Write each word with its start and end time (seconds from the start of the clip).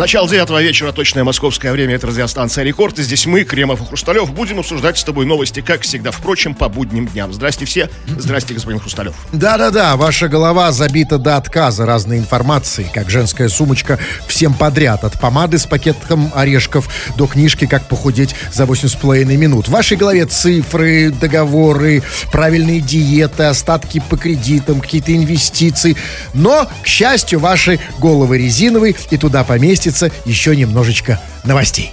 Начало 0.00 0.26
девятого 0.26 0.62
вечера, 0.62 0.92
точное 0.92 1.24
московское 1.24 1.72
время, 1.72 1.96
это 1.96 2.06
радиостанция 2.06 2.64
«Рекорд». 2.64 2.98
И 2.98 3.02
здесь 3.02 3.26
мы, 3.26 3.44
Кремов 3.44 3.82
и 3.82 3.84
Хрусталев, 3.84 4.32
будем 4.32 4.58
обсуждать 4.58 4.96
с 4.96 5.04
тобой 5.04 5.26
новости, 5.26 5.60
как 5.60 5.82
всегда, 5.82 6.10
впрочем, 6.10 6.54
по 6.54 6.70
будним 6.70 7.06
дням. 7.06 7.34
Здрасте 7.34 7.66
все. 7.66 7.90
Здрасте, 8.06 8.54
господин 8.54 8.80
Хрусталев. 8.80 9.14
Да-да-да, 9.34 9.98
ваша 9.98 10.28
голова 10.28 10.72
забита 10.72 11.18
до 11.18 11.36
отказа 11.36 11.84
разной 11.84 12.16
информации, 12.16 12.90
как 12.94 13.10
женская 13.10 13.50
сумочка 13.50 13.98
всем 14.26 14.54
подряд. 14.54 15.04
От 15.04 15.20
помады 15.20 15.58
с 15.58 15.66
пакетом 15.66 16.32
орешков 16.34 16.88
до 17.18 17.26
книжки 17.26 17.66
«Как 17.66 17.86
похудеть 17.86 18.34
за 18.50 18.64
8,5 18.64 19.26
минут». 19.36 19.68
В 19.68 19.70
вашей 19.70 19.98
голове 19.98 20.24
цифры, 20.24 21.10
договоры, 21.10 22.02
правильные 22.32 22.80
диеты, 22.80 23.42
остатки 23.42 24.02
по 24.08 24.16
кредитам, 24.16 24.80
какие-то 24.80 25.14
инвестиции. 25.14 25.94
Но, 26.32 26.66
к 26.82 26.86
счастью, 26.86 27.38
ваши 27.38 27.78
головы 27.98 28.38
резиновые, 28.38 28.94
и 29.10 29.18
туда 29.18 29.44
поместится 29.44 29.89
еще 30.24 30.56
немножечко 30.56 31.20
новостей. 31.44 31.92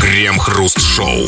Крем-хруст-шоу. 0.00 1.26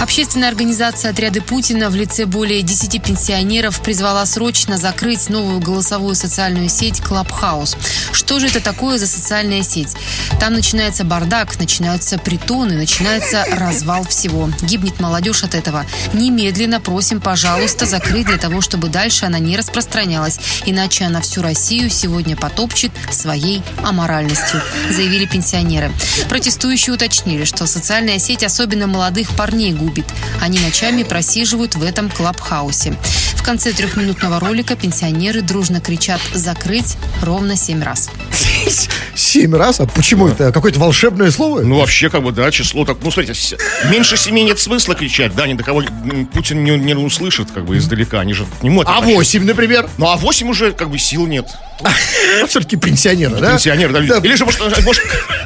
Общественная 0.00 0.48
организация 0.48 1.10
«Отряды 1.10 1.42
Путина» 1.42 1.90
в 1.90 1.94
лице 1.94 2.24
более 2.24 2.62
10 2.62 3.02
пенсионеров 3.02 3.82
призвала 3.82 4.24
срочно 4.24 4.78
закрыть 4.78 5.28
новую 5.28 5.60
голосовую 5.60 6.14
социальную 6.14 6.70
сеть 6.70 7.02
«Клабхаус». 7.02 7.76
Что 8.10 8.40
же 8.40 8.46
это 8.46 8.60
такое 8.60 8.96
за 8.96 9.06
социальная 9.06 9.62
сеть? 9.62 9.94
Там 10.40 10.54
начинается 10.54 11.04
бардак, 11.04 11.58
начинаются 11.58 12.16
притоны, 12.16 12.76
начинается 12.76 13.44
развал 13.52 14.04
всего. 14.06 14.48
Гибнет 14.62 15.00
молодежь 15.00 15.42
от 15.44 15.54
этого. 15.54 15.84
Немедленно 16.14 16.80
просим, 16.80 17.20
пожалуйста, 17.20 17.84
закрыть 17.84 18.26
для 18.26 18.38
того, 18.38 18.62
чтобы 18.62 18.88
дальше 18.88 19.26
она 19.26 19.38
не 19.38 19.54
распространялась. 19.54 20.40
Иначе 20.64 21.04
она 21.04 21.20
всю 21.20 21.42
Россию 21.42 21.90
сегодня 21.90 22.36
потопчет 22.36 22.90
своей 23.10 23.62
аморальностью, 23.84 24.62
заявили 24.90 25.26
пенсионеры. 25.26 25.92
Протестующие 26.30 26.94
уточнили, 26.94 27.44
что 27.44 27.66
социальная 27.66 28.18
сеть 28.18 28.42
особенно 28.42 28.86
молодых 28.86 29.28
парней 29.36 29.74
губит 29.74 29.89
губит. 29.90 30.06
Они 30.40 30.58
ночами 30.60 31.02
просиживают 31.02 31.74
в 31.74 31.82
этом 31.82 32.10
клабхаусе. 32.10 32.96
В 33.34 33.42
конце 33.42 33.72
трехминутного 33.72 34.38
ролика 34.38 34.76
пенсионеры 34.76 35.42
дружно 35.42 35.80
кричат 35.80 36.20
«закрыть» 36.32 36.96
ровно 37.22 37.56
семь 37.56 37.82
раз. 37.82 38.08
Семь 39.30 39.54
раз? 39.54 39.78
А 39.78 39.86
почему 39.86 40.26
это? 40.26 40.50
Какое-то 40.50 40.80
волшебное 40.80 41.30
слово? 41.30 41.60
Ну, 41.60 41.78
вообще, 41.78 42.10
как 42.10 42.24
бы, 42.24 42.32
да, 42.32 42.50
число 42.50 42.84
так, 42.84 42.96
ну, 43.00 43.12
смотрите, 43.12 43.38
с- 43.38 43.54
меньше 43.88 44.16
семи 44.16 44.42
нет 44.42 44.58
смысла 44.58 44.96
кричать, 44.96 45.36
да, 45.36 45.46
ни 45.46 45.54
до 45.54 45.62
кого 45.62 45.84
Путин 46.32 46.64
не, 46.64 46.72
не 46.76 46.94
услышит, 46.94 47.48
как 47.52 47.64
бы, 47.64 47.76
издалека, 47.78 48.18
они 48.18 48.32
же 48.32 48.44
к 48.44 48.62
нему 48.64 48.82
это 48.82 48.90
А 48.90 48.94
обращаются. 48.98 49.18
восемь, 49.38 49.44
например? 49.46 49.88
Ну, 49.98 50.08
а 50.08 50.16
восемь 50.16 50.48
уже, 50.50 50.72
как 50.72 50.90
бы, 50.90 50.98
сил 50.98 51.28
нет. 51.28 51.46
Все-таки 52.48 52.74
пенсионеры, 52.74 53.36
да? 53.36 53.52
Пенсионер, 53.52 53.92
да. 53.92 54.00
Да. 54.00 54.16
Или 54.18 54.34
же, 54.34 54.44
может, 54.44 54.60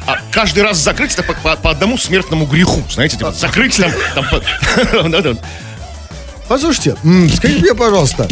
а, 0.07 0.17
каждый 0.31 0.63
раз 0.63 0.77
закрыть 0.79 1.13
это 1.13 1.21
по, 1.21 1.69
одному 1.69 1.99
смертному 1.99 2.47
греху, 2.47 2.81
знаете, 2.89 3.17
типа, 3.17 3.33
закрыть 3.33 3.77
там, 3.77 3.91
там, 4.15 4.25
по- 4.31 5.09
да, 5.09 5.21
да. 5.21 5.33
Послушайте, 6.47 6.95
скажите 7.35 7.59
мне, 7.61 7.75
пожалуйста, 7.75 8.27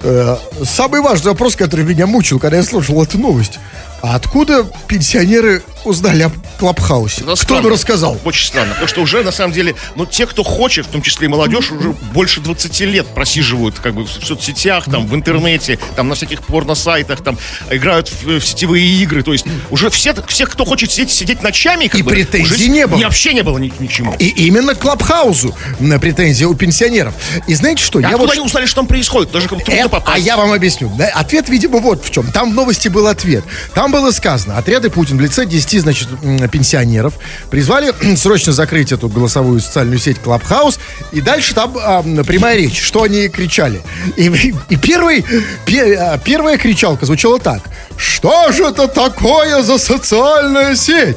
э, 0.00 0.36
самый 0.64 1.02
важный 1.02 1.32
вопрос, 1.32 1.56
который 1.56 1.84
меня 1.84 2.06
мучил, 2.06 2.38
когда 2.38 2.56
я 2.56 2.62
слушал 2.62 3.02
эту 3.02 3.18
новость. 3.18 3.58
А 4.02 4.16
откуда 4.16 4.64
пенсионеры 4.86 5.62
узнали 5.84 6.24
о 6.24 6.32
Клабхаусе? 6.58 7.16
Это 7.22 7.24
Кто 7.24 7.36
странно. 7.36 7.66
им 7.66 7.72
рассказал? 7.72 8.18
Очень 8.24 8.48
странно, 8.48 8.70
потому 8.72 8.88
что 8.88 9.00
уже, 9.00 9.22
на 9.22 9.32
самом 9.32 9.52
деле, 9.54 9.74
ну, 9.96 10.04
те, 10.04 10.26
кто 10.26 10.42
хочет, 10.44 10.86
в 10.86 10.90
том 10.90 11.00
числе 11.00 11.26
и 11.26 11.28
молодежь, 11.28 11.70
уже 11.72 11.90
больше 12.12 12.40
20 12.40 12.80
лет 12.80 13.06
просиживают, 13.06 13.78
как 13.78 13.94
бы, 13.94 14.04
в 14.04 14.10
соцсетях, 14.10 14.84
там, 14.90 15.06
в 15.06 15.14
интернете, 15.14 15.78
там, 15.96 16.08
на 16.08 16.14
всяких 16.16 16.42
порно-сайтах, 16.42 17.22
там, 17.22 17.38
играют 17.70 18.08
в, 18.10 18.40
в 18.40 18.46
сетевые 18.46 18.84
игры, 19.02 19.22
то 19.22 19.32
есть 19.32 19.46
уже 19.70 19.88
все, 19.90 20.14
все 20.28 20.46
кто 20.46 20.64
хочет 20.66 20.90
сидеть, 20.92 21.10
сидеть 21.10 21.42
ночами, 21.42 21.86
как 21.86 22.00
И 22.00 22.02
бы, 22.02 22.10
претензий 22.10 22.54
уже 22.54 22.68
не 22.68 22.86
было. 22.86 23.00
И 23.00 23.04
вообще 23.04 23.32
не 23.32 23.42
было 23.42 23.56
ни, 23.58 23.72
ничему. 23.78 24.14
И 24.18 24.26
именно 24.28 24.74
к 24.74 24.80
Клабхаусу 24.80 25.54
на 25.80 25.98
претензии 25.98 26.44
у 26.44 26.54
пенсионеров. 26.54 27.14
И 27.46 27.54
знаете 27.54 27.82
что? 27.82 27.98
А 27.98 28.02
я 28.02 28.08
откуда 28.08 28.26
вот 28.26 28.32
они 28.32 28.40
узнали, 28.44 28.66
что 28.66 28.76
там 28.76 28.86
происходит? 28.86 29.32
Даже 29.32 29.48
как 29.48 29.64
трудно 29.64 29.80
Это- 29.80 29.88
попасть. 29.88 30.16
а 30.16 30.18
я 30.18 30.36
вам 30.36 30.52
объясню. 30.52 30.92
Ответ, 31.14 31.48
видимо, 31.48 31.78
вот 31.78 32.04
в 32.04 32.10
чем. 32.10 32.30
Там 32.32 32.52
в 32.52 32.54
новости 32.54 32.88
был 32.88 33.06
ответ. 33.06 33.44
Там 33.74 33.93
было 33.94 34.10
сказано, 34.10 34.58
отряды 34.58 34.90
Путин 34.90 35.18
в 35.18 35.20
лице 35.20 35.46
10, 35.46 35.82
значит, 35.82 36.08
пенсионеров 36.50 37.14
призвали 37.48 37.92
срочно 38.16 38.52
закрыть 38.52 38.90
эту 38.90 39.08
голосовую 39.08 39.60
социальную 39.60 40.00
сеть 40.00 40.18
Клабхаус. 40.18 40.80
И 41.12 41.20
дальше 41.20 41.54
там 41.54 41.76
а, 41.80 42.02
прямая 42.24 42.56
речь, 42.56 42.82
что 42.82 43.04
они 43.04 43.28
кричали. 43.28 43.82
И, 44.16 44.24
и 44.68 44.76
первый, 44.76 45.24
пе- 45.64 45.94
а, 45.96 46.18
первая 46.18 46.58
кричалка 46.58 47.06
звучала 47.06 47.38
так. 47.38 47.62
Что 47.96 48.50
же 48.50 48.64
это 48.64 48.88
такое 48.88 49.62
за 49.62 49.78
социальная 49.78 50.74
сеть? 50.74 51.16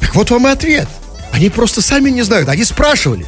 Так 0.00 0.16
вот 0.16 0.30
вам 0.30 0.48
и 0.48 0.50
ответ. 0.50 0.88
Они 1.30 1.48
просто 1.48 1.80
сами 1.80 2.10
не 2.10 2.22
знают. 2.22 2.48
Они 2.48 2.64
спрашивали, 2.64 3.24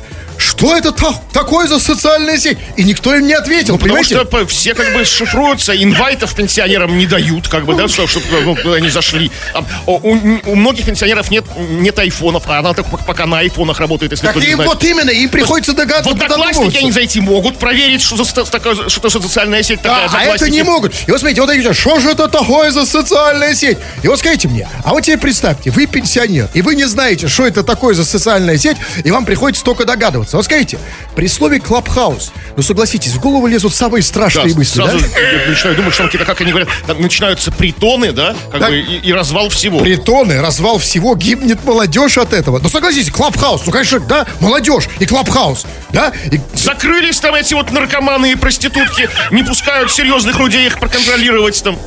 что 0.68 0.76
это 0.76 0.92
та- 0.92 1.14
такое 1.32 1.66
за 1.66 1.78
социальная 1.78 2.38
сеть? 2.38 2.58
И 2.76 2.84
никто 2.84 3.14
им 3.14 3.26
не 3.26 3.32
ответил, 3.34 3.74
Ну, 3.74 3.78
потому 3.78 3.94
понимаете? 4.02 4.14
что 4.16 4.24
по- 4.24 4.46
все 4.46 4.74
как 4.74 4.92
бы 4.94 5.04
шифруются, 5.04 5.72
инвайтов 5.74 6.34
пенсионерам 6.34 6.96
не 6.98 7.06
дают, 7.06 7.48
как 7.48 7.64
бы, 7.64 7.74
да, 7.74 7.88
чтобы, 7.88 8.08
чтобы 8.08 8.74
они 8.76 8.88
зашли. 8.90 9.30
А, 9.54 9.64
у, 9.86 9.92
у- 10.12 10.54
многих 10.56 10.84
пенсионеров 10.86 11.30
нет, 11.30 11.44
нет 11.56 11.98
айфонов, 11.98 12.44
а 12.48 12.58
она 12.58 12.72
так 12.74 12.86
пока- 13.06 13.26
на 13.26 13.38
айфонах 13.40 13.80
работает, 13.80 14.12
если 14.12 14.26
Так 14.26 14.32
кто 14.36 14.40
не 14.44 14.48
им 14.50 14.56
знает. 14.56 14.70
вот 14.70 14.84
именно, 14.84 15.10
им 15.10 15.28
приходится 15.28 15.72
догадываться. 15.72 16.12
Одноклассники 16.24 16.52
додумываться. 16.54 16.78
они 16.80 16.92
зайти 16.92 17.20
могут, 17.20 17.58
проверить, 17.58 18.02
что 18.02 18.16
за, 18.24 18.44
такая- 18.44 18.88
что 18.88 19.10
социальная 19.10 19.62
сеть 19.62 19.82
такая. 19.82 20.08
Да, 20.08 20.16
а 20.16 20.22
это 20.22 20.32
Одноклассники. 20.34 20.52
не 20.54 20.62
могут. 20.62 20.94
И 21.06 21.10
вот 21.10 21.20
смотрите, 21.20 21.40
вот 21.40 21.50
они 21.50 21.60
говорят, 21.60 21.78
что 21.78 21.98
же 22.00 22.10
это 22.10 22.28
такое 22.28 22.70
за 22.70 22.86
социальная 22.86 23.54
сеть? 23.54 23.78
И 24.02 24.08
вот 24.08 24.18
скажите 24.18 24.48
мне, 24.48 24.68
а 24.84 24.90
вот 24.90 25.02
теперь 25.02 25.18
представьте, 25.18 25.70
вы 25.70 25.86
пенсионер, 25.86 26.48
и 26.54 26.62
вы 26.62 26.74
не 26.74 26.84
знаете, 26.84 27.28
что 27.28 27.46
это 27.46 27.62
такое 27.62 27.94
за 27.94 28.04
социальная 28.04 28.58
сеть, 28.58 28.76
и 29.04 29.10
вам 29.10 29.24
приходится 29.24 29.64
только 29.64 29.84
догадываться. 29.84 30.36
Вот 30.36 30.44
скажите, 30.52 30.78
при 31.16 31.28
слове 31.28 31.60
«клабхаус», 31.60 32.32
ну 32.56 32.62
согласитесь, 32.62 33.12
в 33.12 33.20
голову 33.20 33.46
лезут 33.46 33.74
самые 33.74 34.02
Да, 34.02 34.08
страшные 34.08 34.54
мысли, 34.54 34.76
сразу 34.76 34.98
да? 34.98 35.06
я 35.20 35.48
начинаю 35.48 35.76
думать, 35.76 35.94
что 35.94 36.02
там 36.02 36.06
какие-то, 36.08 36.26
как 36.26 36.40
они 36.42 36.50
говорят, 36.50 36.68
там 36.86 37.00
начинаются 37.00 37.50
притоны, 37.50 38.12
да, 38.12 38.36
как 38.50 38.60
Так. 38.60 38.70
бы, 38.70 38.78
и, 38.78 38.98
и 38.98 39.12
развал 39.12 39.48
всего. 39.48 39.78
Притоны, 39.78 40.40
развал 40.40 40.78
всего, 40.78 41.14
гибнет 41.14 41.64
молодежь 41.64 42.18
от 42.18 42.32
этого. 42.34 42.58
Ну 42.58 42.68
согласитесь, 42.68 43.10
клабхаус, 43.10 43.62
ну 43.66 43.72
конечно, 43.72 44.00
да, 44.00 44.26
молодежь 44.40 44.88
и 44.98 45.06
клабхаус, 45.06 45.66
да? 45.90 46.12
И 46.30 46.40
Закрылись 46.54 47.18
там 47.20 47.34
эти 47.34 47.54
вот 47.54 47.70
наркоманы 47.70 48.32
и 48.32 48.34
проститутки, 48.34 49.08
не 49.30 49.42
пускают 49.42 49.90
серьезных 49.90 50.38
людей 50.38 50.66
их 50.66 50.78
проконтролировать 50.78 51.62
там. 51.62 51.78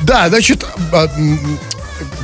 Да, 0.00 0.28
значит, 0.30 0.64
а, 0.92 1.06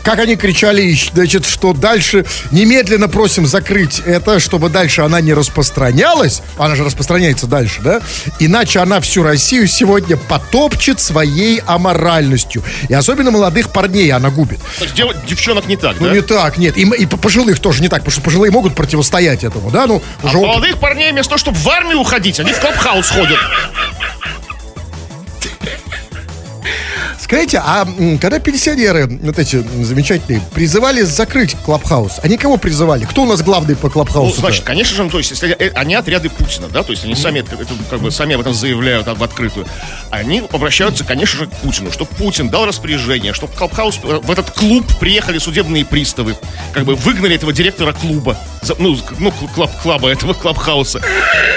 как 0.08 0.20
они 0.20 0.36
кричали, 0.36 0.96
значит, 1.12 1.44
что 1.44 1.74
дальше 1.74 2.24
немедленно 2.50 3.08
просим 3.08 3.46
закрыть 3.46 4.00
это, 4.06 4.40
чтобы 4.40 4.70
дальше 4.70 5.02
она 5.02 5.20
не 5.20 5.34
распространялась. 5.34 6.40
Она 6.56 6.76
же 6.76 6.84
распространяется 6.84 7.46
дальше, 7.46 7.82
да? 7.82 8.00
Иначе 8.38 8.78
она 8.78 9.00
всю 9.00 9.22
Россию 9.22 9.68
сегодня 9.68 10.16
потопчет 10.16 10.98
своей 10.98 11.60
аморальностью. 11.66 12.62
И 12.88 12.94
особенно 12.94 13.30
молодых 13.30 13.68
парней 13.70 14.10
она 14.10 14.30
губит. 14.30 14.60
То 14.78 14.84
есть 14.84 14.94
дев- 14.94 15.14
девчонок 15.26 15.66
не 15.66 15.76
так, 15.76 15.96
Ну 16.00 16.06
да? 16.06 16.14
не 16.14 16.22
так, 16.22 16.56
нет. 16.56 16.78
И, 16.78 16.84
и 16.84 17.04
по- 17.04 17.18
пожилых 17.18 17.58
тоже 17.60 17.82
не 17.82 17.88
так, 17.88 17.98
потому 17.98 18.12
что 18.12 18.22
пожилые 18.22 18.50
могут 18.50 18.74
противостоять 18.74 19.44
этому, 19.44 19.70
да? 19.70 19.86
Ну, 19.86 20.02
А 20.22 20.26
уже 20.28 20.38
молодых 20.38 20.78
парней 20.78 21.12
вместо 21.12 21.28
того, 21.32 21.38
чтобы 21.38 21.58
в 21.58 21.68
армию 21.68 21.98
уходить, 22.00 22.40
они 22.40 22.54
в 22.54 22.58
клабхаус 22.60 23.10
ходят. 23.10 23.38
Скажите, 27.28 27.58
а 27.62 27.86
когда 28.22 28.38
пенсионеры, 28.38 29.06
вот 29.06 29.38
эти 29.38 29.62
замечательные, 29.82 30.40
призывали 30.54 31.02
закрыть 31.02 31.54
Клабхаус, 31.62 32.20
они 32.22 32.38
кого 32.38 32.56
призывали? 32.56 33.04
Кто 33.04 33.24
у 33.24 33.26
нас 33.26 33.42
главный 33.42 33.76
по 33.76 33.88
Ну, 33.88 33.92
Клабхаусу? 33.92 34.40
значит, 34.40 34.64
конечно 34.64 34.96
же, 34.96 35.04
ну, 35.04 35.10
то 35.10 35.18
есть, 35.18 35.32
если 35.32 35.50
э, 35.50 35.70
они 35.74 35.94
отряды 35.94 36.30
Путина, 36.30 36.68
да, 36.68 36.82
то 36.82 36.90
есть 36.90 37.04
они 37.04 37.14
сами, 37.14 37.40
это, 37.40 37.50
как 37.90 38.00
бы, 38.00 38.10
сами 38.10 38.34
об 38.34 38.40
этом 38.40 38.54
заявляют 38.54 39.08
в 39.08 39.22
открытую, 39.22 39.66
они 40.08 40.42
обращаются, 40.50 41.04
конечно 41.04 41.40
же, 41.40 41.46
к 41.48 41.52
Путину, 41.56 41.92
чтобы 41.92 42.10
Путин 42.14 42.48
дал 42.48 42.64
распоряжение, 42.64 43.34
чтобы 43.34 43.52
Clubhouse, 43.52 44.00
э, 44.04 44.20
в 44.22 44.30
этот 44.30 44.50
клуб 44.52 44.86
приехали 44.98 45.36
судебные 45.36 45.84
приставы, 45.84 46.34
как 46.72 46.86
бы 46.86 46.94
выгнали 46.94 47.34
этого 47.34 47.52
директора 47.52 47.92
клуба, 47.92 48.38
ну, 48.78 48.96
ну, 49.18 49.32
club, 49.54 49.70
club 49.82 50.03
а 50.03 50.08
этого 50.08 50.32
Clubhouse 50.32 50.90
а, 50.90 51.02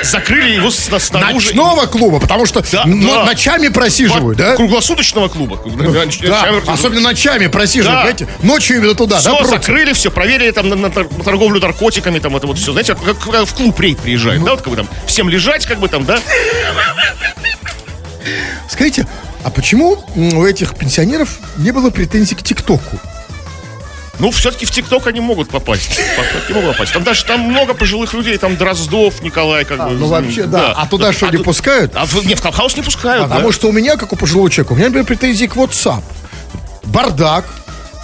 закрыли 0.03 0.55
его 0.55 0.69
снаружи. 0.69 1.55
Ночного 1.55 1.85
клуба, 1.85 2.19
потому 2.19 2.45
что 2.45 2.61
да. 2.73 2.85
ночами 2.85 3.69
просиживают, 3.69 4.37
да? 4.37 4.57
Круглосуточного 4.57 5.29
клуба. 5.29 5.60
Особенно 6.73 7.01
ночами 7.01 7.47
просиживают, 7.47 8.01
знаете? 8.17 8.27
Ночью 8.43 8.77
именно 8.77 8.95
туда, 8.95 9.19
Все, 9.19 9.31
закрыли, 9.45 9.93
все, 9.93 10.11
проверили 10.11 10.51
там 10.51 10.69
на, 10.69 10.75
на 10.75 10.89
тор- 10.89 11.11
на 11.17 11.23
торговлю 11.23 11.59
наркотиками, 11.59 12.19
там 12.19 12.35
это 12.35 12.47
вот 12.47 12.57
все, 12.57 12.71
знаете, 12.71 12.95
как, 12.95 13.17
в 13.45 13.53
клуб 13.53 13.79
рейд 13.79 13.99
приезжает, 13.99 14.43
да, 14.43 14.51
вот 14.51 14.61
как 14.61 14.69
бы 14.69 14.75
там 14.75 14.87
всем 15.05 15.29
лежать, 15.29 15.65
как 15.65 15.79
бы 15.79 15.87
там, 15.87 16.05
да, 16.05 16.19
Скажите, 18.69 19.07
а 19.43 19.49
почему 19.49 20.03
у 20.15 20.45
этих 20.45 20.75
пенсионеров 20.75 21.39
не 21.57 21.71
было 21.71 21.89
претензий 21.89 22.35
к 22.35 22.43
ТикТоку? 22.43 22.99
Ну, 24.21 24.29
все-таки 24.29 24.67
в 24.67 24.71
ТикТок 24.71 25.07
они 25.07 25.19
могут 25.19 25.49
попасть. 25.49 25.99
Не 26.47 26.53
могут 26.53 26.73
попасть. 26.73 26.93
Там 26.93 27.03
даже 27.03 27.25
там 27.25 27.41
много 27.41 27.73
пожилых 27.73 28.13
людей, 28.13 28.37
там 28.37 28.55
Дроздов, 28.55 29.21
Николай, 29.23 29.65
как 29.65 29.79
бы. 29.83 29.95
Ну, 29.95 30.05
вообще, 30.05 30.43
да. 30.43 30.73
А 30.77 30.85
туда 30.87 31.11
что, 31.11 31.25
не 31.25 31.37
тут- 31.37 31.45
пускают? 31.45 31.93
А 31.95 32.05
в- 32.05 32.23
нет, 32.25 32.37
в 32.37 32.41
Клабхаус 32.43 32.75
не 32.77 32.83
пускают. 32.83 33.23
Потому 33.29 33.47
да. 33.47 33.53
что 33.53 33.69
у 33.69 33.71
меня, 33.71 33.97
как 33.97 34.13
у 34.13 34.15
пожилого 34.15 34.49
человека, 34.51 34.73
у 34.73 34.75
меня, 34.75 34.85
например, 34.89 35.07
претензии 35.07 35.47
к 35.47 35.55
WhatsApp. 35.55 36.03
Бардак. 36.83 37.45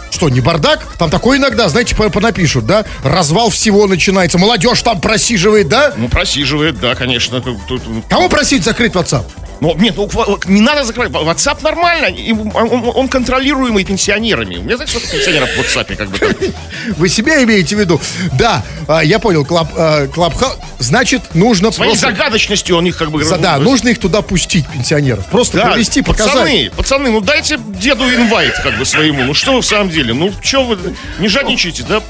Что, 0.09 0.29
не 0.29 0.41
бардак? 0.41 0.87
Там 0.97 1.11
такое 1.11 1.37
иногда, 1.37 1.69
знаете, 1.69 1.95
по- 1.95 2.09
понапишут, 2.09 2.65
да? 2.65 2.85
Развал 3.03 3.51
всего 3.51 3.85
начинается. 3.85 4.39
Молодежь 4.39 4.81
там 4.81 4.99
просиживает, 4.99 5.67
да? 5.69 5.93
Ну, 5.95 6.07
просиживает, 6.09 6.79
да, 6.79 6.95
конечно. 6.95 7.41
Тут- 7.41 7.83
Кого 8.09 8.27
просить 8.27 8.63
закрыть 8.63 8.93
WhatsApp? 8.93 9.25
Ну, 9.59 9.75
нет, 9.75 9.95
ну, 9.97 10.07
не 10.45 10.61
надо 10.61 10.83
закрывать. 10.83 11.11
WhatsApp 11.11 11.63
нормально. 11.63 12.05
и 12.07 12.31
Он, 12.31 12.51
он- 12.55 12.91
он 12.95 13.07
контролируемый 13.07 13.83
пенсионерами. 13.83 14.57
У 14.57 14.61
меня, 14.63 14.75
знаете, 14.75 14.93
сколько 14.99 15.15
пенсионеров 15.17 15.49
в 15.49 15.59
WhatsApp, 15.59 15.95
как 15.95 16.09
бы 16.09 16.17
там. 16.19 16.33
Вы 16.97 17.09
себя 17.09 17.43
имеете 17.43 17.75
в 17.75 17.79
виду? 17.79 17.99
Да, 18.33 18.63
а, 18.87 19.03
я 19.03 19.19
понял, 19.19 19.45
клаб, 19.45 19.69
а, 19.75 20.07
клабхаус. 20.07 20.57
Значит, 20.79 21.33
нужно 21.33 21.71
Своей 21.71 21.91
просто... 21.91 22.07
загадочностью 22.07 22.77
он 22.77 22.85
их 22.85 22.97
как 22.97 23.09
бы... 23.11 23.23
За- 23.23 23.37
Да, 23.37 23.57
ну, 23.57 23.71
нужно 23.71 23.89
их 23.89 23.99
туда 23.99 24.21
пустить, 24.21 24.67
пенсионеров. 24.67 25.25
Просто 25.27 25.57
Да, 25.57 25.65
провести, 25.71 26.01
показать. 26.03 26.33
пацаны, 26.33 26.71
пацаны, 26.75 27.09
ну 27.11 27.21
дайте 27.21 27.57
деду 27.57 28.03
invite 28.05 28.53
как 28.63 28.77
бы 28.77 28.85
своему. 28.85 29.23
Ну 29.23 29.33
что 29.33 29.53
вы 29.53 29.61
в 29.61 29.65
самом 29.65 29.89
деле? 29.89 30.13
Ну 30.13 30.31
что 30.41 30.63
вы, 30.63 30.77
не 31.19 31.27
жадничайте, 31.27 31.83
да? 31.83 32.01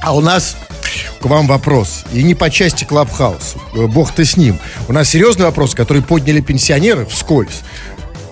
А 0.00 0.14
у 0.14 0.20
нас 0.20 0.56
к 1.20 1.24
вам 1.26 1.46
вопрос. 1.46 2.04
И 2.12 2.22
не 2.22 2.34
по 2.34 2.50
части 2.50 2.84
Clubhouse. 2.84 3.56
Э, 3.74 3.86
Бог 3.86 4.12
ты 4.12 4.24
с 4.24 4.36
ним. 4.36 4.58
У 4.88 4.92
нас 4.92 5.08
серьезный 5.08 5.44
вопрос, 5.44 5.74
который 5.74 6.02
подняли 6.02 6.40
пенсионеры 6.40 7.06
вскользь. 7.06 7.62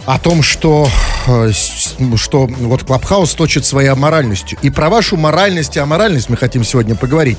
О 0.05 0.19
том, 0.19 0.43
что, 0.43 0.89
э, 1.27 1.51
что 2.17 2.47
вот 2.47 2.85
Clubhouse 2.85 3.35
точит 3.35 3.65
своей 3.65 3.89
аморальностью. 3.89 4.59
И 4.63 4.71
про 4.71 4.89
вашу 4.89 5.17
моральность 5.17 5.77
и 5.77 5.81
аморальность 5.81 6.29
мы 6.29 6.37
хотим 6.37 6.65
сегодня 6.65 6.95
поговорить. 6.95 7.39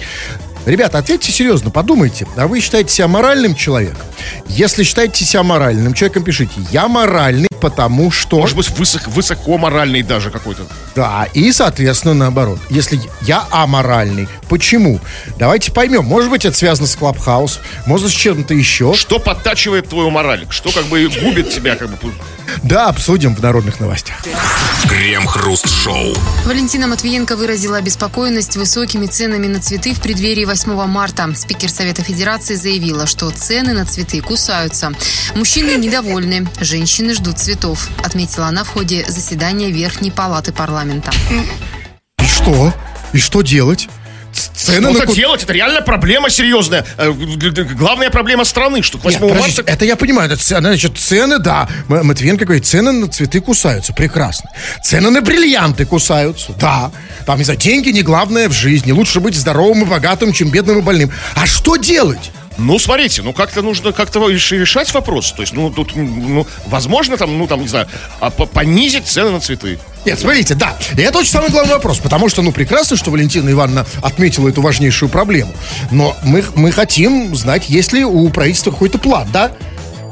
Ребята, 0.68 0.98
ответьте 0.98 1.32
серьезно, 1.32 1.72
подумайте. 1.72 2.28
А 2.36 2.46
вы 2.46 2.60
считаете 2.60 2.94
себя 2.94 3.08
моральным 3.08 3.56
человеком? 3.56 4.04
Если 4.48 4.84
считаете 4.84 5.24
себя 5.24 5.42
моральным 5.42 5.94
человеком, 5.94 6.24
пишите. 6.24 6.52
Я 6.72 6.90
моральный, 6.90 7.47
потому 7.60 8.12
что... 8.12 8.40
Может 8.40 8.56
быть, 8.56 8.70
высоко, 8.72 9.10
высоко 9.12 9.58
моральный 9.58 10.04
даже 10.04 10.32
какой-то. 10.32 10.64
Да, 10.96 11.28
и, 11.34 11.52
соответственно, 11.52 12.14
наоборот. 12.14 12.60
Если 12.70 13.00
я 13.22 13.46
аморальный, 13.52 14.28
почему? 14.50 15.00
Давайте 15.38 15.72
поймем. 15.72 16.06
Может 16.06 16.30
быть, 16.30 16.46
это 16.46 16.56
связано 16.56 16.88
с 16.88 16.96
Клабхаус, 16.96 17.60
может, 17.86 18.10
с 18.10 18.14
чем-то 18.14 18.54
еще. 18.54 18.94
Что 18.94 19.20
подтачивает 19.20 19.90
твою 19.90 20.10
мораль? 20.10 20.46
Что 20.50 20.72
как 20.72 20.86
бы 20.86 21.08
губит 21.22 21.50
тебя 21.50 21.76
как 21.76 21.90
бы? 21.90 21.98
Да, 22.64 22.88
обсудим 22.88 23.36
в 23.36 23.42
народных 23.42 23.80
новостях. 23.80 24.18
Крем-хруст-шоу. 24.90 26.16
Валентина 26.46 26.88
Матвиенко 26.88 27.36
выразила 27.36 27.78
обеспокоенность 27.78 28.56
высокими 28.56 29.06
ценами 29.06 29.48
на 29.48 29.60
цветы 29.60 29.94
в 29.94 30.00
преддверии 30.00 30.46
8 30.46 30.86
марта. 30.86 31.30
Спикер 31.36 31.70
Совета 31.70 32.04
Федерации 32.04 32.56
заявила, 32.56 33.06
что 33.06 33.30
цены 33.32 33.74
на 33.74 33.86
цветы 33.86 34.22
кусаются. 34.22 34.94
Мужчины 35.36 35.78
недовольны, 35.78 36.48
женщины 36.62 37.14
ждут 37.14 37.40
цветов, 37.40 37.90
отметила 38.04 38.48
она 38.48 38.64
в 38.64 38.70
ходе 38.70 39.06
заседания 39.08 39.72
Верхней 39.72 40.12
Палаты 40.12 40.54
парламента. 40.54 41.12
И 42.20 42.26
что? 42.26 42.74
И 43.14 43.20
что 43.20 43.42
делать? 43.42 43.90
Цены 44.58 44.90
Что-то 44.90 45.08
ку- 45.08 45.14
делать, 45.14 45.44
это 45.44 45.54
реально 45.54 45.82
проблема 45.82 46.30
серьезная. 46.32 46.84
Э, 46.98 47.12
Главная 47.12 48.10
проблема 48.10 48.44
страны, 48.44 48.82
что 48.82 48.98
к 48.98 49.04
8 49.04 49.24
Нет, 49.24 49.40
марта... 49.40 49.64
это 49.66 49.86
я 49.86 49.96
понимаю, 49.96 50.32
это 50.32 50.42
значит, 50.44 50.98
цены, 50.98 51.38
да. 51.38 51.70
Матвиенко 51.88 52.46
говорит, 52.46 52.66
цены 52.66 52.92
на 52.92 53.08
цветы 53.08 53.40
кусаются, 53.40 53.94
прекрасно. 53.94 54.50
Цены 54.84 55.12
на 55.12 55.22
бриллианты 55.22 55.86
кусаются, 55.86 56.54
да. 56.60 56.92
Там, 57.28 57.38
не 57.38 57.44
знаю, 57.44 57.60
деньги 57.60 57.90
не 57.90 58.02
главное 58.02 58.50
в 58.50 58.54
жизни. 58.54 58.92
Лучше 58.92 59.20
быть 59.20 59.36
здоровым 59.36 59.84
и 59.84 59.86
богатым, 59.86 60.34
чем 60.34 60.50
бедным 60.50 60.80
и 60.80 60.82
больным. 60.82 61.12
А 61.36 61.46
что 61.46 61.76
делать? 61.76 62.32
Ну, 62.58 62.80
смотрите, 62.80 63.22
ну 63.22 63.34
как-то 63.34 63.62
нужно 63.62 63.92
как-то 63.92 64.20
реш- 64.30 64.52
решать 64.58 64.94
вопрос. 64.94 65.32
То 65.32 65.42
есть, 65.42 65.54
ну, 65.54 65.70
тут, 65.70 65.96
ну, 65.96 66.46
возможно, 66.68 67.18
там, 67.18 67.38
ну, 67.38 67.48
там, 67.48 67.62
не 67.62 67.68
знаю, 67.68 67.88
а, 68.20 68.30
по- 68.30 68.46
понизить 68.46 69.08
цены 69.08 69.32
на 69.32 69.40
цветы. 69.40 69.78
Нет, 70.06 70.20
смотрите, 70.20 70.56
да. 70.56 70.76
И 70.98 71.02
это 71.02 71.20
очень 71.20 71.32
самый 71.32 71.50
главный 71.50 71.74
вопрос, 71.74 72.00
потому 72.00 72.30
что, 72.30 72.42
ну, 72.42 72.52
прекрасно, 72.52 72.96
что 72.96 73.12
Валентина 73.12 73.50
Ивановна 73.52 73.86
отметила 74.02 74.48
эту 74.50 74.62
важнейшую 74.62 75.10
проблему. 75.10 75.54
Но 75.92 76.16
мы, 76.24 76.44
мы 76.56 76.72
хотим 76.72 77.36
знать, 77.36 77.70
есть 77.70 77.94
ли 77.94 78.04
у 78.06 78.30
правительства 78.30 78.72
какой-то 78.72 78.98
план, 78.98 79.28
да? 79.32 79.52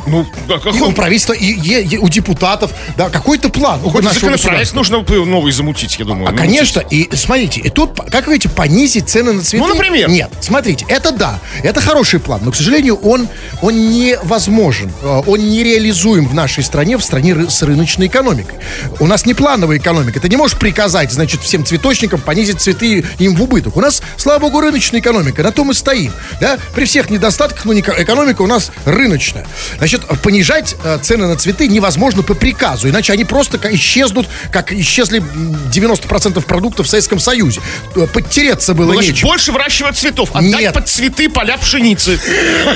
Ну, 0.07 0.25
да, 0.47 0.55
И 0.73 0.79
у 0.81 0.91
правительства, 0.91 1.33
и, 1.33 1.45
и- 1.53 1.95
и 1.95 1.97
у 1.97 2.07
депутатов, 2.09 2.71
да, 2.97 3.09
какой-то 3.09 3.49
план. 3.49 3.79
у 3.83 3.87
Какой-то 3.87 4.07
нашего 4.09 4.31
законопроект 4.37 4.73
нужно 4.73 5.03
новый 5.25 5.51
замутить, 5.51 5.97
я 5.99 6.05
думаю. 6.05 6.27
А, 6.27 6.31
Ну, 6.31 6.37
конечно, 6.37 6.79
и 6.79 7.09
смотрите, 7.15 7.61
и 7.61 7.69
тут, 7.69 7.99
как 8.11 8.27
вы 8.27 8.33
видите, 8.33 8.49
понизить 8.49 9.09
цены 9.09 9.33
на 9.33 9.41
цветы. 9.41 9.65
Ну, 9.65 9.73
например? 9.73 10.09
Нет, 10.09 10.29
смотрите, 10.41 10.85
это 10.89 11.11
да, 11.11 11.39
это 11.63 11.81
хороший 11.81 12.19
план, 12.19 12.41
но, 12.43 12.51
к 12.51 12.55
сожалению, 12.55 12.95
он, 12.97 13.27
он 13.61 13.89
невозможен, 13.89 14.91
э, 15.01 15.21
он 15.25 15.39
нереализуем 15.49 16.27
в 16.27 16.33
нашей 16.33 16.63
стране, 16.63 16.97
в 16.97 17.03
стране 17.03 17.49
с 17.49 17.61
рыночной 17.63 18.07
экономикой. 18.07 18.55
У 18.99 19.07
нас 19.07 19.25
не 19.25 19.33
плановая 19.33 19.77
экономика, 19.77 20.19
ты 20.19 20.29
не 20.29 20.37
можешь 20.37 20.57
приказать, 20.57 21.11
значит, 21.11 21.41
всем 21.41 21.65
цветочникам 21.65 22.21
понизить 22.21 22.61
цветы 22.61 23.03
им 23.19 23.35
в 23.35 23.41
убыток. 23.43 23.75
У 23.77 23.81
нас, 23.81 24.01
слава 24.17 24.39
богу, 24.39 24.61
рыночная 24.61 24.99
экономика, 24.99 25.43
на 25.43 25.51
том 25.51 25.71
и 25.71 25.73
стоим, 25.73 26.11
да, 26.39 26.57
при 26.75 26.85
всех 26.85 27.09
недостатках, 27.09 27.65
но 27.65 27.73
не- 27.73 27.81
экономика 27.81 28.41
у 28.41 28.47
нас 28.47 28.71
рыночная. 28.85 29.45
Значит, 29.77 29.94
понижать 30.23 30.75
э, 30.83 30.99
цены 31.01 31.27
на 31.27 31.35
цветы 31.35 31.67
невозможно 31.67 32.23
по 32.23 32.33
приказу, 32.33 32.89
иначе 32.89 33.13
они 33.13 33.25
просто 33.25 33.59
исчезнут, 33.73 34.27
как 34.51 34.71
исчезли 34.73 35.19
м, 35.19 35.55
90% 35.71 36.41
продуктов 36.45 36.87
в 36.87 36.89
Советском 36.89 37.19
Союзе. 37.19 37.61
Э, 37.95 38.07
Подтереться 38.07 38.73
было 38.73 38.87
Ну, 38.87 38.93
значит, 38.93 39.13
нечем. 39.15 39.27
больше 39.27 39.51
выращивать 39.51 39.97
цветов, 39.97 40.29
отдать 40.33 40.59
Нет. 40.61 40.73
под 40.73 40.87
цветы 40.87 41.29
поля 41.29 41.57
пшеницы, 41.57 42.19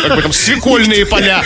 как 0.04 0.16
бы 0.16 0.21
там 0.21 0.33
свекольные 0.33 1.06
поля, 1.06 1.44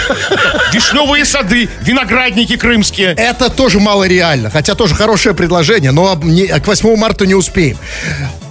вишневые 0.73 1.25
сады, 1.25 1.69
виноградники 1.81 2.55
крымские. 2.55 3.13
Это 3.17 3.49
тоже 3.49 3.79
мало 3.79 4.05
реально, 4.07 4.49
хотя 4.49 4.75
тоже 4.75 4.95
хорошее 4.95 5.35
предложение, 5.35 5.91
но 5.91 6.15
к 6.15 6.67
8 6.67 6.95
марта 6.95 7.25
не 7.25 7.35
успеем. 7.35 7.77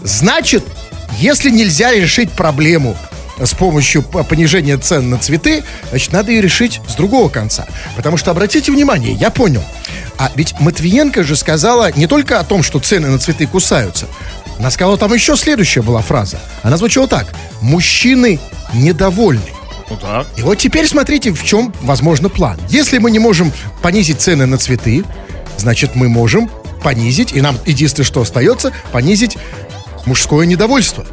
Значит, 0.04 0.64
если 1.18 1.50
нельзя 1.50 1.92
решить 1.92 2.30
проблему 2.32 2.96
с 3.44 3.54
помощью 3.54 4.02
понижения 4.02 4.76
цен 4.78 5.10
на 5.10 5.18
цветы, 5.18 5.64
значит, 5.90 6.12
надо 6.12 6.30
ее 6.30 6.40
решить 6.40 6.80
с 6.88 6.94
другого 6.94 7.28
конца. 7.28 7.66
Потому 7.96 8.16
что, 8.16 8.30
обратите 8.30 8.72
внимание, 8.72 9.12
я 9.12 9.30
понял, 9.30 9.62
а 10.18 10.30
ведь 10.34 10.58
Матвиенко 10.60 11.24
же 11.24 11.36
сказала 11.36 11.90
не 11.92 12.06
только 12.06 12.38
о 12.38 12.44
том, 12.44 12.62
что 12.62 12.78
цены 12.78 13.08
на 13.08 13.18
цветы 13.18 13.46
кусаются, 13.46 14.06
она 14.58 14.70
сказала, 14.70 14.96
там 14.96 15.12
еще 15.12 15.36
следующая 15.36 15.82
была 15.82 16.02
фраза. 16.02 16.38
Она 16.62 16.76
звучала 16.76 17.08
так. 17.08 17.26
Мужчины 17.60 18.38
недовольны. 18.74 19.42
Ну 19.90 19.98
да. 20.00 20.24
И 20.36 20.42
вот 20.42 20.58
теперь 20.58 20.86
смотрите, 20.86 21.32
в 21.32 21.42
чем, 21.44 21.74
возможно, 21.82 22.28
план. 22.28 22.58
Если 22.68 22.98
мы 22.98 23.10
не 23.10 23.18
можем 23.18 23.52
понизить 23.82 24.20
цены 24.20 24.46
на 24.46 24.58
цветы, 24.58 25.04
значит, 25.58 25.96
мы 25.96 26.08
можем 26.08 26.50
понизить, 26.82 27.32
и 27.32 27.40
нам 27.40 27.58
единственное, 27.66 28.06
что 28.06 28.20
остается, 28.20 28.72
понизить 28.92 29.36
мужское 30.06 30.46
недовольство. 30.46 31.06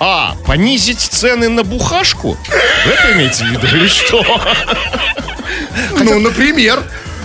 А, 0.00 0.34
понизить 0.46 1.00
цены 1.00 1.48
на 1.48 1.62
бухашку? 1.62 2.36
Вы 2.84 2.92
это 2.92 3.12
имеете 3.12 3.44
в 3.44 3.50
виду 3.50 3.66
или 3.66 3.88
что? 3.88 4.24
Ну, 5.98 6.18
например, 6.20 6.82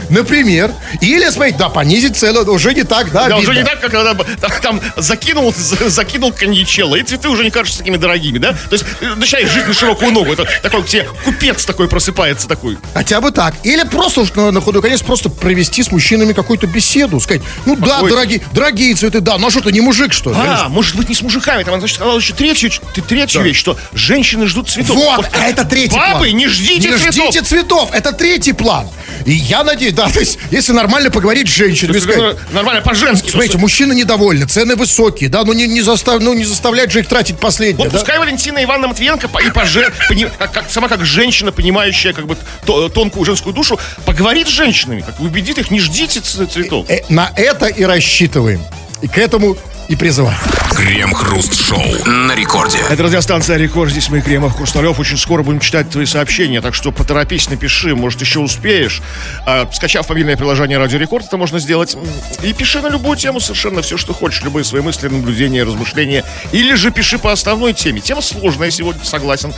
например. 0.10 0.72
Или, 1.02 1.30
смотрите, 1.30 1.58
да, 1.58 1.70
понизить 1.70 2.18
цены 2.18 2.42
уже 2.42 2.74
не 2.74 2.84
так, 2.84 3.12
да, 3.12 3.28
Да, 3.30 3.38
уже 3.38 3.52
обидно. 3.52 3.60
не 3.60 3.66
так, 3.66 3.82
как 3.82 3.92
когда 3.92 4.16
там, 4.62 4.82
закинул, 4.98 5.54
за- 5.56 5.90
закинул 5.90 6.32
коньячелло, 6.32 6.96
и 6.96 7.04
цветы 7.04 7.30
уже 7.30 7.44
не 7.44 7.52
кажутся 7.52 7.80
такими 7.80 7.98
дорогими, 7.98 8.38
да? 8.38 8.54
То 8.54 8.74
есть 8.74 8.86
э, 9.02 9.14
начинаешь 9.16 9.50
жить 9.50 9.68
на 9.68 9.74
широкую 9.74 10.12
ногу. 10.12 10.34
Это 10.34 10.48
такой 10.62 10.84
тебе 10.84 11.08
купец 11.26 11.66
такой 11.66 11.88
просыпается 11.88 12.48
такой. 12.48 12.78
Хотя 12.94 13.22
бы 13.22 13.32
так. 13.32 13.54
Или 13.64 13.84
просто 13.84 14.22
уж 14.22 14.34
на, 14.34 14.52
на 14.52 14.62
ходу 14.62 14.82
конец 14.82 15.02
просто 15.02 15.30
провести 15.30 15.84
с 15.84 15.92
мужчинами 15.92 16.34
какую-то 16.34 16.68
беседу. 16.68 17.20
Сказать, 17.20 17.42
ну 17.66 17.76
да, 17.76 17.96
Какой? 17.96 18.10
дорогие, 18.12 18.42
дорогие 18.54 18.96
цветы, 18.96 19.20
да, 19.22 19.36
а 19.36 19.50
что 19.52 19.62
ты 19.62 19.72
не 19.72 19.82
мужик, 19.82 20.14
что 20.14 20.32
ли? 20.32 20.36
А, 20.40 20.70
может 20.70 20.96
быть, 20.96 21.10
не 21.10 21.16
с 21.16 21.22
мужиками. 21.22 21.64
Там, 21.64 21.80
значит, 21.80 21.96
сказала 21.96 22.18
еще 22.18 22.34
третью, 22.34 22.72
ты- 22.94 23.02
третью 23.02 23.42
вещь, 23.42 23.58
что 23.58 23.78
женщины 23.94 24.48
ждут 24.48 24.70
цветов. 24.70 24.96
Вот, 24.96 25.30
а 25.34 25.46
это 25.48 25.66
третий 25.66 25.90
план. 25.96 26.14
Бабы, 26.14 26.32
не 26.32 26.48
ждите 26.48 26.90
не 26.90 26.98
цветов. 26.98 27.14
ждите 27.32 27.42
цветов. 27.42 27.90
Это 27.94 28.12
третий 28.12 28.54
план. 28.54 28.88
И 29.26 29.34
я 29.34 29.64
надеюсь, 29.64 29.94
да, 30.00 30.10
то 30.10 30.20
есть, 30.20 30.38
если 30.50 30.72
нормально 30.72 31.12
поговорить 31.12 31.48
с 31.50 31.52
есть, 31.94 32.06
сказать, 32.06 32.38
ну, 32.50 32.56
Нормально, 32.56 32.82
по-женски. 32.82 33.30
смотрите, 33.30 33.58
мужчины 33.58 33.94
недовольны, 33.94 34.46
цены 34.46 34.76
высокие, 34.78 35.30
да, 35.30 35.44
ну 35.44 35.52
не, 35.52 35.68
не, 35.68 35.82
застав, 35.82 36.22
ну, 36.22 36.34
не 36.34 36.46
заставлять 36.46 36.92
же 36.92 37.00
их 37.02 37.08
тратить 37.08 37.38
последнее, 37.38 37.86
Вот 37.86 37.92
да? 37.92 38.00
пускай 38.00 38.18
Валентина 38.18 38.64
Ивановна 38.64 38.88
Матвиенко 38.90 39.28
по- 39.28 39.40
и 39.40 39.52
поже, 39.52 39.92
пони- 40.10 40.32
как, 40.38 40.54
как- 40.54 40.72
сама 40.72 40.88
как 40.88 41.06
женщина, 41.06 41.52
понимающая 41.52 42.14
как 42.14 42.28
бы 42.28 42.38
то- 42.66 42.88
тонкую 42.88 43.26
женскую 43.26 43.54
душу, 43.54 43.78
поговорит 44.06 44.48
с 44.48 44.52
женщинами, 44.52 45.02
как 45.02 45.20
убедит 45.20 45.58
их, 45.58 45.70
не 45.70 45.80
ждите 45.82 46.22
цветов. 46.22 46.86
Э, 46.90 47.02
на 47.10 47.32
это 47.36 47.66
и 47.68 47.84
рассчитываем. 47.84 48.62
И 49.02 49.08
к 49.08 49.18
этому 49.18 49.58
и 49.90 49.96
призываем. 49.96 50.40
Крем-хруст-шоу 50.76 52.06
на 52.06 52.34
рекорде. 52.36 52.78
Это 52.90 53.04
радиостанция 53.04 53.58
«Рекорд». 53.58 53.92
Здесь 53.92 54.10
мы, 54.10 54.22
Кремов, 54.22 54.56
Хрусталев. 54.56 55.00
Очень 55.00 55.18
скоро 55.18 55.44
будем 55.44 55.60
читать 55.60 55.90
твои 55.90 56.06
сообщения, 56.06 56.62
так 56.62 56.76
что 56.76 56.92
поторопись, 56.92 57.50
напиши, 57.50 57.96
может, 57.96 58.22
еще 58.22 58.40
успеешь. 58.40 59.02
А, 59.46 59.68
скачав 59.74 60.08
мобильное 60.08 60.38
приложение 60.38 60.78
«Радио 60.78 61.00
Рекорд», 61.00 61.26
это 61.26 61.38
можно 61.38 61.60
сделать. 61.60 61.98
И 62.44 62.54
пиши 62.54 62.82
на 62.82 62.88
любую 62.88 63.18
тему 63.18 63.40
совершенно 63.40 63.82
все, 63.82 63.98
что 63.98 64.14
хочешь. 64.14 64.44
Любые 64.44 64.64
свои 64.64 64.82
мысли, 64.82 65.08
наблюдения, 65.08 65.64
размышления. 65.64 66.24
Или 66.52 66.76
же 66.76 66.92
пиши 66.92 67.18
по 67.18 67.32
основной 67.32 67.74
теме. 67.74 68.00
Тема 68.00 68.22
сложная 68.22 68.70
сегодня, 68.70 69.04
согласен. 69.04 69.54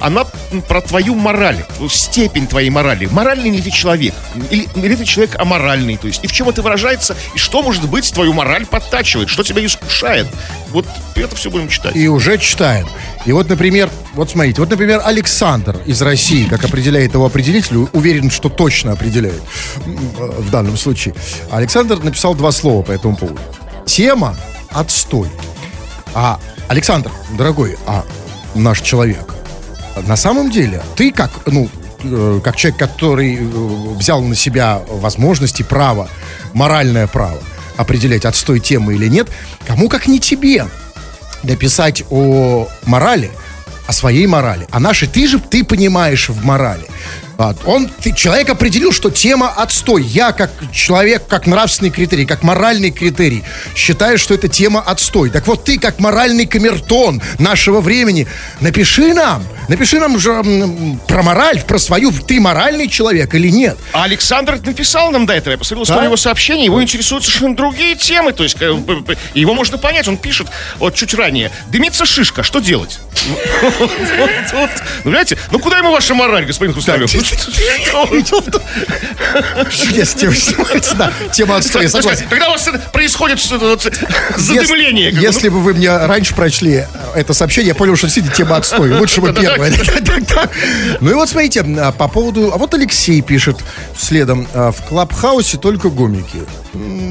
Она 0.00 0.26
про 0.68 0.82
твою 0.82 1.14
мораль, 1.14 1.64
степень 1.88 2.46
твоей 2.46 2.70
морали. 2.70 3.06
Моральный 3.06 3.50
ли 3.50 3.62
ты 3.62 3.70
человек? 3.70 4.14
Или, 4.50 4.68
или 4.76 4.96
ты 4.96 5.04
человек 5.06 5.40
аморальный? 5.40 5.96
То 5.96 6.08
есть, 6.08 6.22
и 6.22 6.26
в 6.26 6.32
чем 6.32 6.50
это 6.50 6.60
выражается? 6.60 7.16
И 7.34 7.38
что, 7.38 7.62
может 7.62 7.88
быть, 7.88 8.12
твою 8.12 8.32
мораль 8.32 8.66
подтачивает? 8.66 9.28
Что 9.28 9.42
искушает? 9.66 10.26
Вот 10.70 10.86
это 11.14 11.36
все 11.36 11.50
будем 11.50 11.68
читать. 11.68 11.94
И 11.94 12.08
уже 12.08 12.38
читаем. 12.38 12.86
И 13.26 13.32
вот, 13.32 13.48
например, 13.48 13.90
вот 14.14 14.30
смотрите, 14.30 14.60
вот, 14.60 14.70
например, 14.70 15.00
Александр 15.04 15.78
из 15.86 16.00
России, 16.02 16.46
как 16.46 16.64
определяет 16.64 17.14
его 17.14 17.26
определитель, 17.26 17.88
уверен, 17.92 18.30
что 18.30 18.48
точно 18.48 18.92
определяет 18.92 19.42
в 19.84 20.50
данном 20.50 20.76
случае. 20.76 21.14
Александр 21.50 22.02
написал 22.02 22.34
два 22.34 22.52
слова 22.52 22.82
по 22.82 22.92
этому 22.92 23.16
поводу. 23.16 23.40
Тема 23.86 24.36
«Отстой». 24.70 25.28
А, 26.14 26.38
Александр, 26.68 27.10
дорогой, 27.36 27.76
а 27.86 28.04
наш 28.54 28.80
человек, 28.80 29.34
на 30.06 30.16
самом 30.16 30.50
деле, 30.50 30.82
ты 30.96 31.12
как, 31.12 31.30
ну, 31.46 31.68
э, 32.04 32.40
как 32.42 32.56
человек, 32.56 32.78
который 32.78 33.36
э, 33.36 33.40
взял 33.96 34.22
на 34.22 34.34
себя 34.34 34.82
возможности, 34.88 35.62
право, 35.62 36.08
моральное 36.52 37.06
право 37.06 37.38
определять, 37.76 38.24
отстой 38.24 38.60
темы 38.60 38.94
или 38.94 39.08
нет, 39.08 39.28
кому 39.66 39.88
как 39.88 40.06
не 40.06 40.20
тебе 40.20 40.66
написать 41.42 42.04
о 42.10 42.68
морали, 42.84 43.30
о 43.86 43.92
своей 43.92 44.26
морали. 44.26 44.66
А 44.70 44.80
нашей 44.80 45.08
ты 45.08 45.26
же, 45.26 45.38
ты 45.38 45.64
понимаешь 45.64 46.28
в 46.28 46.44
морали. 46.44 46.86
Он, 47.64 47.88
ты, 47.88 48.12
человек 48.14 48.50
определил, 48.50 48.92
что 48.92 49.10
тема 49.10 49.48
отстой. 49.50 50.02
Я, 50.04 50.32
как 50.32 50.50
человек, 50.72 51.26
как 51.26 51.46
нравственный 51.46 51.90
критерий, 51.90 52.26
как 52.26 52.42
моральный 52.42 52.90
критерий, 52.90 53.42
считаю, 53.74 54.18
что 54.18 54.34
эта 54.34 54.48
тема 54.48 54.80
отстой. 54.80 55.30
Так 55.30 55.46
вот, 55.46 55.64
ты, 55.64 55.78
как 55.78 55.98
моральный 55.98 56.46
камертон 56.46 57.20
нашего 57.38 57.80
времени, 57.80 58.26
напиши 58.60 59.12
нам, 59.14 59.44
напиши 59.68 59.98
нам 59.98 60.18
же 60.18 60.42
про 61.08 61.22
мораль, 61.22 61.60
про 61.62 61.78
свою, 61.78 62.12
ты 62.12 62.40
моральный 62.40 62.88
человек 62.88 63.34
или 63.34 63.48
нет. 63.48 63.76
А 63.92 64.04
Александр 64.04 64.60
написал 64.64 65.10
нам 65.10 65.26
до 65.26 65.32
этого, 65.34 65.52
я 65.52 65.58
посмотрел 65.58 65.86
Да? 65.86 66.04
его 66.04 66.16
сообщений, 66.16 66.66
его 66.66 66.82
интересуют 66.82 67.24
совершенно 67.24 67.56
другие 67.56 67.96
темы, 67.96 68.32
то 68.32 68.42
есть 68.44 68.56
э, 68.60 68.76
его 69.34 69.54
можно 69.54 69.78
понять, 69.78 70.06
он 70.08 70.16
пишет, 70.16 70.48
вот 70.78 70.94
чуть 70.94 71.14
ранее, 71.14 71.50
дымится 71.68 72.04
шишка, 72.06 72.42
что 72.42 72.60
делать? 72.60 72.98
Ну, 75.04 75.10
знаете, 75.10 75.38
ну 75.50 75.58
куда 75.58 75.78
ему 75.78 75.92
ваша 75.92 76.14
мораль, 76.14 76.44
господин 76.44 76.72
Хрусталев? 76.74 77.10
Чудес 79.70 80.14
тема 80.14 80.34
снимается, 80.34 80.94
да, 80.94 81.12
тема 81.32 81.56
отстой, 81.56 81.84
я 81.84 81.88
согласен. 81.88 82.28
Когда 82.28 82.48
у 82.48 82.52
вас 82.52 82.68
происходит 82.92 83.40
задымление, 84.36 85.10
бы, 85.10 85.16
ну, 85.16 85.22
Если 85.22 85.48
бы 85.48 85.60
вы 85.60 85.74
мне 85.74 85.96
раньше 85.96 86.34
прочли 86.34 86.84
это 87.14 87.34
сообщение, 87.34 87.68
я 87.68 87.74
понял, 87.74 87.96
что 87.96 88.06
действительно 88.06 88.34
тема 88.34 88.56
отстой. 88.56 88.92
Лучше 88.92 89.20
бы 89.20 89.32
первое. 89.40 89.72
Ну 91.00 91.10
и 91.10 91.14
вот 91.14 91.28
смотрите, 91.28 91.60
а, 91.78 91.92
по 91.92 92.08
поводу... 92.08 92.52
А 92.52 92.58
вот 92.58 92.74
Алексей 92.74 93.20
пишет 93.22 93.58
следом. 93.98 94.48
а, 94.54 94.72
В 94.72 94.82
Клабхаусе 94.86 95.58
только 95.58 95.88
гомики. 95.88 96.42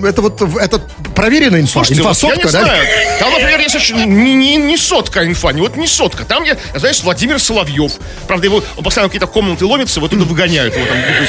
Это 0.04 0.22
вот 0.22 0.42
это 0.42 0.80
проверенная 1.14 1.62
инфа. 1.62 1.74
Слушайте, 1.74 2.02
Инфа 2.02 2.10
вот 2.14 2.24
я 2.32 2.36
не 2.36 2.44
да? 2.44 2.50
знаю. 2.50 2.84
Там, 3.20 3.32
например, 3.34 3.60
есть 3.60 3.94
не, 3.94 4.34
не, 4.34 4.56
не 4.56 4.78
сотка 4.78 5.24
инфа, 5.26 5.52
не 5.52 5.62
вот 5.62 5.76
не 5.78 5.88
сотка. 5.88 6.26
Там, 6.26 6.44
я, 6.44 6.58
знаешь, 6.76 7.02
Владимир 7.02 7.40
Соловьев. 7.40 7.94
Правда, 8.28 8.46
его 8.48 8.64
он 8.76 8.84
постоянно 8.84 9.10
какие-то 9.10 9.28
комнаты 9.28 9.66
ломится, 9.66 10.00
его 10.00 10.08
туда 10.08 10.26
выгоняют. 10.26 10.76
Его 10.76 10.86
там, 10.88 10.98
ну, 10.98 11.26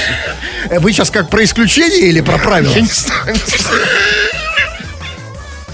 Э, 0.70 0.78
Вы 0.78 0.92
сейчас 0.92 1.10
как 1.10 1.28
про 1.28 1.44
исключение 1.44 2.08
или 2.08 2.20
про 2.20 2.38
правила? 2.38 2.72
я 2.74 2.80
не 2.80 2.86
знаю. 2.86 3.36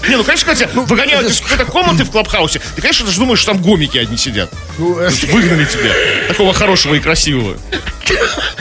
Не, 0.07 0.15
ну, 0.15 0.23
конечно, 0.23 0.47
когда 0.47 0.65
тебя 0.65 0.81
выгоняют 0.81 1.29
из 1.29 1.39
какой-то 1.39 1.65
комнаты 1.65 2.03
в 2.03 2.09
Клабхаусе, 2.09 2.59
ты, 2.75 2.81
конечно, 2.81 3.05
даже 3.05 3.19
думаешь, 3.19 3.39
что 3.39 3.51
там 3.51 3.61
гомики 3.61 3.97
одни 3.97 4.17
сидят. 4.17 4.51
Ну, 4.79 4.97
э, 4.97 5.09
Выгнали 5.31 5.65
тебя. 5.65 5.93
Такого 6.27 6.53
хорошего 6.53 6.95
и 6.95 6.99
красивого. 6.99 7.57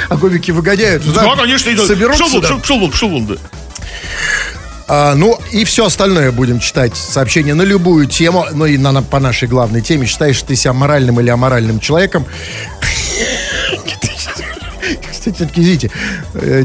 А 0.08 0.16
гомики 0.16 0.50
выгоняют. 0.50 1.10
Да, 1.12 1.36
конечно, 1.36 1.70
идут. 1.70 1.86
Соберутся, 1.86 2.24
Пшел 2.62 3.08
вон, 3.08 3.38
А, 4.88 5.14
ну 5.14 5.38
и 5.52 5.64
все 5.64 5.84
остальное 5.86 6.32
будем 6.32 6.60
читать 6.60 6.96
сообщения 6.96 7.54
на 7.54 7.62
любую 7.62 8.06
тему, 8.06 8.46
ну 8.52 8.64
и 8.66 8.78
на, 8.78 8.90
на- 8.92 9.02
по 9.02 9.20
нашей 9.20 9.46
главной 9.46 9.82
теме. 9.82 10.06
Считаешь 10.06 10.42
ты 10.42 10.56
себя 10.56 10.72
моральным 10.72 11.20
или 11.20 11.28
аморальным 11.28 11.78
человеком? 11.78 12.24
Кстати, 15.32 15.36
все-таки, 15.36 15.60
извините, 15.62 15.90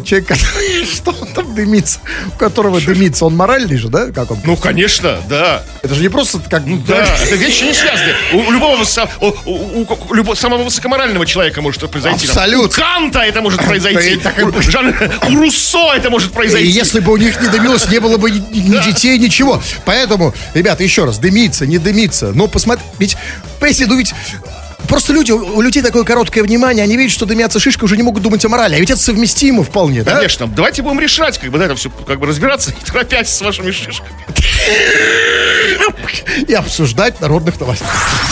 человек, 0.05 0.27
который, 0.27 0.85
что 0.93 1.11
он 1.19 1.27
там 1.33 1.55
дымится, 1.55 1.99
у 2.27 2.37
которого 2.37 2.79
дымится, 2.81 3.25
он 3.25 3.35
моральный 3.35 3.77
же, 3.77 3.89
да? 3.89 4.11
Как 4.11 4.31
он? 4.31 4.39
Ну, 4.43 4.55
конечно, 4.57 5.19
да. 5.29 5.63
Это 5.81 5.95
же 5.95 6.01
не 6.01 6.09
просто 6.09 6.39
как... 6.49 6.65
Ну, 6.65 6.77
Да, 6.87 7.05
это 7.21 7.35
вещи 7.35 7.63
не 7.63 7.73
связаны. 7.73 8.13
У, 8.33 8.51
любого 8.51 8.83
у, 9.21 9.25
у- 9.45 9.81
у- 9.81 10.13
любого 10.13 10.35
самого 10.35 10.63
высокоморального 10.63 11.25
человека 11.25 11.61
может 11.61 11.81
это 11.83 11.91
произойти. 11.91 12.27
Абсолютно. 12.27 12.67
У 12.67 12.69
Канта 12.69 13.19
это 13.19 13.41
может 13.41 13.63
произойти. 13.63 14.19
У, 14.41 14.61
Жан- 14.61 14.95
у 15.29 15.35
Руссо 15.35 15.93
это 15.95 16.09
может 16.09 16.31
И 16.31 16.33
произойти. 16.33 16.69
если 16.69 16.99
бы 16.99 17.11
у 17.13 17.17
них 17.17 17.39
не 17.41 17.47
дымилось, 17.49 17.89
не 17.89 17.99
было 17.99 18.17
бы 18.17 18.31
ни, 18.31 18.37
ни 18.37 18.83
детей, 18.83 19.17
ничего. 19.17 19.61
Поэтому, 19.85 20.33
ребята, 20.53 20.83
еще 20.83 21.05
раз, 21.05 21.17
дымиться, 21.19 21.65
не 21.65 21.77
дымиться. 21.77 22.31
Но 22.33 22.47
посмотри, 22.47 22.85
ведь, 22.99 23.17
понимаете, 23.59 23.85
ну 23.87 23.97
ведь 23.97 24.13
Просто 24.87 25.13
люди, 25.13 25.31
у 25.31 25.61
людей 25.61 25.81
такое 25.81 26.03
короткое 26.03 26.43
внимание, 26.43 26.83
они 26.83 26.97
видят, 26.97 27.11
что 27.13 27.25
дымятся 27.25 27.59
шишка, 27.59 27.85
уже 27.85 27.97
не 27.97 28.03
могут 28.03 28.23
думать 28.23 28.43
о 28.45 28.49
морали. 28.49 28.75
А 28.75 28.79
ведь 28.79 28.89
это 28.89 28.99
совместимо 28.99 29.63
вполне, 29.63 30.03
да? 30.03 30.15
Конечно, 30.15 30.47
давайте 30.47 30.81
будем 30.81 30.99
решать, 30.99 31.37
как 31.39 31.49
бы 31.51 31.57
на 31.57 31.63
это 31.63 31.75
все 31.75 31.89
как 31.89 32.19
бы 32.19 32.27
разбираться, 32.27 32.71
не 32.79 32.85
торопясь 32.85 33.29
с 33.29 33.41
вашими 33.41 33.71
шишками. 33.71 34.13
И 36.47 36.53
обсуждать 36.53 37.21
народных 37.21 37.59
новостей. 37.59 37.87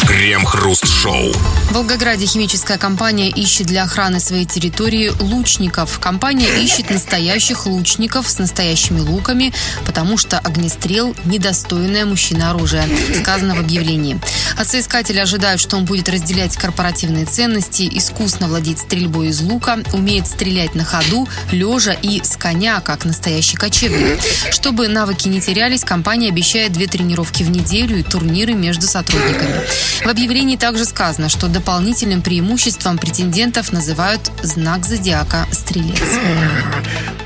Крем-хруст-шоу. 0.07 1.33
В 1.33 1.73
Волгограде 1.73 2.25
химическая 2.25 2.77
компания 2.77 3.29
ищет 3.29 3.67
для 3.67 3.83
охраны 3.83 4.19
своей 4.19 4.45
территории 4.45 5.11
лучников. 5.19 5.99
Компания 5.99 6.47
ищет 6.61 6.89
настоящих 6.89 7.65
лучников 7.65 8.27
с 8.29 8.37
настоящими 8.39 8.99
луками, 8.99 9.53
потому 9.85 10.17
что 10.17 10.39
огнестрел– 10.39 11.15
недостойное 11.25 12.05
мужчина 12.05 12.51
оружия, 12.51 12.85
сказано 13.19 13.55
в 13.55 13.59
объявлении. 13.59 14.19
От 14.57 14.67
соискателя 14.67 15.21
ожидают, 15.21 15.61
что 15.61 15.77
он 15.77 15.85
будет 15.85 16.09
разделять 16.09 16.57
корпоративные 16.57 17.25
ценности, 17.25 17.89
искусно 17.91 18.47
владеть 18.47 18.79
стрельбой 18.79 19.29
из 19.29 19.39
лука, 19.41 19.79
умеет 19.93 20.27
стрелять 20.27 20.75
на 20.75 20.83
ходу, 20.83 21.27
лежа 21.51 21.93
и 21.93 22.21
с 22.21 22.35
коня, 22.35 22.81
как 22.81 23.05
настоящий 23.05 23.55
кочевник. 23.57 24.19
Чтобы 24.51 24.87
навыки 24.87 25.29
не 25.29 25.39
терялись, 25.39 25.83
компания 25.83 26.20
обещает 26.29 26.71
две 26.73 26.87
тренировки 26.87 27.43
в 27.43 27.49
неделю 27.49 27.97
и 27.97 28.03
турниры 28.03 28.53
между 28.53 28.87
сотрудниками. 28.87 29.61
В 30.03 30.07
объявлении 30.07 30.55
также 30.57 30.85
сказано, 30.85 31.29
что 31.29 31.47
дополнительным 31.47 32.21
преимуществом 32.21 32.97
претендентов 32.97 33.71
называют 33.71 34.31
знак 34.43 34.85
зодиака 34.85 35.47
«Стрелец». 35.51 35.99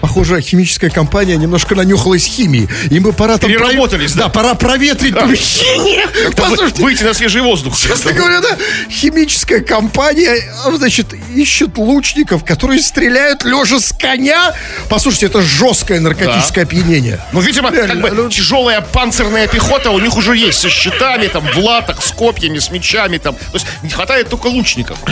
Похоже, 0.02 0.40
химическая 0.42 0.90
компания 0.90 1.36
немножко 1.36 1.74
нанюхалась 1.76 2.26
химии. 2.26 2.70
Им 2.92 3.04
бы 3.04 3.12
пора 3.12 3.38
там... 3.38 3.50
Переработались, 3.50 4.14
Да, 4.14 4.24
да. 4.26 4.30
пора 4.30 4.54
проветрить 4.54 5.16
помещение. 5.16 6.06
Как-то 6.08 6.44
вы- 6.44 6.50
Послушайте, 6.52 6.82
выйти 6.84 7.04
на 7.04 7.14
свежий 7.14 7.42
воздух. 7.42 7.76
Честно 7.78 8.14
говоря, 8.14 8.40
да, 8.42 8.56
химическая 8.90 9.62
компания, 9.62 10.38
а, 10.66 10.72
значит, 10.78 11.08
ищет 11.34 11.78
лучников, 11.78 12.46
которые 12.46 12.82
стреляют 12.82 13.44
лежа 13.46 13.80
с 13.80 13.92
коня. 13.98 14.54
Послушайте, 14.90 15.26
это 15.28 15.42
жесткое 15.42 16.00
наркотическое 16.00 16.66
опьянение. 16.66 17.20
Ну, 17.34 17.42
видимо, 17.42 17.72
как 17.72 18.00
бы 18.00 18.12
ну- 18.12 18.30
тяжелая 18.30 18.85
панцирная 18.86 19.48
пихота 19.48 19.92
у 19.92 20.00
них 20.00 20.16
уже 20.18 20.36
есть 20.36 20.60
со 20.60 20.70
щитами, 20.70 21.28
там, 21.28 21.46
в 21.48 21.58
латах, 21.58 22.02
с 22.04 22.12
копьями, 22.12 22.60
с 22.60 22.70
мечами, 22.72 23.18
там. 23.18 23.36
То 23.36 23.42
есть 23.54 23.66
не 23.84 23.90
хватает 23.90 24.30
только 24.30 24.48
лучников. 24.48 24.98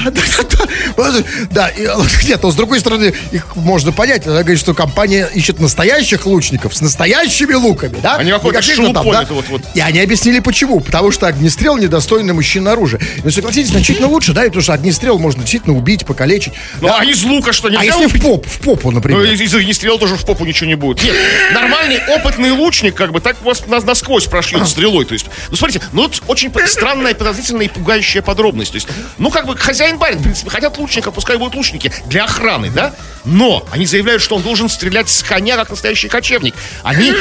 Да, 1.52 1.70
а, 1.76 2.02
нет, 2.28 2.42
но 2.44 2.52
с 2.52 2.56
другой 2.56 2.80
стороны, 2.80 3.14
их 3.32 3.56
можно 3.56 3.92
понять. 3.92 4.26
Она 4.28 4.40
говорит, 4.42 4.60
что 4.60 4.74
компания 4.74 5.30
ищет 5.34 5.60
настоящих 5.60 6.26
лучников 6.26 6.76
с 6.76 6.82
настоящими 6.82 7.54
луками, 7.54 7.98
да? 8.02 8.16
Они 8.16 8.32
какой-то 8.32 8.58
Не 8.58 8.62
каких-то 8.62 8.82
шелупонь, 8.84 9.18
это 9.24 9.34
вот- 9.34 9.46
вот. 9.50 9.62
И 9.74 9.80
они 9.80 10.00
объяснили, 10.00 10.40
почему. 10.40 10.80
Потому 10.80 11.12
что 11.12 11.28
огнестрел 11.28 11.78
недостойный 11.78 12.34
мужчина 12.34 12.72
оружия. 12.74 13.02
Но 13.24 13.32
согласитесь, 13.32 13.70
значительно 13.72 14.08
лучше, 14.08 14.34
да, 14.34 14.44
потому 14.44 14.62
что 14.62 14.74
огнестрел 14.74 15.20
можно 15.20 15.42
действительно 15.42 15.76
убить, 15.76 16.06
покалечить. 16.06 16.54
Ну, 16.82 16.88
Да. 16.88 17.00
а 17.00 17.06
из 17.06 17.24
лука 17.24 17.52
что, 17.54 17.68
А 17.68 17.72
нельзя 17.72 17.84
если 17.86 18.06
убить? 18.06 18.22
в 18.22 18.26
поп, 18.26 18.46
в 18.48 18.60
попу, 18.60 18.92
Ну, 18.92 18.96
например? 18.96 19.22
из, 19.24 19.42
из 19.42 19.54
огнестрела 19.56 19.98
тоже 20.00 20.16
в 20.16 20.26
попу 20.26 20.46
ничего 20.46 20.68
не 20.68 20.76
будет. 20.76 21.04
Нет, 21.04 21.16
нормальный 21.54 22.00
опытный 22.16 22.52
лучник, 22.52 22.96
как 22.96 23.12
бы, 23.12 23.20
так 23.22 23.42
вас 23.44 23.63
нас 23.68 23.84
насквозь 23.84 24.26
прошьет 24.26 24.68
стрелой. 24.68 25.06
То 25.06 25.14
есть, 25.14 25.26
ну 25.50 25.56
смотрите, 25.56 25.82
ну 25.92 26.04
вот 26.04 26.22
очень 26.28 26.52
странная, 26.68 27.14
подозрительная 27.14 27.66
и 27.66 27.70
пугающая 27.70 28.22
подробность. 28.22 28.72
То 28.72 28.76
есть, 28.78 28.88
ну 29.18 29.30
как 29.30 29.46
бы 29.46 29.58
хозяин 29.58 29.98
барин, 29.98 30.20
в 30.20 30.24
принципе, 30.24 30.50
хотят 30.50 30.78
лучника, 30.78 31.12
пускай 31.12 31.38
будут 31.38 31.56
лучники 31.56 31.92
для 32.08 32.26
охраны, 32.26 32.70
да? 32.70 32.94
Но 33.26 33.66
они 33.72 33.86
заявляют, 33.86 34.22
что 34.22 34.36
он 34.36 34.42
должен 34.42 34.68
стрелять 34.70 35.10
с 35.10 35.24
коня, 35.24 35.56
как 35.56 35.70
настоящий 35.70 36.10
кочевник. 36.10 36.54
Они 36.84 37.14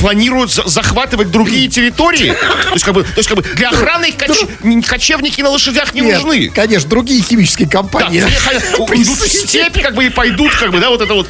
планируют 0.00 0.52
за- 0.52 0.66
захватывать 0.68 1.30
другие 1.30 1.68
территории. 1.68 2.32
То 2.64 2.72
есть, 2.72 2.84
как 2.84 2.94
бы, 2.94 3.04
то 3.04 3.10
есть, 3.16 3.28
как 3.28 3.38
бы 3.38 3.44
для 3.54 3.70
охраны 3.70 4.10
коч- 4.10 4.82
кочевники 4.82 5.40
на 5.42 5.50
лошадях 5.50 5.94
не 5.94 6.00
Нет, 6.00 6.22
нужны. 6.22 6.48
конечно, 6.50 6.88
другие 6.88 7.22
химические 7.22 7.68
Да, 7.68 7.78
компании. 7.78 8.20
ходят, 8.44 8.64
уйдут 8.90 9.18
в 9.18 9.28
степь, 9.28 9.80
как 9.80 9.94
бы, 9.94 10.06
и 10.06 10.08
пойдут, 10.10 10.52
как 10.56 10.72
бы, 10.72 10.80
да, 10.80 10.88
вот 10.90 11.00
это 11.02 11.14
вот, 11.14 11.28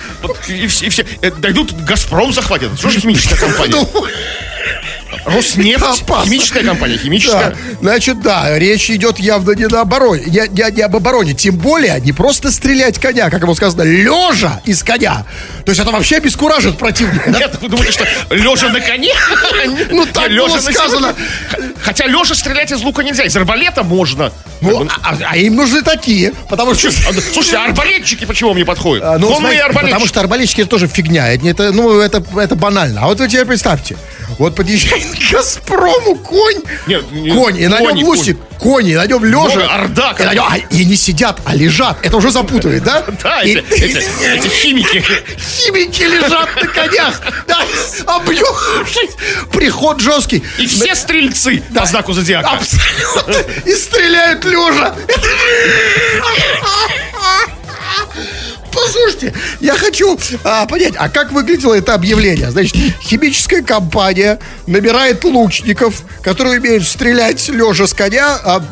и 0.48 0.66
все, 0.68 0.86
и 0.86 0.88
все, 0.88 1.04
э, 1.20 1.30
дойдут, 1.30 1.72
Газпром 1.84 2.32
захватят. 2.32 2.78
Что 2.78 2.88
же 2.88 3.00
химическая 3.00 3.38
компания? 3.38 3.86
Ну, 5.10 5.36
Роснефть, 5.36 6.04
химическая 6.24 6.62
компания, 6.64 6.96
Да, 6.96 7.02
химическая. 7.02 7.56
значит, 7.80 8.20
да, 8.20 8.58
речь 8.58 8.90
идет 8.90 9.18
явно 9.18 9.52
не, 9.52 9.66
на 9.66 9.80
обороне, 9.80 10.24
не, 10.26 10.48
не- 10.50 10.72
не 10.76 10.82
об 10.82 10.96
обороне. 10.96 11.32
Тем 11.34 11.56
более, 11.56 11.98
не 12.00 12.12
просто 12.12 12.50
стрелять 12.50 12.98
коня, 12.98 13.30
как 13.30 13.42
ему 13.42 13.54
сказано, 13.54 13.82
лежа 13.82 14.60
из 14.66 14.82
коня. 14.82 15.24
То 15.64 15.70
есть 15.70 15.80
это 15.80 15.90
вообще 15.90 16.16
обескуражит 16.16 16.76
противника. 16.78 17.30
да? 17.30 17.38
Нет, 17.38 17.56
вы 17.60 17.68
думаете, 17.68 17.92
что 17.92 18.04
лежа 18.30 18.68
на 18.68 18.80
коне? 18.80 19.12
Ну, 19.90 20.04
так 20.06 20.28
Лежа 20.28 20.46
было 20.48 20.60
сказано. 20.60 21.14
Хотя 21.82 22.06
лежа 22.06 22.34
стрелять 22.34 22.70
из 22.70 22.80
лука 22.82 23.02
нельзя, 23.02 23.24
из 23.24 23.36
арбалета 23.36 23.82
можно. 23.82 24.32
Ну, 24.60 24.86
а, 25.02 25.16
а 25.30 25.36
им 25.36 25.54
нужны 25.56 25.82
такие, 25.82 26.32
потому 26.48 26.74
что... 26.74 26.88
А, 27.08 27.12
да, 27.12 27.20
Слушайте, 27.32 27.56
а 27.58 27.64
арбалетчики 27.64 28.24
почему 28.24 28.50
вам 28.50 28.58
не 28.58 28.64
подходят? 28.64 29.04
Ну, 29.20 29.28
Конные 29.32 29.60
арбалетчики. 29.60 29.92
потому 29.92 30.06
что 30.06 30.20
арбалетчики 30.20 30.60
это 30.62 30.70
тоже 30.70 30.86
фигня. 30.88 31.32
Это, 31.32 31.70
ну, 31.72 32.00
это, 32.00 32.22
это 32.38 32.56
банально. 32.56 33.02
А 33.02 33.06
вот 33.06 33.20
вы 33.20 33.28
теперь 33.28 33.44
представьте. 33.46 33.96
Вот 34.38 34.54
подъезжает 34.54 34.97
к 35.00 35.32
Газпрому 35.32 36.16
конь. 36.16 36.62
Нет, 36.86 37.10
не- 37.12 37.30
конь. 37.30 37.58
И 37.58 37.66
на 37.68 37.80
нем 37.80 37.98
лучник. 38.04 38.38
Кони, 38.58 38.90
и 38.90 38.96
на 38.96 39.06
нем 39.06 39.24
лежа. 39.24 39.68
Орда, 39.72 40.16
И, 40.18 40.22
на 40.24 40.34
нем- 40.34 40.44
а, 40.50 40.58
и 40.58 40.84
не 40.84 40.96
сидят, 40.96 41.38
а 41.44 41.54
лежат. 41.54 41.96
Это 42.02 42.16
уже 42.16 42.32
запутывает, 42.32 42.82
да? 42.82 43.04
Да, 43.22 43.42
И- 43.42 43.54
эти, 43.54 43.74
эти- 43.74 44.36
эти 44.36 44.48
химики. 44.62 45.02
Химики 45.38 46.02
лежат 46.02 46.48
на 46.56 46.66
конях, 46.66 47.20
да, 47.46 47.64
обнюхавшись. 48.06 49.10
Приход 49.52 50.00
жесткий. 50.00 50.42
И 50.58 50.66
все 50.66 50.94
стрельцы 50.96 51.62
по 51.74 51.86
знаку 51.86 52.12
зодиака. 52.12 52.50
Абсолютно. 52.50 53.34
И 53.64 53.74
стреляют 53.74 54.44
лежа. 54.44 54.94
Послушайте, 58.72 59.34
я 59.60 59.74
хочу 59.74 60.18
а, 60.44 60.66
понять, 60.66 60.94
а 60.96 61.08
как 61.08 61.32
выглядело 61.32 61.74
это 61.74 61.94
объявление? 61.94 62.50
Значит, 62.50 62.74
химическая 63.02 63.62
компания 63.62 64.38
набирает 64.66 65.24
лучников, 65.24 66.02
которые 66.22 66.60
умеют 66.60 66.84
стрелять 66.86 67.48
лежа 67.48 67.86
с 67.86 67.94
коня, 67.94 68.38
а 68.44 68.62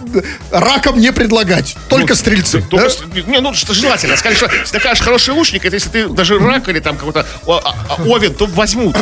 раком 0.50 0.98
не 1.00 1.12
предлагать. 1.12 1.76
Только 1.88 2.14
стрельцы. 2.14 2.62
Только 2.62 2.86
да? 2.86 2.90
с- 2.90 3.26
Не, 3.26 3.40
ну 3.40 3.54
что 3.54 3.74
желательно. 3.74 4.16
Сказать, 4.16 4.36
что 4.38 4.50
если 4.52 4.72
такая 4.72 4.94
же 4.94 5.02
хороший 5.02 5.34
лучник, 5.34 5.64
это 5.64 5.76
если 5.76 5.88
ты 5.88 6.08
даже 6.08 6.38
рак 6.38 6.68
или 6.68 6.80
там 6.80 6.96
какой-то 6.96 7.26
а- 7.46 7.74
а- 7.88 8.02
овен, 8.02 8.34
то 8.34 8.46
возьмут. 8.46 8.96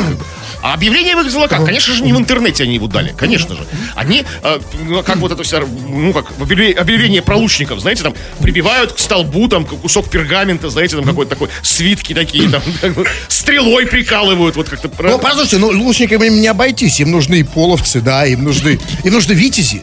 А 0.61 0.73
объявление 0.73 1.15
выглядело 1.15 1.47
как? 1.47 1.63
Конечно 1.65 1.93
же, 1.93 2.03
не 2.03 2.11
в 2.13 2.17
интернете 2.17 2.63
они 2.63 2.75
его 2.75 2.87
дали. 2.87 3.13
Конечно 3.17 3.55
же. 3.55 3.61
Они, 3.95 4.25
э, 4.43 4.59
ну, 4.87 5.03
как 5.03 5.17
вот 5.17 5.31
это 5.31 5.43
все, 5.43 5.59
ну, 5.59 6.11
как 6.13 6.31
объявле- 6.39 6.73
объявление 6.73 7.21
про 7.21 7.35
лучников, 7.35 7.79
знаете, 7.81 8.03
там, 8.03 8.15
прибивают 8.41 8.93
к 8.93 8.99
столбу, 8.99 9.47
там, 9.47 9.65
кусок 9.65 10.09
пергамента, 10.09 10.69
знаете, 10.69 10.84
там, 10.91 11.05
какой-то 11.05 11.31
такой, 11.31 11.49
свитки 11.61 12.13
такие, 12.13 12.49
там, 12.49 12.61
стрелой 13.27 13.87
прикалывают, 13.87 14.55
вот 14.55 14.69
как-то. 14.69 14.89
Ну, 14.99 15.19
послушайте, 15.19 15.57
ну, 15.57 15.67
лучникам 15.69 16.23
им 16.23 16.41
не 16.41 16.47
обойтись. 16.47 16.99
Им 16.99 17.11
нужны 17.11 17.39
и 17.39 17.43
половцы, 17.43 18.01
да, 18.01 18.25
им 18.25 18.43
нужны, 18.43 18.79
им 19.03 19.13
нужны 19.13 19.33
витязи. 19.33 19.81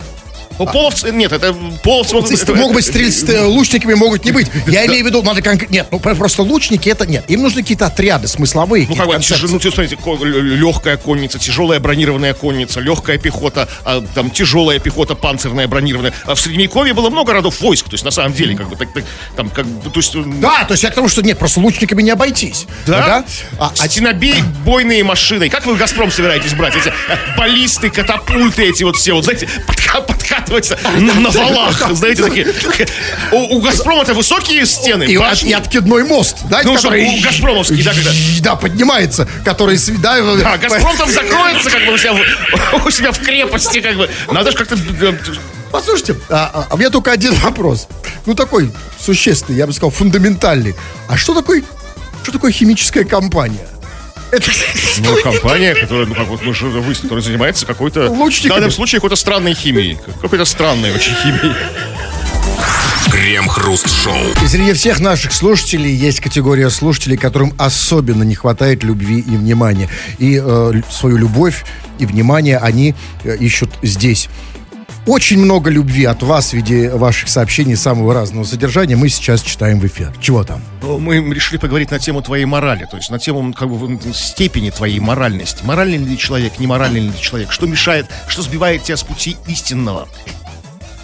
Ну, 0.58 0.66
половцы, 0.66 1.10
нет, 1.10 1.32
это 1.32 1.54
половцы... 1.82 2.14
могут- 2.14 2.30
это- 2.30 2.54
могут 2.54 2.76
быть 2.76 2.84
стрель- 2.86 3.30
э, 3.34 3.44
лучниками, 3.44 3.94
могут 3.94 4.24
не 4.24 4.32
быть. 4.32 4.48
Я 4.66 4.86
имею 4.86 5.04
в 5.04 5.06
виду, 5.08 5.22
надо 5.22 5.42
конкретно... 5.42 5.72
Нет, 5.74 5.88
ну 5.90 5.98
про- 5.98 6.14
просто 6.14 6.42
лучники 6.42 6.88
это 6.88 7.06
нет. 7.06 7.24
Им 7.28 7.42
нужны 7.42 7.62
какие-то 7.62 7.86
отряды 7.86 8.28
смысловые. 8.28 8.86
Ну, 8.88 8.94
как 8.96 9.06
бы, 9.06 9.14
ну, 9.14 9.60
смотрите, 9.60 9.98
легкая 10.56 10.96
конница, 10.96 11.38
тяжелая 11.38 11.80
бронированная 11.80 12.34
конница, 12.34 12.80
легкая 12.80 13.18
пехота, 13.18 13.68
а, 13.84 14.02
там, 14.14 14.30
тяжелая 14.30 14.78
пехота, 14.78 15.14
панцирная, 15.14 15.66
бронированная. 15.68 16.12
А 16.24 16.34
в 16.34 16.40
Средневековье 16.40 16.94
было 16.94 17.10
много 17.10 17.32
родов 17.32 17.60
войск, 17.60 17.86
то 17.86 17.94
есть, 17.94 18.04
на 18.04 18.10
самом 18.10 18.32
деле, 18.32 18.56
как 18.56 18.68
бы, 18.68 18.76
так, 18.76 18.92
так, 18.92 19.04
там, 19.36 19.50
как 19.50 19.66
бы, 19.66 19.90
то 19.90 19.98
есть... 20.00 20.14
м, 20.14 20.40
Да, 20.40 20.64
то 20.64 20.72
есть 20.74 20.82
я 20.84 20.90
к 20.90 20.94
тому, 20.94 21.08
что 21.08 21.22
нет, 21.22 21.38
просто 21.38 21.60
лучниками 21.60 22.02
не 22.02 22.10
обойтись. 22.10 22.66
Да? 22.86 23.24
А, 23.58 23.72
А 23.78 23.88
стенобей, 23.88 24.36
бойные 24.64 25.04
машины. 25.04 25.48
Как 25.48 25.66
вы 25.66 25.76
«Газпром» 25.76 26.10
собираетесь 26.10 26.54
брать? 26.54 26.74
Эти 26.76 26.88
э, 26.88 26.92
баллисты, 27.36 27.90
катапульты 27.90 28.64
эти 28.68 28.82
вот 28.84 28.96
все, 28.96 29.12
вот, 29.14 29.24
знаете, 29.24 29.48
подка- 29.66 30.02
подкатываются 30.06 30.41
на, 30.98 31.14
на 31.14 31.30
валах, 31.30 31.94
знаете, 31.94 32.22
такие. 32.24 32.46
У, 33.32 33.60
«Газпрома»-то 33.60 34.14
высокие 34.14 34.66
стены, 34.66 35.04
и, 35.04 35.16
откидной 35.52 36.04
мост, 36.04 36.36
да, 36.50 36.60
Ну, 36.64 36.76
что, 36.78 36.88
у 36.88 37.20
«Газпромовский», 37.22 37.82
да, 37.82 37.92
когда- 37.92 38.10
Да, 38.40 38.56
поднимается, 38.56 39.28
который... 39.44 39.76
с- 39.78 39.88
Да, 39.88 40.56
Газпром 40.58 40.96
там 40.96 41.10
закроется, 41.10 41.70
как 41.70 41.86
бы 41.86 41.92
у 41.92 41.98
себя, 41.98 42.12
в, 42.14 42.86
у 42.86 42.90
себя 42.90 43.12
в 43.12 43.18
крепости, 43.18 43.80
как 43.80 43.96
бы. 43.96 44.08
Надо 44.30 44.50
же 44.50 44.56
как-то. 44.56 44.74
э, 44.76 45.12
Послушайте, 45.70 46.16
а, 46.28 46.50
а, 46.52 46.66
а 46.70 46.74
у 46.74 46.78
меня 46.78 46.90
только 46.90 47.12
один 47.12 47.32
вопрос. 47.34 47.88
Ну, 48.26 48.34
такой 48.34 48.70
существенный, 49.00 49.56
я 49.58 49.66
бы 49.66 49.72
сказал, 49.72 49.90
фундаментальный. 49.90 50.74
А 51.08 51.16
что 51.16 51.34
такое, 51.34 51.62
что 52.22 52.32
такое 52.32 52.52
химическая 52.52 53.04
компания? 53.04 53.66
Это 54.32 54.50
Ну, 55.00 55.22
компания, 55.22 55.74
которая, 55.74 56.06
ну, 56.06 56.14
как 56.14 56.26
вот 56.26 56.42
мы 56.42 56.54
же 56.54 56.66
выяснили, 56.66 57.02
которая 57.02 57.22
занимается 57.22 57.66
какой-то, 57.66 58.08
в 58.10 58.48
данном 58.48 58.70
случае, 58.70 58.98
какой-то 58.98 59.16
странной 59.16 59.52
химией. 59.52 59.98
Какой-то 60.22 60.46
странной 60.46 60.90
очень 60.92 61.14
химией. 61.14 61.54
Крем-хруст-шоу. 63.10 64.16
И 64.42 64.48
среди 64.48 64.72
всех 64.72 65.00
наших 65.00 65.34
слушателей 65.34 65.94
есть 65.94 66.20
категория 66.20 66.70
слушателей, 66.70 67.18
которым 67.18 67.52
особенно 67.58 68.22
не 68.22 68.34
хватает 68.34 68.84
любви 68.84 69.18
и 69.18 69.36
внимания. 69.36 69.90
И 70.18 70.40
э, 70.42 70.72
свою 70.90 71.18
любовь 71.18 71.64
и 71.98 72.06
внимание 72.06 72.56
они 72.56 72.94
э, 73.24 73.36
ищут 73.36 73.70
здесь. 73.82 74.30
Очень 75.04 75.40
много 75.40 75.68
любви 75.68 76.04
от 76.04 76.22
вас 76.22 76.50
в 76.50 76.52
виде 76.52 76.88
ваших 76.88 77.28
сообщений 77.28 77.74
самого 77.74 78.14
разного 78.14 78.44
содержания 78.44 78.94
мы 78.94 79.08
сейчас 79.08 79.42
читаем 79.42 79.80
в 79.80 79.86
эфир. 79.86 80.12
Чего 80.20 80.44
там? 80.44 80.62
Ну, 80.80 80.98
Мы 80.98 81.16
решили 81.34 81.58
поговорить 81.58 81.90
на 81.90 81.98
тему 81.98 82.22
твоей 82.22 82.44
морали, 82.44 82.86
то 82.88 82.96
есть 82.98 83.10
на 83.10 83.18
тему 83.18 83.52
как 83.52 83.68
бы, 83.68 83.98
степени 84.14 84.70
твоей 84.70 85.00
моральности. 85.00 85.64
Моральный 85.64 85.98
ли 85.98 86.16
человек, 86.16 86.60
неморальный 86.60 87.00
ли 87.00 87.12
человек, 87.20 87.50
что 87.50 87.66
мешает, 87.66 88.06
что 88.28 88.42
сбивает 88.42 88.84
тебя 88.84 88.96
с 88.96 89.02
пути 89.02 89.36
истинного. 89.48 90.06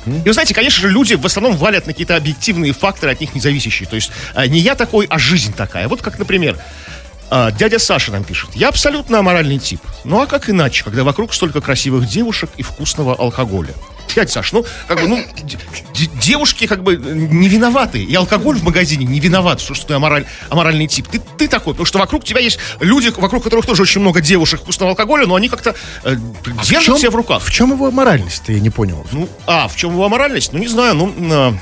И 0.07 0.29
вы 0.29 0.33
знаете, 0.33 0.55
конечно 0.55 0.81
же, 0.81 0.91
люди 0.91 1.15
в 1.15 1.27
основном 1.27 1.57
валят 1.57 1.87
на 1.87 1.93
какие-то 1.93 2.15
объективные 2.17 2.73
факторы, 2.73 3.13
от 3.13 3.21
них 3.21 3.35
не 3.35 3.41
зависящие. 3.41 3.89
То 3.89 3.97
есть 3.97 4.13
а, 4.33 4.47
не 4.47 4.61
я 4.61 4.77
такой, 4.77 5.07
а 5.11 5.19
жизнь 5.19 5.53
такая. 5.53 5.89
Вот 5.89 6.03
как, 6.03 6.19
например, 6.19 6.57
а, 7.31 7.51
дядя 7.51 7.79
Саша 7.79 8.13
нам 8.13 8.25
пишет. 8.25 8.51
Я 8.55 8.69
абсолютно 8.69 9.19
аморальный 9.19 9.59
тип. 9.59 9.81
Ну 10.05 10.21
а 10.21 10.27
как 10.27 10.49
иначе, 10.51 10.85
когда 10.85 11.05
вокруг 11.05 11.35
столько 11.35 11.61
красивых 11.61 12.07
девушек 12.09 12.51
и 12.57 12.63
вкусного 12.63 13.15
алкоголя? 13.15 13.75
Дядя 14.15 14.33
Саш, 14.33 14.53
ну, 14.53 14.65
как 14.89 15.01
бы, 15.01 15.07
ну, 15.07 15.25
девушки, 15.95 16.67
как 16.67 16.83
бы, 16.83 16.97
не 16.97 17.49
виноваты. 17.49 18.03
И 18.03 18.15
алкоголь 18.15 18.57
в 18.57 18.65
магазине 18.65 19.05
не 19.05 19.21
виноват, 19.21 19.61
что, 19.61 19.75
что 19.75 19.87
ты 19.87 19.95
амораль, 19.95 20.25
аморальный 20.49 20.87
тип. 20.89 21.07
Ты, 21.09 21.21
ты 21.37 21.47
такой, 21.47 21.75
потому 21.75 21.87
что 21.87 21.99
вокруг 21.99 22.25
тебя 22.25 22.41
есть 22.41 22.59
люди, 22.81 23.13
вокруг 23.17 23.45
которых 23.45 23.67
тоже 23.67 23.83
очень 23.83 24.01
много 24.01 24.21
девушек 24.21 24.63
вкусного 24.63 24.93
алкоголя, 24.93 25.27
но 25.27 25.35
они 25.35 25.49
как-то 25.49 25.75
э, 26.05 26.17
держат 26.65 26.99
себя 26.99 27.11
в 27.11 27.17
руках. 27.17 27.43
В 27.43 27.53
чем 27.53 27.73
его 27.73 27.91
моральность-то, 27.91 28.51
я 28.51 28.61
не 28.61 28.71
понял. 28.71 29.07
Ну, 29.13 29.29
а, 29.47 29.69
в 29.69 29.77
чем 29.77 29.93
его 29.93 30.05
аморальность? 30.05 30.53
Ну, 30.53 30.59
не 30.59 30.69
знаю, 30.69 30.95
ну, 30.95 31.15
а, 31.31 31.55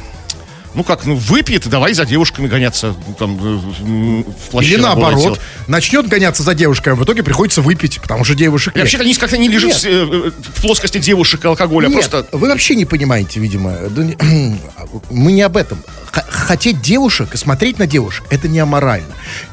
ну 0.76 0.84
как, 0.84 1.06
ну, 1.06 1.16
выпьет, 1.16 1.66
давай 1.68 1.94
за 1.94 2.04
девушками 2.04 2.46
гоняться, 2.46 2.94
ну, 3.06 3.14
там, 3.14 3.36
э, 3.36 4.22
в 4.30 4.50
плаще 4.50 4.74
Или 4.74 4.80
наоборот, 4.82 5.22
тело. 5.22 5.38
начнет 5.66 6.06
гоняться 6.06 6.42
за 6.42 6.54
девушкой, 6.54 6.92
а 6.92 6.96
в 6.96 7.02
итоге 7.02 7.22
приходится 7.22 7.62
выпить, 7.62 7.98
потому 8.00 8.24
что 8.24 8.34
девушек 8.34 8.74
И 8.74 8.78
нет. 8.78 8.84
вообще-то 8.84 9.04
они 9.04 9.14
как-то 9.14 9.38
не 9.38 9.48
лежит 9.48 9.70
Нет. 9.70 9.82
в, 9.82 9.86
э, 9.86 10.30
в 10.30 10.60
плоскости 10.60 10.98
девушек 10.98 11.44
и 11.44 11.48
алкоголя, 11.48 11.88
Нет, 11.88 12.08
просто... 12.08 12.28
вы 12.36 12.48
вообще 12.48 12.76
не 12.76 12.84
понимаете, 12.84 13.40
видимо. 13.40 13.72
Мы 15.10 15.32
не 15.32 15.42
об 15.42 15.56
этом. 15.56 15.82
Хотеть 16.12 16.80
девушек 16.80 17.34
и 17.34 17.36
смотреть 17.36 17.78
на 17.78 17.86
девушек– 17.86 18.24
это 18.30 18.46
не 18.46 18.58
аморально. 18.58 19.08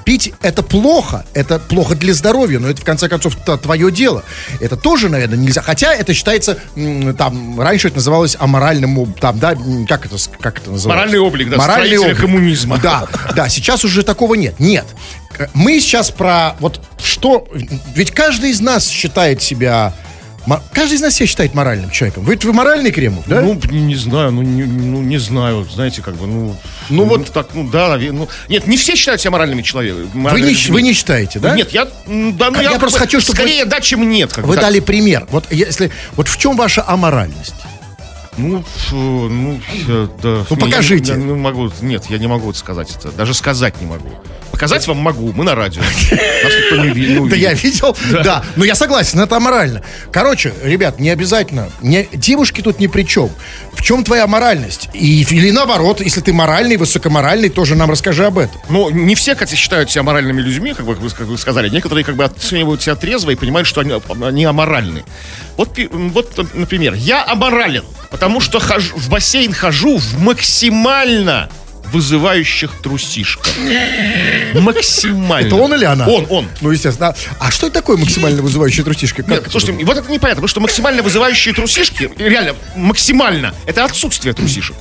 Пить– 0.06 0.34
это 0.42 0.62
плохо, 0.64 1.26
это 1.34 1.60
плохо 1.60 1.96
для 1.96 2.14
здоровья, 2.14 2.60
но 2.60 2.70
это, 2.70 2.82
в 2.82 2.86
конце 2.86 3.08
концов, 3.10 3.36
твое 3.62 3.92
дело. 3.92 4.24
Это 4.60 4.76
тоже, 4.78 5.10
наверное, 5.10 5.38
нельзя. 5.38 5.62
Хотя 5.62 5.94
это 5.94 6.14
считается, 6.14 6.60
там, 7.18 7.60
раньше 7.60 7.88
это 7.88 7.98
называлось 7.98 8.36
аморальным, 8.40 9.14
там, 9.14 9.40
да, 9.40 9.56
как 9.88 10.06
это, 10.06 10.16
как 10.40 10.60
это 10.60 10.72
называлось? 10.72 11.04
Моральный 11.14 11.20
облик, 11.20 11.50
да, 11.50 11.58
Моральный 11.58 11.98
облик. 11.98 12.20
коммунизма. 12.20 12.78
Да, 12.78 13.08
да, 13.36 13.50
сейчас 13.50 13.84
уже 13.86 14.04
такого 14.04 14.36
нет. 14.36 14.60
Нет. 14.60 14.86
Мы 15.54 15.80
сейчас 15.80 16.12
про 16.12 16.56
вот 16.60 16.82
что... 17.04 17.48
Ведь 17.96 18.12
каждый 18.12 18.52
из 18.52 18.62
нас 18.62 18.88
считает 18.88 19.42
себя 19.42 19.94
Каждый 20.74 20.96
из 20.96 21.02
нас 21.02 21.14
себя 21.14 21.28
считает 21.28 21.54
моральным 21.54 21.90
человеком. 21.90 22.24
Вы, 22.26 22.38
вы 22.42 22.52
моральный 22.52 22.92
Кремов, 22.92 23.24
да? 23.28 23.40
Ну, 23.40 23.58
не, 23.72 23.96
знаю, 23.96 24.32
ну 24.32 24.42
не, 24.42 24.64
ну, 24.64 25.02
не 25.02 25.18
знаю, 25.18 25.64
знаете, 25.64 26.02
как 26.02 26.16
бы, 26.16 26.28
ну... 26.28 26.56
Ну, 26.90 27.06
вот- 27.06 27.32
так, 27.32 27.48
ну, 27.54 27.70
да, 27.70 27.98
ну... 27.98 28.28
Нет, 28.50 28.68
не 28.68 28.76
все 28.76 28.96
считают 28.96 29.22
себя 29.22 29.32
моральными 29.32 29.62
человеками. 29.62 30.10
вы, 30.14 30.42
не, 30.42 30.72
вы 30.72 30.82
не 30.82 30.92
считаете, 30.92 31.40
да? 31.40 31.56
Нет, 31.56 31.72
я... 31.72 31.86
Да, 31.86 31.92
ну, 32.52 32.62
Я 32.62 32.72
как 32.72 32.80
просто 32.80 33.00
бы 33.00 33.06
хочу, 33.06 33.22
чтобы 33.22 33.38
вы- 33.38 33.48
Скорее 33.48 33.66
да, 33.66 33.80
чем 33.80 34.10
нет. 34.10 34.34
Как 34.34 34.46
Вы 34.46 34.56
так. 34.56 34.66
дали 34.66 34.82
пример. 34.82 35.26
Вот 35.32 35.50
если, 35.50 35.92
вот 36.18 36.28
в 36.28 36.38
чем 36.38 36.58
ваша 36.58 36.84
аморальность? 36.86 37.56
Ну, 38.38 38.64
ну, 38.92 39.60
да. 39.88 40.06
Ну, 40.24 40.38
я 40.50 40.56
покажите. 40.58 41.14
не- 41.16 41.20
я 41.22 41.26
не 41.28 41.34
могу, 41.34 41.70
нет, 41.82 42.06
я 42.10 42.18
не 42.18 42.28
могу 42.28 42.52
сказать 42.54 42.96
это. 42.96 43.12
Даже 43.12 43.34
сказать 43.34 43.80
не 43.82 43.88
могу. 43.88 44.10
Показать 44.54 44.86
вам 44.86 44.98
могу, 44.98 45.34
мы 45.34 45.44
на 45.44 45.56
радио. 45.56 45.82
Нас 46.12 46.54
никто 46.54 46.76
не 46.78 46.90
ви- 46.90 47.20
не 47.20 47.28
Да 47.28 47.36
я 47.36 47.54
видел, 47.54 47.98
да. 48.12 48.44
Но 48.56 48.64
я 48.64 48.76
согласен, 48.76 49.20
это 49.20 49.38
аморально. 49.38 49.82
Короче, 50.12 50.54
ребят, 50.64 51.00
не 51.00 51.10
обязательно. 51.10 51.72
Девушки 52.14 52.62
тут 52.62 52.80
ни 52.80 52.86
при 52.86 53.02
чем. 53.02 53.32
В 53.74 53.82
чем 53.82 54.04
твоя 54.04 54.28
моральность? 54.28 54.90
Или 54.94 55.50
наоборот, 55.50 56.02
если 56.02 56.22
ты 56.22 56.34
моральный, 56.34 56.78
высокоморальный, 56.78 57.50
тоже 57.50 57.76
нам 57.76 57.90
расскажи 57.90 58.26
об 58.28 58.38
этом. 58.38 58.62
Ну, 58.70 58.92
не 58.92 59.16
все, 59.16 59.34
кстати, 59.34 59.56
считают 59.56 59.90
себя 59.90 60.04
моральными 60.04 60.40
людьми, 60.40 60.74
как 60.74 60.86
вы, 60.86 61.38
сказали. 61.38 61.70
Некоторые 61.70 62.06
как 62.06 62.16
бы 62.16 62.24
оценивают 62.24 62.84
себя 62.84 62.96
трезво 62.96 63.32
и 63.32 63.36
понимают, 63.36 63.68
что 63.68 63.82
они, 63.82 64.46
аморальны. 64.46 65.04
Вот, 65.58 65.80
вот, 65.92 66.54
например, 66.54 66.94
я 66.94 67.26
аморален, 67.26 67.86
потому 68.12 68.40
что 68.40 68.60
хожу, 68.60 68.96
в 68.96 69.10
бассейн 69.10 69.52
хожу 69.52 69.98
в 69.98 70.20
максимально 70.20 71.50
вызывающих 71.94 72.72
трусишках. 72.82 73.54
Максимально. 74.56 75.48
Это 75.48 75.56
он 75.56 75.74
или 75.74 75.86
она? 75.86 76.08
Он, 76.08 76.26
он. 76.30 76.48
Ну, 76.62 76.72
естественно. 76.72 77.16
А, 77.40 77.52
что 77.52 77.68
это 77.68 77.76
такое 77.76 77.98
максимально 77.98 78.42
вызывающая 78.42 78.84
трусишка? 78.84 79.24
Как 79.24 79.32
Нет, 79.32 79.48
слушайте, 79.52 79.86
вот 79.86 79.98
это 79.98 80.12
непонятно, 80.12 80.42
потому 80.42 80.48
что 80.48 80.60
максимально 80.60 81.04
вызывающие 81.04 81.54
трусишки, 81.54 82.10
реально, 82.18 82.56
максимально, 82.76 83.54
это 83.66 83.86
отсутствие 83.86 84.34
трусишек. 84.34 84.76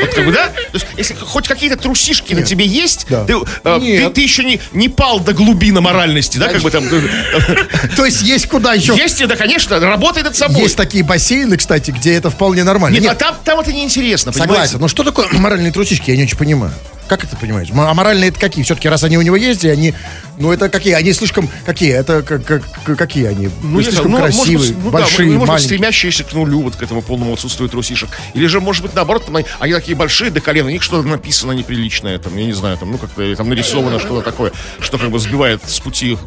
Вот 0.00 0.14
как 0.14 0.24
бы, 0.24 0.32
да? 0.32 0.46
То 0.46 0.74
есть, 0.74 0.86
если 0.96 1.14
хоть 1.14 1.46
какие-то 1.46 1.76
трусишки 1.76 2.34
на 2.34 2.42
тебе 2.42 2.66
есть, 2.66 3.06
Да. 3.08 3.24
ты, 3.24 3.34
э, 3.64 3.78
Нет. 3.80 4.08
ты, 4.08 4.10
ты 4.14 4.20
еще 4.22 4.44
не, 4.44 4.60
не 4.72 4.88
пал 4.88 5.20
до 5.20 5.32
глубины 5.34 5.80
моральности, 5.80 6.38
да, 6.38 6.48
как 6.48 6.62
бы 6.62 6.70
там. 6.70 6.84
То 7.96 8.04
есть 8.04 8.22
есть 8.22 8.48
куда 8.48 8.72
еще... 8.74 8.94
Есть, 8.96 9.26
да, 9.26 9.36
конечно, 9.36 9.78
работает 9.80 10.26
над 10.26 10.36
собой. 10.36 10.62
Есть 10.62 10.76
такие 10.76 11.04
бассейны, 11.04 11.56
кстати, 11.56 11.90
где 11.90 12.14
это 12.14 12.30
вполне 12.30 12.64
нормально. 12.64 12.94
Нет, 12.94 13.04
Нет, 13.04 13.12
а 13.12 13.14
там, 13.16 13.36
там 13.44 13.60
это 13.60 13.72
неинтересно, 13.72 14.32
согласен. 14.32 14.78
Но 14.80 14.88
что 14.88 15.04
такое 15.04 15.28
моральные 15.32 15.72
трусишки, 15.72 16.10
я 16.10 16.16
не 16.16 16.24
очень 16.24 16.38
понимаю. 16.38 16.53
Как 17.08 17.22
это 17.22 17.36
понимаете? 17.36 17.72
А 17.76 17.94
моральные 17.94 18.30
это 18.30 18.40
какие? 18.40 18.64
Все-таки 18.64 18.88
раз 18.88 19.04
они 19.04 19.18
у 19.18 19.22
него 19.22 19.36
есть, 19.36 19.64
и 19.64 19.68
они... 19.68 19.94
Ну, 20.38 20.52
это 20.52 20.68
какие? 20.68 20.94
Они 20.94 21.12
слишком... 21.12 21.48
Какие? 21.64 21.92
Это 21.92 22.22
как, 22.22 22.44
как- 22.44 22.62
как- 22.84 22.98
какие 22.98 23.26
они? 23.26 23.48
Ну, 23.62 23.80
слишком 23.82 24.10
не 24.12 24.16
знаю, 24.16 24.30
ну, 24.32 24.36
может 24.36 24.36
красивые, 24.36 24.58
быть, 24.72 24.84
ну 24.84 24.90
да, 24.90 24.98
большие, 24.98 25.26
может 25.26 25.40
быть, 25.40 25.48
маленькие. 25.48 25.66
стремящиеся 25.68 26.24
к 26.24 26.32
нулю, 26.32 26.62
вот 26.62 26.76
к 26.76 26.82
этому 26.82 27.02
полному 27.02 27.32
отсутствию 27.34 27.68
трусишек. 27.68 28.08
Или 28.34 28.46
же, 28.46 28.60
может 28.60 28.82
быть, 28.82 28.94
наоборот, 28.94 29.26
там, 29.26 29.36
они 29.60 29.72
такие 29.72 29.96
большие 29.96 30.30
до 30.30 30.40
колена, 30.40 30.68
у 30.68 30.70
них 30.72 30.82
что-то 30.82 31.06
написано 31.06 31.52
неприличное, 31.52 32.18
там, 32.18 32.36
я 32.36 32.46
не 32.46 32.52
знаю, 32.52 32.76
там, 32.76 32.90
ну, 32.90 32.98
как-то 32.98 33.36
там 33.36 33.48
нарисовано 33.48 33.98
что-то 34.00 34.22
такое, 34.22 34.52
что 34.80 34.98
как 34.98 35.10
бы 35.10 35.18
сбивает 35.18 35.60
с 35.68 35.78
пути 35.80 36.18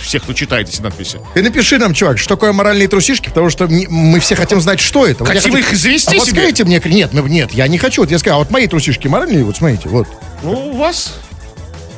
всех, 0.00 0.22
кто 0.22 0.32
читает 0.32 0.68
эти 0.68 0.80
надписи. 0.80 1.20
Ты 1.34 1.42
напиши 1.42 1.78
нам, 1.78 1.94
чувак, 1.94 2.18
что 2.18 2.36
такое 2.36 2.52
моральные 2.52 2.88
трусишки, 2.88 3.28
потому 3.28 3.50
что 3.50 3.66
мы 3.68 4.20
все 4.20 4.36
хотим 4.36 4.60
знать, 4.60 4.80
что 4.80 5.06
это. 5.06 5.24
Вот 5.24 5.32
Хотим 5.32 5.52
хочу- 5.52 5.64
их 5.72 5.76
завести 5.76 6.16
а 6.16 6.18
вот 6.18 6.28
себе? 6.28 6.40
скажите 6.40 6.64
мне, 6.64 6.80
нет, 6.84 7.10
ну, 7.12 7.26
нет, 7.26 7.52
я 7.52 7.66
не 7.68 7.78
хочу. 7.78 8.02
Вот 8.02 8.10
я 8.10 8.18
сказал, 8.18 8.38
а 8.40 8.44
вот 8.44 8.50
мои 8.50 8.66
трусишки 8.66 9.08
моральные, 9.08 9.44
вот 9.44 9.56
смотрите, 9.56 9.88
вот. 9.88 10.06
Ну, 10.42 10.52
у 10.52 10.76
вас... 10.76 11.14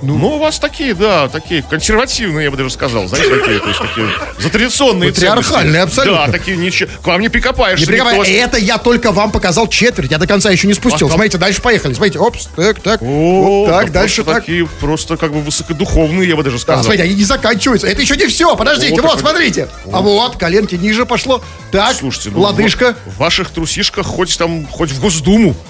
Ну, 0.03 0.37
у 0.37 0.39
вас 0.39 0.59
такие, 0.59 0.95
да, 0.95 1.29
такие 1.29 1.63
консервативные, 1.63 2.45
я 2.45 2.51
бы 2.51 2.57
даже 2.57 2.71
сказал, 2.71 3.07
знаете, 3.07 3.29
такие, 3.37 3.59
то 3.61 3.69
есть 3.69 3.81
такие 3.81 4.07
затрадиционные 4.39 5.13
Патриархальные, 5.13 5.73
ценности. 5.75 5.99
абсолютно. 6.01 6.27
Да, 6.27 6.33
такие 6.33 6.57
ничего, 6.57 6.91
к 7.03 7.07
вам 7.07 7.21
не 7.21 7.29
прикопаешься. 7.29 7.85
Не 7.85 7.93
прикопай, 7.93 8.19
никто 8.19 8.31
это 8.31 8.59
я 8.59 8.79
только 8.79 9.13
вам 9.13 9.31
показал 9.31 9.69
четверть, 9.69 10.11
я 10.11 10.19
до 10.19 10.27
конца 10.27 10.51
еще 10.51 10.67
не 10.67 10.75
спустил. 10.75 11.07
А 11.07 11.11
там- 11.11 11.17
Смотрите, 11.17 11.39
дальше 11.39 11.61
поехали. 11.63 11.93
Смотрите, 11.95 12.19
опс, 12.19 12.49
так, 12.57 12.81
так, 12.81 13.03
О, 13.03 13.05
вот 13.05 13.69
так, 13.69 13.87
да 13.93 14.01
дальше 14.01 14.17
просто 14.25 14.33
так. 14.35 14.43
такие, 14.45 14.67
просто 14.81 15.17
как 15.17 15.33
бы 15.33 15.41
высокодуховные, 15.43 16.29
я 16.29 16.37
бы 16.37 16.43
даже 16.43 16.57
Да, 16.57 16.63
сказал. 16.63 16.83
смотрите, 16.85 17.05
они 17.05 17.15
не 17.15 17.25
заканчиваются. 17.25 17.87
Это 17.87 18.01
еще 18.01 18.17
не 18.17 18.27
все. 18.27 18.57
Подождите, 18.57 19.01
Вот 19.01 19.11
вот, 19.11 19.21
смотрите. 19.21 19.69
А 19.93 20.01
вот, 20.01 20.37
коленки 20.37 20.75
ниже 20.77 21.05
пошло. 21.07 21.43
Так, 21.73 21.95
Слушайте, 21.97 22.31
ну, 22.33 22.41
лодыжка. 22.41 22.97
В, 23.07 23.11
в 23.15 23.19
ваших 23.19 23.51
трусишках 23.51 24.07
хоть 24.07 24.37
там, 24.39 24.67
хоть 24.67 24.91
в 24.91 25.01
Госдуму. 25.01 25.55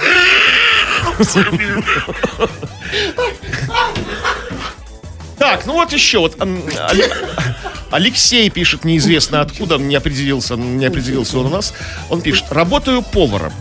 Так, 5.40 5.64
ну 5.64 5.72
вот 5.72 5.90
еще 5.92 6.18
вот 6.18 6.37
Алексей 7.90 8.50
пишет 8.50 8.85
неизвестно 8.85 9.40
откуда, 9.40 9.79
не 9.79 9.96
определился, 9.96 10.55
не 10.55 10.85
определился 10.85 11.38
он 11.38 11.46
у 11.46 11.48
нас. 11.48 11.72
Он 12.11 12.20
пишет: 12.20 12.44
работаю 12.50 13.00
поваром. 13.00 13.53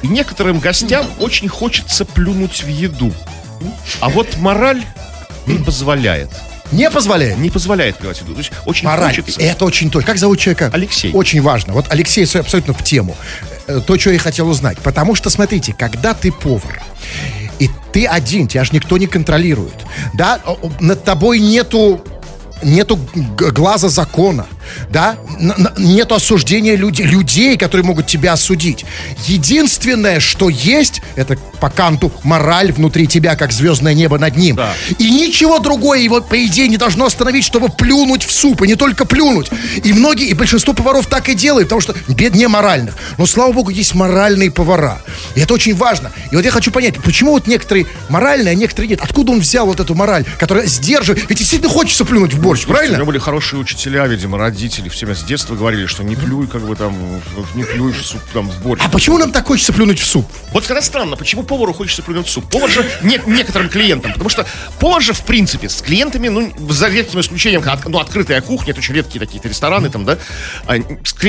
И 0.00 0.08
некоторым 0.08 0.58
гостям 0.58 1.06
очень 1.20 1.48
хочется 1.48 2.06
плюнуть 2.06 2.62
в 2.62 2.68
еду. 2.68 3.12
А 4.00 4.08
вот 4.08 4.38
мораль 4.38 4.82
не 5.46 5.58
позволяет. 5.58 6.30
Не 6.72 6.90
позволяет. 6.90 7.36
Не 7.38 7.50
позволяет 7.50 7.96
плевать 7.96 8.20
еду. 8.20 8.32
То 8.32 8.38
есть 8.38 8.52
очень 8.64 8.86
Мораль. 8.86 9.14
хочется. 9.14 9.40
Это 9.40 9.66
очень 9.66 9.90
точно. 9.90 10.06
Как 10.06 10.18
зовут 10.18 10.38
человека? 10.38 10.70
Алексей. 10.72 11.12
Очень 11.12 11.42
важно. 11.42 11.74
Вот 11.74 11.86
Алексей 11.90 12.24
абсолютно 12.24 12.72
в 12.72 12.82
тему. 12.82 13.16
Э, 13.66 13.80
То, 13.86 13.98
что 13.98 14.10
я 14.10 14.18
хотел 14.18 14.48
узнать. 14.48 14.78
Потому 14.78 15.14
что, 15.14 15.28
смотрите, 15.30 15.74
когда 15.78 16.14
ты 16.14 16.32
повар, 16.32 16.82
ты 17.92 18.06
один, 18.06 18.48
тебя 18.48 18.64
же 18.64 18.70
никто 18.72 18.98
не 18.98 19.06
контролирует, 19.06 19.86
да, 20.14 20.40
над 20.80 21.04
тобой 21.04 21.40
нету 21.40 22.00
нету 22.62 22.98
глаза 23.36 23.88
закона, 23.88 24.46
да, 24.90 25.16
Н- 25.40 25.52
н- 25.52 25.72
нету 25.76 26.14
осуждения 26.14 26.76
людей, 26.76 27.06
людей, 27.06 27.56
которые 27.56 27.84
могут 27.84 28.06
тебя 28.06 28.32
осудить. 28.32 28.84
Единственное, 29.26 30.18
что 30.20 30.48
есть, 30.48 31.00
это 31.16 31.36
по 31.60 31.70
канту 31.70 32.12
мораль 32.24 32.72
внутри 32.72 33.06
тебя, 33.06 33.36
как 33.36 33.52
звездное 33.52 33.94
небо 33.94 34.18
над 34.18 34.36
ним. 34.36 34.56
Да. 34.56 34.74
И 34.98 35.10
ничего 35.10 35.58
другое 35.58 36.00
его, 36.00 36.20
по 36.20 36.44
идее, 36.44 36.68
не 36.68 36.76
должно 36.76 37.06
остановить, 37.06 37.44
чтобы 37.44 37.68
плюнуть 37.68 38.24
в 38.24 38.32
суп, 38.32 38.62
и 38.62 38.66
не 38.66 38.74
только 38.74 39.04
плюнуть. 39.04 39.50
И 39.84 39.92
многие, 39.92 40.26
и 40.28 40.34
большинство 40.34 40.72
поваров 40.74 41.06
так 41.06 41.28
и 41.28 41.34
делают, 41.34 41.68
потому 41.68 41.80
что 41.80 41.94
беднее 42.08 42.48
моральных. 42.48 42.94
Но, 43.16 43.26
слава 43.26 43.52
богу, 43.52 43.70
есть 43.70 43.94
моральные 43.94 44.50
повара. 44.50 45.00
И 45.34 45.40
это 45.40 45.54
очень 45.54 45.74
важно. 45.74 46.10
И 46.30 46.36
вот 46.36 46.44
я 46.44 46.50
хочу 46.50 46.70
понять, 46.70 46.96
почему 47.02 47.32
вот 47.32 47.46
некоторые 47.46 47.86
моральные, 48.08 48.52
а 48.52 48.54
некоторые 48.54 48.90
нет. 48.90 49.00
Откуда 49.02 49.32
он 49.32 49.40
взял 49.40 49.66
вот 49.66 49.80
эту 49.80 49.94
мораль, 49.94 50.24
которая 50.38 50.66
сдерживает? 50.66 51.24
Ведь 51.28 51.38
действительно 51.38 51.70
хочется 51.70 52.04
плюнуть 52.04 52.34
в 52.34 52.40
борщ, 52.40 52.64
У 52.64 52.68
правильно? 52.68 52.96
меня 52.96 53.04
были 53.04 53.18
хорошие 53.18 53.60
учителя, 53.60 54.06
видимо, 54.06 54.38
родители. 54.38 54.57
Все 54.58 55.14
с 55.14 55.22
детства 55.22 55.54
говорили, 55.54 55.86
что 55.86 56.02
не 56.02 56.16
плюй, 56.16 56.48
как 56.48 56.62
бы 56.62 56.74
там, 56.74 56.94
не 57.54 57.62
плюй 57.62 57.92
в 57.92 58.04
суп, 58.04 58.20
там, 58.32 58.50
в 58.50 58.62
борщ. 58.62 58.82
А 58.84 58.88
почему 58.88 59.16
нам 59.18 59.30
так 59.30 59.46
хочется 59.46 59.72
плюнуть 59.72 60.00
в 60.00 60.04
суп? 60.04 60.26
Вот 60.52 60.66
когда 60.66 60.82
странно, 60.82 61.16
почему 61.16 61.44
повару 61.44 61.72
хочется 61.72 62.02
плюнуть 62.02 62.26
в 62.26 62.30
суп? 62.30 62.50
Повар 62.50 62.68
же 62.68 62.84
не, 63.02 63.20
некоторым 63.26 63.68
клиентам, 63.68 64.12
потому 64.12 64.28
что 64.28 64.46
повар 64.80 65.00
же, 65.00 65.12
в 65.12 65.20
принципе, 65.20 65.68
с 65.68 65.80
клиентами, 65.80 66.28
ну, 66.28 66.52
за 66.70 66.88
редким 66.88 67.20
исключением, 67.20 67.64
ну, 67.86 67.98
открытая 67.98 68.40
кухня, 68.40 68.72
это 68.72 68.80
очень 68.80 68.94
редкие 68.94 69.20
такие 69.20 69.40
рестораны 69.42 69.90
там, 69.90 70.04
да, 70.04 70.18
а, 70.66 70.74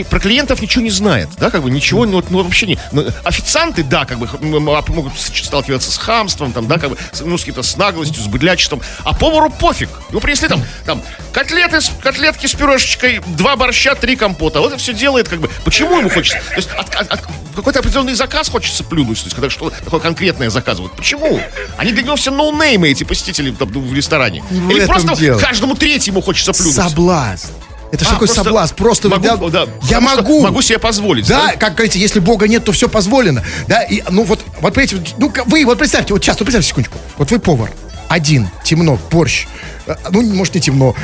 про 0.10 0.20
клиентов 0.20 0.62
ничего 0.62 0.84
не 0.84 0.90
знает, 0.90 1.30
да, 1.38 1.52
как 1.52 1.62
бы 1.62 1.70
ничего, 1.70 2.06
ну, 2.06 2.24
ну, 2.30 2.44
вообще 2.44 2.66
не. 2.66 2.80
ну, 2.92 3.06
официанты, 3.24 3.84
да, 3.84 4.06
как 4.06 4.18
бы 4.18 4.28
м, 4.42 4.64
могут 4.64 5.14
сталкиваться 5.20 5.92
с 5.92 5.98
хамством, 5.98 6.52
там, 6.52 6.68
да, 6.68 6.80
как 6.80 6.90
бы, 6.90 6.98
ну, 7.22 7.38
с 7.38 7.42
каким-то 7.42 7.62
с 7.62 7.78
наглостью, 7.78 8.24
с 8.24 8.28
быдлячеством, 8.28 8.82
а 9.04 9.14
повару 9.14 9.50
пофиг. 9.52 9.90
Ему 10.10 10.20
принесли 10.20 10.48
там, 10.48 10.64
там, 10.86 11.04
котлеты, 11.32 11.80
котлетки 12.02 12.48
с 12.48 12.54
пюрешечкой, 12.54 13.19
два 13.28 13.56
борща, 13.56 13.96
три 13.96 14.16
компота. 14.16 14.60
Вот 14.60 14.70
это 14.74 14.78
все 14.80 14.94
делает, 14.94 15.28
как 15.30 15.40
бы, 15.40 15.50
почему 15.64 15.98
ему 16.00 16.10
хочется? 16.10 16.40
То 16.50 16.56
есть 16.56 16.70
от- 16.78 16.96
от- 16.96 17.12
от- 17.12 17.22
какой-то 17.56 17.80
определенный 17.80 18.14
заказ 18.14 18.50
хочется 18.50 18.84
плюнуть, 18.84 19.18
то 19.20 19.26
есть 19.26 19.36
когда 19.36 19.50
что 19.50 19.70
такое 19.70 20.00
конкретное 20.00 20.50
заказывают. 20.50 20.94
Почему? 20.96 21.40
Они 21.78 21.92
для 21.92 22.04
него 22.04 22.16
все 22.16 22.32
ноунеймы, 22.32 22.90
эти 22.90 23.04
посетители 23.04 23.52
там, 23.52 23.68
в 23.70 23.94
ресторане. 23.94 24.44
В 24.50 24.70
Или 24.72 24.86
просто 24.86 25.16
дело. 25.16 25.40
каждому 25.40 25.76
третьему 25.76 26.22
хочется 26.22 26.54
плюнуть. 26.54 26.74
Соблазн. 26.76 27.48
Это 27.92 28.04
же 28.06 28.12
А, 28.12 28.14
такой 28.14 28.28
просто 28.28 28.44
соблазн. 28.44 28.76
Просто 28.76 29.10
могу, 29.10 29.50
да, 29.50 29.66
да, 29.66 29.72
я 29.90 30.00
могу. 30.00 30.42
Могу 30.44 30.62
себе 30.62 30.78
позволить. 30.78 31.28
Да, 31.28 31.54
как 31.56 31.74
говорите, 31.74 32.00
если 32.00 32.20
Бога 32.20 32.48
нет, 32.48 32.64
то 32.64 32.72
все 32.72 32.88
позволено. 32.88 33.44
Да, 33.68 33.82
и, 33.82 34.04
ну 34.10 34.24
вот, 34.26 34.42
вот 34.62 34.74
понимаете, 34.76 34.98
ну 35.18 35.34
вы 35.48 35.66
вот 35.66 35.80
представьте, 35.80 36.14
вот 36.14 36.24
сейчас, 36.24 36.38
ну 36.40 36.46
представьте 36.46 36.70
секундочку. 36.70 37.00
Вот 37.18 37.32
вы 37.32 37.40
повар, 37.40 37.72
один, 38.10 38.50
темно, 38.64 39.00
борщ. 39.12 39.48
Э, 39.88 39.96
Ну, 40.12 40.22
может, 40.22 40.56
не 40.56 40.62
темно, 40.62 40.96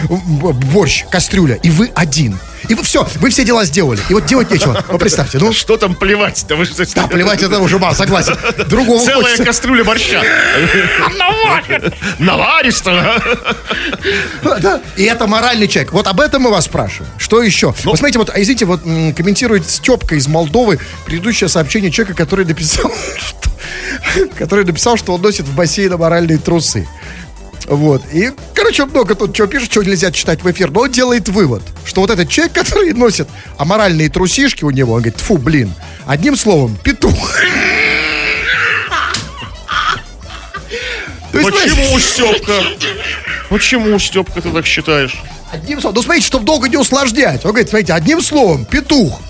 борщ, 0.74 1.06
кастрюля, 1.10 1.56
и 1.56 1.70
вы 1.70 1.92
один. 1.96 2.38
И 2.68 2.74
вы 2.74 2.82
все, 2.84 3.08
вы 3.18 3.30
все 3.30 3.46
дела 3.46 3.64
сделали. 3.66 4.00
И 4.10 4.14
вот 4.16 4.26
делать 4.26 4.50
нечего. 4.50 4.84
Вот 4.90 5.00
представьте, 5.00 5.38
ну, 5.38 5.54
Что 5.54 5.78
там 5.78 5.94
плевать? 5.94 6.44
Да, 6.50 6.56
вы 6.56 6.66
что, 6.66 6.84
да, 6.96 7.06
плевать 7.08 7.44
это 7.44 7.60
уже 7.60 7.78
мало, 7.78 7.94
согласен. 7.94 8.36
Другого 8.68 9.06
Целая 9.06 9.24
хочется. 9.24 9.46
кастрюля 9.46 9.84
борща. 9.84 10.22
Наваристо. 12.20 13.22
Да, 14.62 14.82
и 14.96 15.04
это 15.04 15.28
моральный 15.28 15.68
человек. 15.68 15.92
Вот 15.92 16.08
об 16.08 16.20
этом 16.20 16.44
мы 16.44 16.52
вас 16.52 16.66
спрашиваем. 16.66 17.12
Что 17.18 17.42
еще? 17.44 17.74
Вот 17.84 17.98
смотрите, 17.98 18.20
вот, 18.20 18.30
а 18.34 18.42
извините, 18.42 18.66
вот 18.66 18.82
комментирует 18.82 19.70
Степка 19.70 20.16
из 20.16 20.28
Молдовы 20.28 20.80
предыдущее 21.06 21.50
сообщение 21.50 21.92
человека, 21.92 22.16
который 22.18 22.46
написал, 22.46 22.92
что, 23.18 23.50
который 24.38 24.66
написал, 24.66 24.98
что 24.98 25.14
он 25.14 25.22
носит 25.22 25.46
в 25.46 25.56
бассейн 25.56 25.98
моральные 25.98 26.38
трусы. 26.38 26.88
Вот. 27.68 28.04
И, 28.14 28.32
короче, 28.54 28.86
много 28.86 29.16
тут 29.16 29.36
чего 29.36 29.48
пишет, 29.48 29.70
чего 29.70 29.84
нельзя 29.84 30.12
читать 30.12 30.44
в 30.44 30.52
эфир. 30.52 30.70
Но 30.72 30.82
он 30.82 30.92
делает 30.92 31.30
вывод, 31.30 31.64
что 31.84 32.02
вот 32.02 32.10
этот 32.12 32.30
человек, 32.30 32.54
который 32.58 32.94
носит 32.94 33.28
аморальные 33.58 34.10
трусишки 34.10 34.64
у 34.64 34.70
него, 34.70 34.94
он 34.94 35.02
говорит, 35.02 35.20
фу, 35.20 35.38
блин. 35.38 35.74
Одним 36.06 36.36
словом, 36.36 36.78
петух. 36.84 37.14
Почему, 41.32 42.00
Степка? 42.00 42.64
Почему, 43.50 44.00
Степка, 44.00 44.42
ты 44.42 44.52
так 44.52 44.66
считаешь? 44.66 45.22
Одним 45.52 45.82
словом, 45.82 45.96
ну 45.96 46.02
смотрите, 46.02 46.28
чтобы 46.28 46.46
долго 46.46 46.70
не 46.70 46.78
усложнять. 46.78 47.46
Он 47.46 47.52
говорит, 47.52 47.70
смотрите, 47.70 47.94
одним 47.94 48.22
словом, 48.22 48.66
петух. 48.66 49.22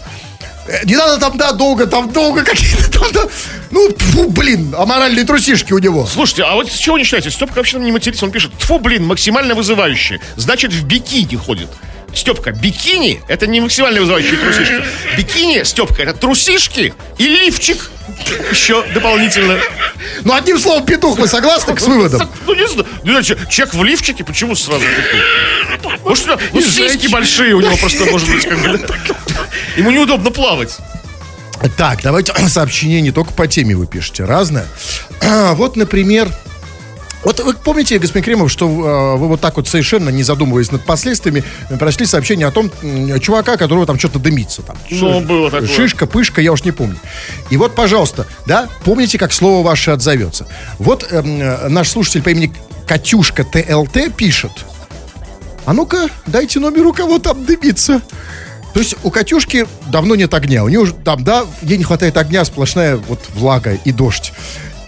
Не 0.83 0.95
надо 0.95 1.19
там, 1.19 1.37
да, 1.37 1.51
долго, 1.51 1.85
там 1.85 2.11
долго 2.11 2.43
какие-то 2.43 2.91
там, 2.91 3.11
да. 3.11 3.27
Ну, 3.71 3.89
фу, 3.95 4.29
блин, 4.29 4.73
аморальные 4.77 5.25
трусишки 5.25 5.73
у 5.73 5.79
него. 5.79 6.07
Слушайте, 6.07 6.43
а 6.43 6.55
вот 6.55 6.71
с 6.71 6.75
чего 6.75 6.97
не 6.97 7.03
считаете? 7.03 7.29
Степка 7.29 7.57
вообще 7.57 7.77
не 7.77 7.91
матерится, 7.91 8.25
он 8.25 8.31
пишет, 8.31 8.51
тфу, 8.57 8.79
блин, 8.79 9.05
максимально 9.05 9.53
вызывающий. 9.53 10.19
Значит, 10.35 10.73
в 10.73 10.83
бикини 10.85 11.35
ходит. 11.35 11.69
Степка, 12.15 12.51
бикини– 12.51 13.21
это 13.27 13.45
не 13.45 13.59
максимально 13.59 13.99
вызывающие 13.99 14.37
трусишки. 14.37 14.83
Бикини, 15.17 15.63
Степка, 15.63 16.03
это 16.03 16.13
трусишки 16.13 16.93
и 17.17 17.27
лифчик 17.27 17.91
еще 18.51 18.83
дополнительно. 18.93 19.59
Ну, 20.23 20.33
одним 20.33 20.57
словом, 20.59 20.85
петух, 20.85 21.17
вы 21.19 21.27
согласны 21.27 21.77
с 21.77 21.83
выводом? 21.83 22.29
Ну, 22.47 22.53
не 22.53 22.67
знаю. 22.67 22.87
Ну, 23.03 23.21
человек 23.21 23.73
в 23.73 23.83
лифчике, 23.83 24.23
почему 24.23 24.55
сразу 24.55 24.81
петух? 24.81 25.84
Может, 26.05 26.27
ну, 26.53 26.59
И 26.59 26.63
сиськи 26.63 27.07
большие 27.07 27.55
у 27.55 27.61
него 27.61 27.75
просто, 27.77 28.05
может 28.05 28.29
быть, 28.29 28.45
как 28.47 28.59
бы. 28.59 28.79
Ему 29.75 29.91
неудобно 29.91 30.29
плавать. 30.31 30.77
Так, 31.77 32.01
давайте 32.03 32.33
сообщение 32.47 33.01
не 33.01 33.11
только 33.11 33.33
по 33.33 33.47
теме 33.47 33.75
вы 33.75 33.87
пишете, 33.87 34.23
разное. 34.25 34.67
Вот, 35.55 35.75
например, 35.75 36.29
вот 37.23 37.39
вы 37.39 37.55
помните, 37.55 37.97
господин 37.97 38.23
Кремов, 38.23 38.51
что 38.51 38.67
э, 38.67 39.17
вы 39.17 39.27
вот 39.29 39.41
так 39.41 39.55
вот 39.57 39.67
совершенно 39.67 40.09
не 40.09 40.21
задумываясь 40.21 40.71
над 40.71 40.85
последствиями, 40.85 41.43
э, 41.69 41.77
прочли 41.77 42.05
сообщение 42.05 42.45
о 42.45 42.51
том 42.51 42.69
м, 42.83 43.19
чувака, 43.19 43.57
которого 43.57 43.87
там 43.87 43.97
что-то 43.97 44.19
дымится. 44.19 44.61
Там, 44.61 44.77
Ну, 44.91 45.21
было 45.21 45.49
такое. 45.49 45.67
Шишка, 45.67 46.05
пышка, 46.05 46.39
я 46.39 46.51
уж 46.51 46.63
не 46.63 46.71
помню. 46.71 46.97
И 47.49 47.57
вот, 47.57 47.73
пожалуйста, 47.73 48.27
да, 48.45 48.69
помните, 48.83 49.17
как 49.17 49.33
слово 49.33 49.65
ваше 49.65 49.89
отзовется. 49.89 50.45
Вот 50.77 51.11
эм, 51.11 51.41
э, 51.41 51.67
наш 51.69 51.89
слушатель 51.89 52.21
по 52.21 52.29
имени 52.29 52.53
Катюшка 52.85 53.43
ТЛТ 53.43 54.15
пишет. 54.15 54.51
А 55.65 55.73
ну-ка, 55.73 56.09
дайте 56.27 56.59
номер, 56.59 56.87
у 56.87 56.93
кого 56.93 57.19
там 57.19 57.43
дымится. 57.43 58.01
То 58.73 58.79
есть 58.81 58.95
у 59.03 59.09
Катюшки 59.09 59.67
давно 59.87 60.15
нет 60.15 60.33
огня. 60.33 60.63
У 60.63 60.67
нее 60.67 60.79
уже 60.79 60.93
там, 60.93 61.23
да, 61.23 61.45
ей 61.61 61.77
не 61.77 61.83
хватает 61.83 62.17
огня, 62.17 62.43
сплошная 62.45 62.97
вот 62.97 63.19
влага 63.33 63.73
и 63.73 63.91
дождь. 63.91 64.33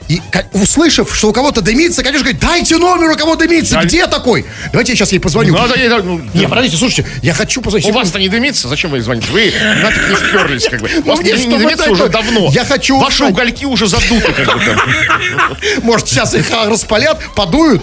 И 0.08 0.22
услышав, 0.54 1.14
что 1.14 1.30
у 1.30 1.34
кого-то 1.34 1.62
дымится, 1.62 2.02
Катюшка 2.02 2.24
говорит, 2.26 2.42
дайте 2.42 2.78
номер, 2.78 3.12
у 3.12 3.16
кого 3.18 3.36
дымится, 3.36 3.76
Да. 3.76 3.84
где 3.84 4.08
такой? 4.08 4.46
Давайте 4.72 4.94
я 4.94 4.96
сейчас 4.96 5.12
ей 5.12 5.20
позвоню. 5.20 5.54
Надо 5.54 5.78
ей, 5.78 5.90
ну, 5.90 6.22
Не, 6.34 6.48
подождите, 6.48 6.78
слушайте, 6.78 7.10
я 7.22 7.34
хочу 7.34 7.62
позвонить. 7.62 7.90
У 7.90 7.92
вас-то 7.92 8.18
не 8.18 8.30
дымится, 8.30 8.70
зачем 8.70 8.92
вы 8.92 9.02
звоните? 9.02 9.30
Вы 9.32 9.52
на 9.52 9.90
не 9.90 10.16
вперлись, 10.16 10.68
как 10.70 10.82
бы. 10.82 10.90
У 11.04 11.08
вас 11.10 11.20
не, 11.22 11.32
не 11.34 11.58
дымится 11.58 11.92
уже 11.92 12.08
давно. 12.08 12.50
Я 12.54 12.64
хочу 12.64 12.98
Ваши 13.00 13.26
угольки 13.26 13.66
уже 13.66 13.88
задуты, 13.88 14.32
как 14.32 14.46
там. 14.46 14.58
Может, 15.84 16.08
сейчас 16.08 16.34
их 16.36 16.50
распалят, 16.52 17.22
подуют. 17.36 17.82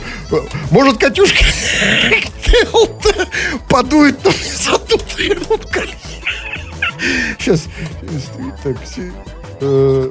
Может, 0.71 0.99
Катюшка 0.99 1.45
подует, 3.69 4.19
но 4.25 4.31
не 4.31 4.57
задутые 4.65 5.37
угольки. 5.49 5.95
Сейчас. 7.39 7.65
Так, 8.63 8.77
э. 9.61 10.11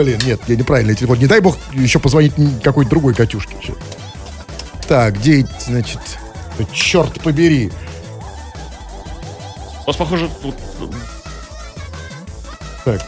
Блин, 0.00 0.18
нет, 0.24 0.40
я 0.46 0.56
неправильный 0.56 0.94
телефон. 0.94 1.18
Не 1.18 1.26
дай 1.26 1.40
бог 1.40 1.58
еще 1.72 1.98
позвонить 1.98 2.32
какой-то 2.62 2.88
другой 2.90 3.12
Катюшке. 3.12 3.54
Так, 4.88 5.18
где, 5.18 5.46
значит, 5.66 6.00
черт 6.72 7.20
побери. 7.20 7.70
У 9.82 9.86
вас, 9.86 9.96
похоже, 9.96 10.30
вот, 10.42 10.56
Так. 12.86 13.02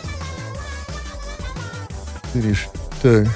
Видишь, 2.34 2.68
так. 3.00 3.26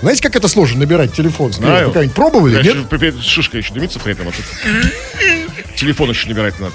Знаете, 0.00 0.22
как 0.22 0.36
это 0.36 0.46
сложно 0.46 0.78
набирать 0.80 1.12
телефон? 1.12 1.52
Знаю. 1.52 1.88
Вы 1.88 1.92
когда-нибудь 1.92 2.14
пробовали, 2.14 2.54
я 2.54 2.62
нет? 2.62 2.92
еще- 2.92 3.20
шишка 3.20 3.58
еще 3.58 3.74
дымится 3.74 3.98
при 3.98 4.12
этом. 4.12 4.28
а 4.28 4.30
тут 4.30 4.44
Телефон 5.74 6.10
еще 6.10 6.28
набирать 6.28 6.60
надо. 6.60 6.74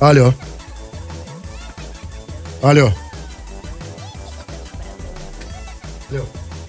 Алло. 0.00 0.32
Алло. 2.62 2.92
Алло. 6.10 6.26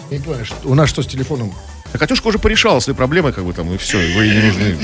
Я 0.10 0.18
не 0.18 0.24
понимаю, 0.24 0.46
что- 0.46 0.56
у 0.68 0.76
нас 0.76 0.90
что 0.90 1.02
с 1.02 1.08
телефоном? 1.08 1.54
А 1.94 1.98
Катюшка 1.98 2.28
уже 2.28 2.40
порешала 2.40 2.80
свои 2.80 2.96
проблемы, 2.96 3.34
как 3.34 3.44
бы 3.44 3.52
там, 3.54 3.74
и 3.74 3.78
все, 3.78 3.98
вы 3.98 4.26
ей 4.26 4.36
не 4.42 4.48
нужны. 4.48 4.78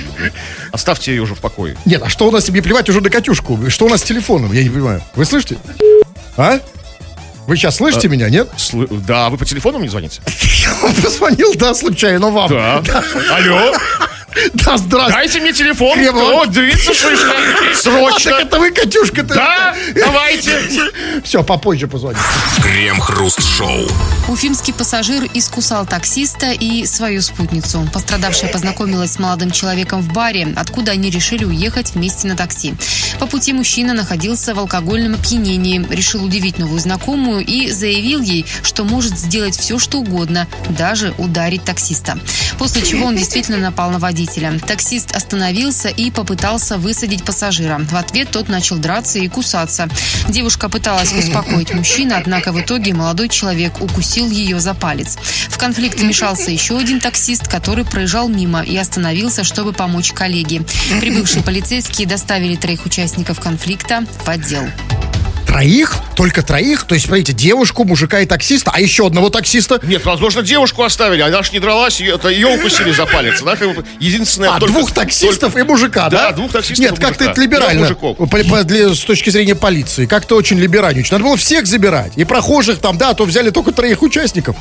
Оставьте 0.74 1.12
ее 1.16 1.22
уже 1.22 1.36
в 1.36 1.40
покое. 1.40 1.78
Нет, 1.86 2.02
а 2.04 2.10
что 2.10 2.28
у 2.28 2.32
нас 2.32 2.44
тебе 2.44 2.62
плевать 2.62 2.90
уже 2.90 3.00
на 3.02 3.10
Катюшку? 3.10 3.70
Что 3.70 3.86
у 3.86 3.90
нас 3.90 4.02
с 4.02 4.04
телефоном? 4.04 4.52
Я 4.52 4.64
не 4.64 4.70
понимаю. 4.70 5.02
Вы 5.16 5.24
слышите? 5.26 5.58
А? 6.36 6.60
Вы 7.48 7.56
сейчас 7.56 7.78
слышите 7.78 8.10
меня, 8.10 8.30
нет? 8.30 8.50
Слы- 8.58 8.88
Да, 9.06 9.30
вы 9.30 9.38
по 9.38 9.46
телефону 9.46 9.80
мне 9.80 9.90
звоните? 9.90 10.22
Он 10.84 10.94
позвонил, 10.96 11.54
да, 11.56 11.74
случайно 11.74 12.30
вам. 12.30 12.50
Да. 12.50 12.84
Алло? 13.32 13.74
Да, 14.54 14.78
здравствуйте. 14.78 15.14
Дайте 15.14 15.40
мне 15.40 15.54
телефон. 15.54 16.00
О, 16.00 16.46
дымится 16.46 16.94
шишка. 16.94 17.34
Срочно. 17.76 18.32
так 18.32 18.42
это 18.42 18.60
вы, 18.60 18.72
Катюшка-то? 18.72 19.34
Да, 19.34 19.76
давайте. 19.96 20.60
Все, 21.24 21.44
попозже 21.44 21.88
позвоню. 21.88 22.18
Крем-хруст-шоу. 22.62 23.88
Уфимский 24.28 24.74
пассажир 24.74 25.30
искусал 25.34 25.86
таксиста 25.86 26.52
и 26.52 26.86
свою 26.86 27.22
спутницу. 27.22 27.88
Пострадавшая 27.94 28.52
познакомилась 28.52 29.14
с 29.14 29.20
молодым 29.20 29.52
человеком 29.52 30.02
в 30.02 30.12
баре, 30.12 30.54
откуда 30.56 30.92
они 30.92 31.10
решили 31.10 31.46
уехать 31.46 31.94
вместе 31.94 32.28
на 32.28 32.36
такси. 32.36 32.76
По 33.20 33.26
пути 33.26 33.54
мужчина 33.54 33.94
находился 33.94 34.54
в 34.54 34.60
алкогольном 34.60 35.16
опьянении, 35.16 35.86
решил 35.90 36.24
удивить 36.24 36.58
новую 36.58 36.80
знакомую 36.80 37.46
и 37.46 37.72
заявил 37.72 38.22
ей, 38.22 38.46
что 38.64 38.84
может 38.84 39.18
сделать 39.18 39.58
все, 39.58 39.80
что 39.80 40.00
угодно, 40.00 40.48
даже 40.70 41.14
ударить 41.18 41.64
таксиста. 41.64 42.20
После 42.58 42.82
чего 42.82 43.06
он 43.08 43.16
действительно 43.16 43.58
напал 43.58 43.92
на 43.92 44.00
водителя. 44.00 44.27
Таксист 44.60 45.16
остановился 45.16 45.90
и 45.90 46.12
попытался 46.12 46.78
высадить 46.78 47.24
пассажира. 47.24 47.80
В 47.80 47.96
ответ 47.96 48.30
тот 48.32 48.50
начал 48.50 48.78
драться 48.78 49.20
и 49.20 49.28
кусаться. 49.28 49.88
Девушка 50.28 50.70
пыталась 50.70 51.14
успокоить 51.18 51.74
мужчину, 51.74 52.16
однако 52.16 52.52
в 52.52 52.62
итоге 52.62 52.94
молодой 52.94 53.30
человек 53.30 53.82
укусил 53.82 54.30
ее 54.30 54.60
за 54.60 54.74
палец. 54.74 55.18
В 55.48 55.58
конфликт 55.58 56.00
вмешался 56.00 56.52
еще 56.52 56.78
один 56.78 57.00
таксист, 57.00 57.48
который 57.48 57.86
проезжал 57.86 58.28
мимо 58.28 58.62
и 58.62 58.76
остановился, 58.78 59.44
чтобы 59.44 59.74
помочь 59.74 60.12
коллеге. 60.12 60.64
Прибывшие 61.00 61.44
полицейские 61.44 62.08
доставили 62.08 62.56
троих 62.56 62.86
участников 62.86 63.40
конфликта 63.40 64.06
в 64.24 64.30
отдел. 64.30 64.68
Троих? 65.58 65.96
Только 66.16 66.44
троих? 66.44 66.84
То 66.84 66.94
есть, 66.94 67.08
смотрите, 67.08 67.34
девушку, 67.34 67.84
мужика 67.84 68.20
и 68.20 68.28
таксиста, 68.28 68.70
а 68.76 68.80
еще 68.80 69.08
одного 69.08 69.32
таксиста? 69.32 69.80
Нет, 69.82 70.06
возможно, 70.06 70.44
девушку 70.44 70.84
оставили, 70.84 71.22
она 71.22 71.42
ж 71.42 71.52
не 71.52 71.60
дралась, 71.60 72.00
ее, 72.00 72.14
это 72.14 72.28
ее 72.30 72.48
укусили 72.48 72.92
за 72.92 73.08
палец. 73.08 73.42
Она 73.42 73.56
как 73.56 73.76
бы 73.76 73.84
единственная... 74.00 74.52
А, 74.52 74.60
только- 74.60 74.74
двух 74.74 74.92
таксистов 74.92 75.58
и 75.58 75.64
мужика, 75.64 76.10
да? 76.10 76.30
Да, 76.30 76.32
двух 76.34 76.52
таксистов 76.52 76.92
Нет, 76.92 77.00
как-то 77.00 77.24
это 77.24 77.42
либерально. 77.42 77.92
По- 77.96 78.14
по- 78.14 78.64
для- 78.64 78.94
с 78.94 79.00
точки 79.00 79.32
зрения 79.32 79.56
полиции. 79.56 80.06
Как-то 80.06 80.36
очень 80.36 80.60
либерально. 80.60 81.02
Надо 81.10 81.24
было 81.24 81.38
всех 81.38 81.66
забирать. 81.66 82.14
И 82.18 82.24
прохожих 82.24 82.78
там, 82.78 83.00
да, 83.00 83.10
а 83.10 83.14
то 83.16 83.26
взяли 83.26 83.50
только 83.50 83.72
троих 83.72 84.04
участников. 84.04 84.56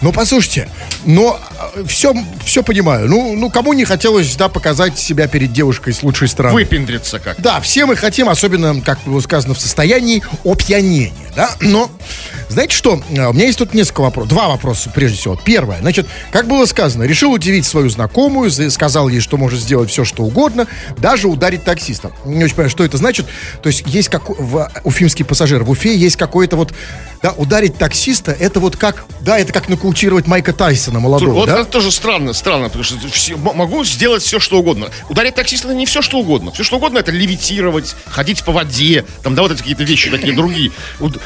Но 0.00 0.12
послушайте, 0.12 0.70
но 1.04 1.38
все, 1.86 2.14
все 2.42 2.62
понимаю. 2.62 3.06
Ну, 3.06 3.34
ну, 3.36 3.50
кому 3.50 3.74
не 3.74 3.84
хотелось, 3.84 4.34
да, 4.36 4.48
показать 4.48 4.98
себя 4.98 5.28
перед 5.28 5.52
девушкой 5.52 5.92
с 5.92 6.02
лучшей 6.02 6.28
стороны. 6.28 6.54
Выпендриться 6.54 7.18
как. 7.18 7.38
Да, 7.38 7.60
все 7.60 7.84
мы 7.84 7.96
хотим, 7.96 8.30
особенно, 8.30 8.80
как 8.80 8.98
было 9.04 9.20
сказано, 9.20 9.52
в 9.52 9.60
состоянии 9.60 10.22
опьянения, 10.44 11.12
да? 11.36 11.50
Но, 11.60 11.90
знаете 12.48 12.74
что, 12.74 13.00
А, 13.18 13.28
у 13.30 13.32
меня 13.32 13.46
есть 13.46 13.58
тут 13.58 13.74
несколько 13.74 14.00
вопросов, 14.02 14.30
два 14.30 14.48
вопроса, 14.48 14.90
прежде 14.94 15.18
всего. 15.18 15.36
Первое, 15.42 15.80
значит, 15.80 16.06
как 16.32 16.46
было 16.48 16.64
сказано, 16.66 17.04
решил 17.04 17.32
удивить 17.32 17.66
свою 17.66 17.88
знакомую, 17.90 18.50
за- 18.50 18.70
сказал 18.70 19.08
ей, 19.08 19.20
что 19.20 19.36
может 19.36 19.60
сделать 19.60 19.90
все, 19.90 20.04
что 20.04 20.22
угодно, 20.24 20.66
даже 20.98 21.28
ударить 21.28 21.64
таксиста. 21.64 22.12
Не 22.24 22.44
очень 22.44 22.54
понимаю, 22.54 22.70
что 22.70 22.84
это 22.84 22.96
значит. 22.96 23.26
То 23.62 23.68
есть 23.68 23.82
есть 23.86 24.08
как 24.08 24.28
в 24.28 24.70
уфимский 24.84 25.24
пассажир, 25.24 25.62
в 25.64 25.70
Уфе 25.70 25.96
есть 25.96 26.16
какой-то 26.16 26.56
вот, 26.56 26.72
да, 27.22 27.32
ударить 27.32 27.76
таксиста, 27.78 28.32
это 28.32 28.60
вот 28.60 28.76
как, 28.76 29.04
да, 29.20 29.38
это 29.38 29.52
как 29.52 29.68
нокаутировать 29.68 30.26
Майка 30.26 30.52
Тайсона 30.52 31.00
молодого, 31.00 31.32
Вот 31.32 31.46
да? 31.48 31.60
это 31.60 31.64
тоже 31.64 31.90
странно, 31.92 32.32
странно, 32.32 32.66
потому 32.66 32.84
что 32.84 32.96
все- 33.10 33.36
могу 33.36 33.84
сделать 33.84 34.22
все, 34.22 34.38
что 34.40 34.58
угодно. 34.58 34.88
Ударить 35.08 35.34
таксиста 35.34 35.74
не 35.74 35.84
все, 35.86 36.00
что 36.02 36.18
угодно. 36.18 36.52
Все, 36.52 36.62
что 36.64 36.76
угодно, 36.76 36.98
это 36.98 37.10
левитировать, 37.10 37.94
ходить 38.06 38.44
по 38.44 38.52
воде, 38.52 39.04
там, 39.22 39.34
да, 39.34 39.42
вот 39.42 39.52
эти 39.52 39.58
какие-то 39.58 39.84
вещи 39.84 40.08
всякие 40.18 40.36
другие. 40.36 40.72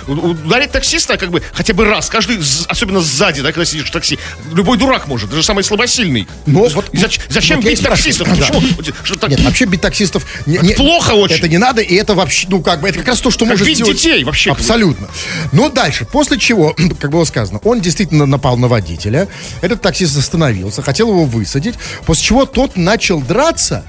Ударить 0.07 0.71
таксиста 0.73 1.17
как 1.17 1.31
бы 1.31 1.43
хотя 1.53 1.75
бы 1.75 1.85
раз, 1.85 2.09
каждый, 2.09 2.39
особенно 2.69 3.01
сзади, 3.01 3.43
да, 3.43 3.49
когда 3.53 3.65
сидишь 3.65 3.89
в 3.89 3.93
такси. 3.93 4.19
Любой 4.53 4.79
дурак 4.79 5.07
может, 5.09 5.31
даже 5.31 5.43
самый 5.43 5.65
слабосильный. 5.65 6.29
Ну, 6.47 6.69
вот- 6.69 6.91
зач- 6.95 7.21
зачем 7.29 7.61
вот 7.61 7.67
бить 7.71 7.83
таксистов? 7.83 8.29
спрашиваю. 8.29 8.75
Почему? 8.77 9.19
Так- 9.19 9.31
Нет, 9.31 9.41
вообще 9.41 9.65
бить 9.65 9.81
таксистов... 9.81 10.25
не- 10.47 10.59
не- 10.59 10.75
плохо 10.75 11.13
очень. 11.13 11.37
Это 11.37 11.49
не 11.49 11.59
надо, 11.59 11.81
и 11.83 11.95
это 11.95 12.15
вообще, 12.15 12.47
ну, 12.49 12.63
как 12.63 12.81
бы, 12.81 12.89
это 12.89 12.99
как 12.99 13.09
раз 13.09 13.21
то, 13.21 13.31
что 13.31 13.45
может 13.45 13.67
бить 13.67 13.77
сделать... 13.77 13.97
детей 13.97 14.25
вообще. 14.25 14.53
Абсолютно. 14.53 15.09
Ну, 15.53 15.71
дальше, 15.71 16.05
после 16.05 16.39
чего, 16.39 16.75
как 17.01 17.11
было 17.11 17.25
сказано, 17.25 17.61
он 17.65 17.81
действительно 17.81 18.27
напал 18.27 18.57
на 18.57 18.69
водителя, 18.69 19.29
этот 19.61 19.81
таксист 19.83 20.17
остановился, 20.17 20.83
хотел 20.83 21.09
его 21.09 21.25
высадить, 21.25 21.75
после 22.07 22.25
чего 22.25 22.47
тот 22.47 22.77
начал 22.77 23.21
драться 23.21 23.85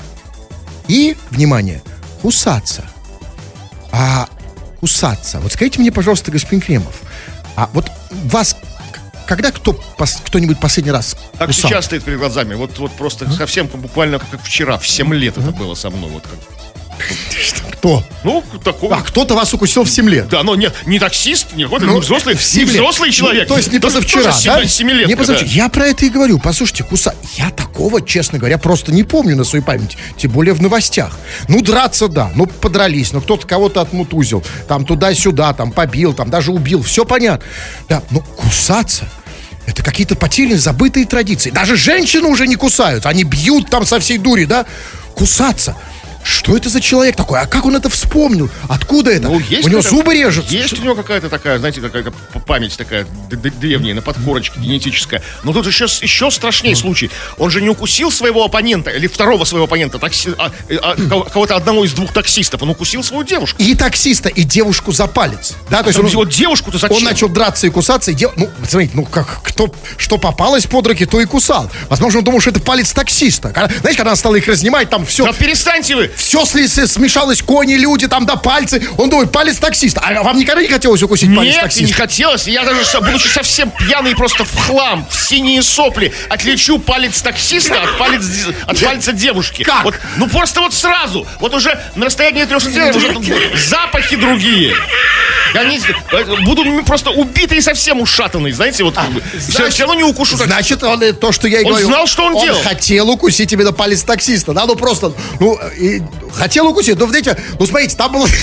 и, 0.87 1.15
внимание, 1.31 1.81
кусаться. 2.21 2.85
А 3.91 4.27
кусаться. 4.83 5.39
Вот 5.39 5.53
скажите 5.53 5.79
мне, 5.79 5.93
пожалуйста, 5.93 6.29
господин 6.29 6.59
Кремов, 6.59 7.03
а 7.55 7.69
вот 7.71 7.89
вас, 8.25 8.57
когда 9.25 9.49
кто, 9.51 9.71
пос- 9.97 10.19
кто-нибудь 10.25 10.59
последний 10.59 10.91
раз 10.91 11.15
Так 11.37 11.47
кусал? 11.47 11.69
сейчас 11.71 11.85
стоит 11.85 12.03
перед 12.03 12.19
глазами. 12.19 12.53
Вот, 12.55 12.77
вот 12.79 12.91
просто 12.97 13.31
совсем 13.31 13.67
буквально 13.67 14.19
как, 14.19 14.29
как 14.31 14.43
вчера, 14.43 14.77
в 14.77 14.85
7 14.85 15.13
лет 15.13 15.37
это 15.37 15.51
было 15.51 15.73
со 15.75 15.89
мной. 15.89 16.09
Вот 16.09 16.23
как. 16.23 16.37
Кто? 17.73 18.03
Ну, 18.23 18.43
такой. 18.63 18.89
А, 18.95 19.01
кто-то 19.01 19.35
вас 19.35 19.53
укусил 19.53 19.83
в 19.83 19.89
7 19.89 20.07
лет? 20.09 20.29
Да, 20.29 20.43
но 20.43 20.55
нет, 20.55 20.73
не 20.85 20.99
таксист, 20.99 21.47
не 21.53 21.63
какой-то 21.63 21.85
Ну, 21.85 21.95
не 21.95 21.99
взрослый, 21.99 22.35
в 22.35 22.55
не 22.55 22.63
взрослый 22.63 23.11
человек. 23.11 23.43
Ну, 23.49 23.55
то 23.55 23.57
есть 23.57 23.71
не 23.73 23.79
позавчера, 23.79 24.23
тоже 24.31 24.45
да? 24.45 24.59
семи- 24.61 24.67
семилетка, 24.69 25.09
Не 25.09 25.15
позавчера. 25.15 25.47
да. 25.47 25.53
Я 25.53 25.69
про 25.69 25.87
это 25.87 26.05
и 26.05 26.09
говорю. 26.09 26.39
Послушайте, 26.39 26.83
куса... 26.85 27.13
Я 27.35 27.49
такого, 27.49 28.01
честно 28.01 28.39
говоря, 28.39 28.57
просто 28.57 28.93
не 28.93 29.03
помню 29.03 29.35
на 29.35 29.43
своей 29.43 29.63
памяти. 29.65 29.97
Тем 30.17 30.31
более 30.31 30.53
в 30.53 30.61
новостях. 30.61 31.17
Ну, 31.49 31.61
драться, 31.61 32.07
да. 32.07 32.31
Ну, 32.35 32.45
подрались. 32.45 33.11
Ну, 33.11 33.19
кто-то 33.21 33.45
кого-то 33.45 33.81
отмутузил. 33.81 34.43
Там 34.69 34.85
туда-сюда, 34.85 35.53
там 35.53 35.71
побил, 35.71 36.13
там 36.13 36.29
даже 36.29 36.51
убил. 36.51 36.83
Все 36.83 37.03
понятно. 37.05 37.45
Да, 37.89 38.01
но 38.11 38.21
кусаться... 38.21 39.09
Это 39.65 39.81
какие-то 39.81 40.15
потерянные, 40.15 40.57
забытые 40.59 41.05
традиции. 41.05 41.49
Даже 41.49 41.77
женщины 41.77 42.27
уже 42.27 42.47
не 42.47 42.55
кусают. 42.55 43.05
Они 43.05 43.23
бьют 43.23 43.69
там 43.69 43.85
со 43.85 43.97
всей 44.01 44.17
дури, 44.17 44.43
да? 44.43 44.65
Кусаться. 45.15 45.77
Что 46.23 46.55
это 46.57 46.69
за 46.69 46.81
человек 46.81 47.15
такой? 47.15 47.39
А 47.39 47.45
как 47.45 47.65
он 47.65 47.75
это 47.75 47.89
вспомнил? 47.89 48.49
Откуда 48.69 49.11
это? 49.11 49.27
Ну, 49.27 49.39
есть 49.39 49.65
у 49.65 49.69
него 49.69 49.81
какая-то- 49.81 49.89
зубы 49.89 50.13
режутся. 50.13 50.53
Есть 50.53 50.79
у 50.79 50.83
него 50.83 50.95
какая-то 50.95 51.29
такая, 51.29 51.59
знаете, 51.59 51.81
такая 51.81 52.03
п- 52.03 52.11
память 52.45 52.77
такая 52.77 53.05
древняя, 53.29 53.93
на 53.95 54.01
подкорочке 54.01 54.59
генетическая. 54.59 55.21
Но 55.43 55.53
тут 55.53 55.67
еще, 55.67 55.85
еще 55.85 56.31
страшнее 56.31 56.75
случай. 56.75 57.09
Он 57.37 57.49
же 57.49 57.61
не 57.61 57.69
укусил 57.69 58.11
своего 58.11 58.43
оппонента, 58.45 58.89
или 58.89 59.07
второго 59.07 59.43
своего 59.45 59.65
оппонента, 59.65 59.99
такси, 59.99 60.31
а- 60.37 60.51
а, 60.81 60.95
кого- 61.09 61.23
кого-то 61.23 61.55
одного 61.55 61.85
из 61.85 61.93
двух 61.93 62.13
таксистов. 62.13 62.61
Он 62.63 62.69
укусил 62.69 63.03
свою 63.03 63.23
девушку. 63.23 63.61
и 63.61 63.75
таксиста, 63.75 64.29
и 64.29 64.43
девушку 64.43 64.91
за 64.91 65.07
палец. 65.07 65.53
Да, 65.69 65.81
то 65.83 65.89
есть 65.89 65.99
он, 65.99 66.07
Вот 66.07 66.29
девушку-то 66.29 66.77
зачем? 66.77 66.97
он 66.97 67.03
начал 67.03 67.27
драться 67.29 67.67
и 67.67 67.69
кусаться, 67.69 68.11
и 68.11 68.13
дев... 68.13 68.31
Ну, 68.35 68.49
смотрите, 68.67 68.91
ну 68.95 69.03
как, 69.05 69.41
кто, 69.43 69.73
что 69.97 70.17
попалось 70.17 70.65
под 70.65 70.87
руки, 70.87 71.05
то 71.05 71.19
и 71.19 71.25
кусал. 71.25 71.69
Возможно, 71.89 72.19
он 72.19 72.25
думал, 72.25 72.39
что 72.39 72.51
это 72.51 72.59
палец 72.61 72.91
таксиста. 72.93 73.49
Знаете, 73.53 73.97
когда 73.97 74.11
она 74.11 74.15
стала 74.15 74.35
их 74.35 74.47
разнимать, 74.47 74.89
там 74.89 75.05
все, 75.05 75.25
Да 75.25 75.33
перестаньте 75.33 75.95
вы! 75.95 76.11
Все 76.15 76.45
смешалось, 76.45 77.41
кони, 77.41 77.75
люди, 77.75 78.07
там, 78.07 78.25
да, 78.25 78.35
пальцы. 78.35 78.85
Он 78.97 79.09
думает, 79.09 79.31
палец 79.31 79.57
таксиста. 79.57 80.01
А 80.01 80.23
вам 80.23 80.37
никогда 80.37 80.61
не 80.61 80.67
хотелось 80.67 81.01
укусить 81.03 81.35
палец 81.35 81.53
Нет, 81.53 81.55
и 81.55 81.57
не 81.57 81.61
таксиста? 81.63 81.95
хотелось. 81.95 82.47
Я 82.47 82.63
даже, 82.63 82.83
будучи 82.99 83.27
совсем 83.27 83.71
пьяный 83.71 84.15
просто 84.15 84.43
в 84.45 84.55
хлам, 84.55 85.05
в 85.09 85.15
синие 85.29 85.63
сопли, 85.63 86.13
отличу 86.29 86.79
палец 86.79 87.21
таксиста 87.21 87.81
от, 87.83 87.97
палец, 87.97 88.23
от 88.65 88.79
пальца 88.79 89.11
девушки. 89.11 89.63
Как? 89.63 89.83
Вот, 89.83 89.95
ну 90.17 90.27
просто 90.27 90.61
вот 90.61 90.73
сразу. 90.73 91.27
Вот 91.39 91.53
уже 91.53 91.79
на 91.95 92.05
расстоянии 92.05 92.45
трех 92.45 92.61
сантиметров 92.61 93.03
уже 93.17 93.57
запахи 93.57 94.15
другие. 94.15 94.75
Не, 95.53 95.77
э, 95.77 96.43
буду 96.45 96.83
просто 96.83 97.11
убитый 97.11 97.59
и 97.59 97.61
совсем 97.61 98.01
ушатанный, 98.01 98.51
знаете, 98.51 98.83
вот 98.83 98.95
бы. 98.95 99.21
Все, 99.39 99.69
все 99.69 99.83
равно 99.83 99.93
не 99.95 100.03
укушу 100.03 100.37
так. 100.37 100.47
Значит, 100.47 100.81
он, 100.83 101.01
э, 101.01 101.13
то, 101.13 101.31
что 101.31 101.47
я 101.47 101.59
и 101.61 101.63
Он 101.63 101.71
говорю. 101.71 101.87
знал, 101.87 102.07
что 102.07 102.25
он 102.25 102.41
делал. 102.41 102.59
хотел 102.63 103.09
укусить 103.09 103.51
именно 103.53 103.71
палец 103.71 104.03
таксиста, 104.03 104.53
да, 104.53 104.65
ну 104.65 104.75
просто, 104.75 105.13
ну, 105.39 105.59
и 105.77 106.01
хотел 106.33 106.67
укусить, 106.67 106.97
ну, 106.97 107.07
знаете, 107.07 107.37
ну, 107.59 107.65
смотрите, 107.65 107.95
там 107.95 108.11
было... 108.11 108.27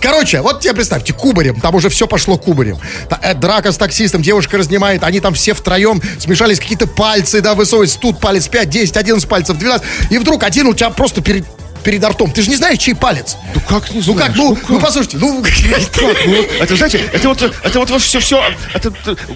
Короче, 0.00 0.40
вот 0.40 0.60
тебе 0.60 0.72
представьте, 0.72 1.12
кубарем, 1.12 1.60
там 1.60 1.74
уже 1.74 1.90
все 1.90 2.06
пошло 2.06 2.38
кубарем. 2.38 2.78
Э, 3.22 3.34
Драка 3.34 3.70
с 3.70 3.76
таксистом, 3.76 4.22
девушка 4.22 4.56
разнимает, 4.56 5.04
они 5.04 5.20
там 5.20 5.34
все 5.34 5.52
втроем 5.52 6.00
смешались, 6.18 6.58
какие-то 6.58 6.86
пальцы, 6.86 7.42
да, 7.42 7.54
высовываются, 7.54 7.98
тут 7.98 8.18
палец 8.18 8.48
5, 8.48 8.70
10, 8.70 8.96
11 8.96 9.28
пальцев, 9.28 9.58
12, 9.58 9.86
и 10.10 10.18
вдруг 10.18 10.42
один 10.42 10.68
у 10.68 10.74
тебя 10.74 10.88
просто 10.90 11.20
перед, 11.20 11.44
перед 11.82 12.04
ртом. 12.04 12.30
Ты 12.32 12.42
же 12.42 12.50
не 12.50 12.56
знаешь, 12.56 12.78
чей 12.78 12.94
палец. 12.94 13.36
Ну 13.54 13.60
как 13.68 13.90
не 13.90 14.02
Ну 14.06 14.14
как, 14.14 14.36
ну, 14.36 14.58
ну 14.68 14.80
послушайте, 14.80 15.18
ну... 15.18 15.44
Это, 16.60 16.76
знаете, 16.76 17.04
это 17.12 17.28
вот, 17.28 17.42
это 17.42 17.78
вот, 17.78 17.90
вот 17.90 18.02
все, 18.02 18.20
все, 18.20 18.42
это, 18.74 18.92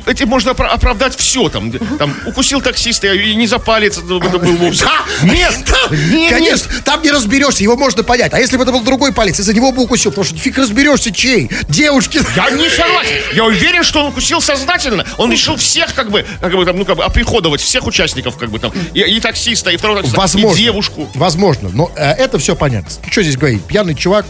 этим 0.07 0.29
можно 0.29 0.51
опра- 0.51 0.69
оправдать 0.69 1.17
все, 1.17 1.49
там, 1.49 1.73
там, 1.73 2.15
укусил 2.27 2.61
таксиста 2.61 3.13
и 3.13 3.35
не 3.35 3.47
за 3.47 3.59
палец 3.59 3.99
это, 3.99 4.17
это 4.17 4.39
был 4.39 4.57
вовсе. 4.57 4.85
Да, 4.85 5.05
Нет, 5.23 5.55
да, 5.67 5.97
нет, 5.97 6.31
конечно, 6.31 6.71
там 6.85 7.03
не 7.03 7.11
разберешься, 7.11 7.63
его 7.63 7.77
можно 7.77 8.03
понять. 8.03 8.33
А 8.33 8.41
если 8.41 8.57
бы 8.57 8.63
это 8.63 8.73
был 8.73 8.83
другой 8.83 9.13
палец, 9.13 9.39
из-за 9.41 9.55
него 9.55 9.73
бы 9.73 9.83
укусил, 9.83 10.11
потому 10.11 10.25
что 10.25 10.37
фиг 10.39 10.59
разберешься, 10.59 11.13
чей. 11.13 11.51
Девушки. 11.69 12.21
Я 12.37 12.51
не 12.51 12.69
согласен. 12.69 13.17
Я 13.35 13.45
уверен, 13.45 13.83
что 13.83 14.01
он 14.01 14.07
укусил 14.09 14.41
сознательно. 14.41 15.05
Он 15.19 15.31
решил 15.31 15.57
всех, 15.57 15.95
как 15.95 16.11
бы, 16.11 16.25
как 16.41 16.53
бы, 16.53 16.65
там, 16.65 16.79
ну, 16.79 16.85
как 16.85 16.97
бы, 16.97 17.05
оприходовать 17.05 17.61
всех 17.61 17.87
участников, 17.87 18.37
как 18.37 18.51
бы, 18.51 18.59
там, 18.59 18.73
и, 18.93 19.01
и 19.01 19.21
таксиста, 19.21 19.71
и 19.71 19.77
второго 19.77 20.01
таксиста, 20.01 20.21
Возможно. 20.21 20.57
и 20.57 20.63
девушку. 20.63 21.09
Возможно. 21.15 21.71
Но 21.73 21.91
э, 21.97 22.13
это 22.13 22.34
все 22.39 22.57
понятно. 22.57 22.91
Что 23.11 23.23
здесь 23.23 23.37
говорить? 23.37 23.65
Пьяный 23.65 23.95
чувак, 23.95 24.27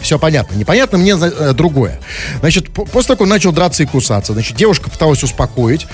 все 0.00 0.18
понятно. 0.18 0.54
Непонятно 0.54 0.98
мне 0.98 1.16
э, 1.20 1.52
другое. 1.52 2.00
Значит, 2.40 2.72
по- 2.72 2.84
после 2.84 3.08
того, 3.08 3.16
как 3.16 3.20
он 3.22 3.28
начал 3.28 3.52
драться 3.52 3.82
и 3.82 3.86
кусаться, 3.86 4.34
значит, 4.34 4.56
девушка 4.56 4.90
пыталась 4.90 5.22
успокоить. 5.22 5.86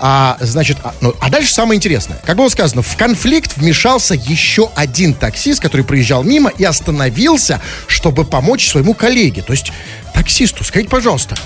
А, 0.00 0.38
значит, 0.40 0.78
а, 0.82 0.94
ну, 1.00 1.14
а 1.20 1.28
дальше 1.28 1.52
самое 1.52 1.76
интересное. 1.76 2.18
Как 2.24 2.36
было 2.36 2.48
сказано, 2.48 2.82
в 2.82 2.96
конфликт 2.96 3.56
вмешался 3.56 4.14
еще 4.14 4.70
один 4.74 5.12
таксист, 5.14 5.60
который 5.60 5.82
проезжал 5.82 6.22
мимо 6.24 6.50
и 6.50 6.64
остановился, 6.64 7.60
чтобы 7.86 8.24
помочь 8.24 8.68
своему 8.68 8.94
коллеге. 8.94 9.42
То 9.42 9.52
есть 9.52 9.72
таксисту, 10.14 10.64
скажите, 10.64 10.90
пожалуйста, 10.90 11.36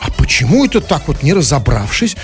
а 0.00 0.10
почему 0.10 0.64
это 0.66 0.80
так 0.80 1.02
вот, 1.08 1.22
не 1.22 1.32
разобравшись? 1.32 2.16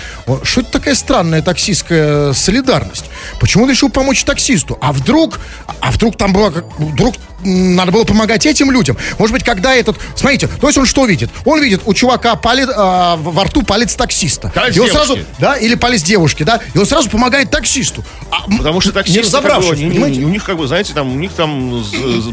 Что 0.43 0.61
это 0.61 0.71
такая 0.71 0.95
странная 0.95 1.41
таксистская 1.41 2.33
солидарность? 2.33 3.05
Почему 3.39 3.63
он 3.63 3.69
решил 3.69 3.89
помочь 3.89 4.23
таксисту? 4.23 4.77
А 4.81 4.91
вдруг, 4.91 5.39
а 5.79 5.91
вдруг 5.91 6.17
там 6.17 6.33
было, 6.33 6.49
вдруг 6.77 7.15
надо 7.45 7.91
было 7.91 8.03
помогать 8.05 8.45
этим 8.45 8.71
людям? 8.71 8.95
Может 9.19 9.33
быть, 9.33 9.43
когда 9.43 9.75
этот, 9.75 9.97
смотрите, 10.15 10.47
то 10.47 10.67
есть 10.67 10.77
он 10.77 10.85
что 10.85 11.05
видит? 11.05 11.29
Он 11.43 11.61
видит 11.61 11.81
у 11.85 11.93
чувака 11.93 12.35
палец, 12.35 12.69
а, 12.73 13.17
в- 13.17 13.33
во 13.33 13.43
рту 13.43 13.63
палец 13.63 13.95
таксиста. 13.95 14.49
Палец 14.55 14.77
и 14.77 14.79
он 14.79 14.85
девушки. 14.85 15.05
сразу, 15.05 15.19
да, 15.39 15.55
или 15.57 15.75
палец 15.75 16.03
девушки, 16.03 16.43
да, 16.43 16.61
и 16.73 16.77
он 16.77 16.85
сразу 16.85 17.09
помогает 17.09 17.49
таксисту. 17.49 18.05
А, 18.31 18.43
Потому 18.49 18.79
что 18.79 18.91
не 18.91 18.93
таксисты, 18.93 19.21
как 19.31 19.41
бы, 19.43 19.49
разобравшись, 19.49 19.81
они- 19.81 19.89
понимаете? 19.91 20.21
у 20.21 20.29
них, 20.29 20.43
как 20.45 20.57
бы, 20.57 20.67
знаете, 20.67 20.93
там, 20.93 21.11
у 21.13 21.19
них 21.19 21.31
там 21.33 21.83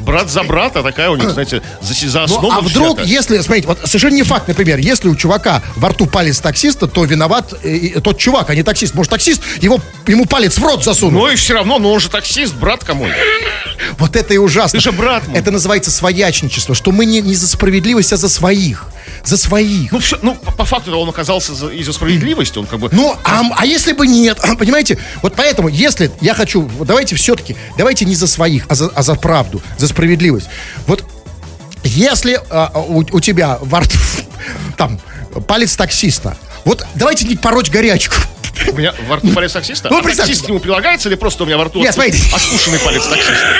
брат 0.05 0.31
за 0.31 0.44
брата 0.44 0.83
такая 0.85 1.11
у 1.11 1.16
них, 1.16 1.31
знаете, 1.31 1.61
за, 1.83 2.09
за 2.09 2.18
Ну, 2.20 2.24
основу 2.24 2.53
а 2.53 2.61
вдруг, 2.61 3.00
если, 3.05 3.40
смотрите, 3.40 3.66
вот 3.66 3.81
совершенно 3.87 4.14
не 4.14 4.22
факт, 4.22 4.46
например, 4.46 4.79
если 4.79 5.09
у 5.09 5.16
чувака 5.16 5.39
во 5.76 5.88
рту 5.90 6.07
палец 6.07 6.40
таксиста, 6.40 6.87
то 6.87 7.05
виноват 7.05 7.55
э, 7.62 8.00
тот 8.00 8.18
чувак, 8.18 8.50
а 8.50 8.55
не 8.55 8.62
таксист. 8.62 8.94
Может, 8.94 9.11
таксист 9.11 9.42
его, 9.61 9.81
ему 10.07 10.26
палец 10.26 10.59
в 10.59 10.64
рот 10.64 10.85
засунул. 10.85 11.22
Ну 11.22 11.31
и 11.31 11.37
все 11.37 11.55
равно, 11.55 11.79
но 11.79 11.92
он 11.92 12.00
же 12.00 12.09
таксист, 12.09 12.55
брат 12.55 12.85
кому? 12.85 13.07
вот 13.98 14.16
это 14.16 14.35
и 14.35 14.38
ужасно. 14.38 14.79
Ты 14.79 14.83
же 14.83 14.92
брат 14.92 15.26
мой. 15.29 15.38
Это 15.38 15.50
называется 15.50 15.90
своячничество, 15.90 16.74
что 16.74 16.92
мы 16.92 17.05
не, 17.05 17.20
не 17.20 17.35
за 17.35 17.48
справедливость, 17.48 18.12
а 18.12 18.16
за 18.16 18.29
своих. 18.29 18.87
За 19.24 19.37
своих. 19.37 19.92
Ну, 19.92 19.98
все, 19.98 20.18
ну, 20.22 20.35
по, 20.35 20.53
по 20.53 20.64
факту 20.64 20.96
он 20.96 21.09
оказался 21.09 21.55
за- 21.55 21.68
из-за 21.68 21.92
справедливости, 21.92 22.59
он 22.59 22.66
как 22.66 22.81
бы... 22.81 22.88
Ну, 22.92 23.14
а, 23.24 23.42
а 23.57 23.66
если 23.66 23.92
бы 23.92 24.07
нет, 24.07 24.38
понимаете? 24.59 24.98
Вот 25.22 25.35
поэтому, 25.37 25.68
если 25.68 26.11
я 26.20 26.35
хочу, 26.35 26.68
давайте 26.85 27.16
все-таки, 27.16 27.57
давайте 27.76 28.05
не 28.05 28.14
за 28.14 28.26
своих, 28.26 28.64
а 28.68 28.74
за, 28.74 28.88
а 28.88 29.03
за 29.03 29.14
правду, 29.14 29.62
за 29.79 29.88
справедливость. 29.88 30.48
Вот 30.87 31.05
если 31.85 32.40
а, 32.50 32.72
у, 32.74 32.98
у 32.98 33.20
тебя 33.20 33.59
во 33.61 33.81
рту, 33.81 33.96
там, 34.76 35.00
палец 35.47 35.77
таксиста, 35.77 36.37
вот 36.64 36.85
давайте 36.95 37.27
не 37.27 37.37
пороть 37.37 37.71
горячку. 37.71 38.16
У 38.69 38.73
меня 38.77 38.95
во 39.09 39.16
рту 39.16 39.29
палец 39.33 39.53
таксиста? 39.53 39.88
Ну, 39.90 39.99
а 39.99 40.03
таксист 40.03 40.45
к 40.45 40.49
нему 40.49 40.61
прилагается 40.61 41.09
или 41.09 41.16
просто 41.16 41.45
у 41.45 41.47
меня 41.47 41.57
во 41.57 41.64
рту 41.64 41.81
Нет, 41.81 41.95
смотрите. 41.95 42.23
откушенный 42.35 42.79
палец 42.79 43.07
таксиста? 43.07 43.55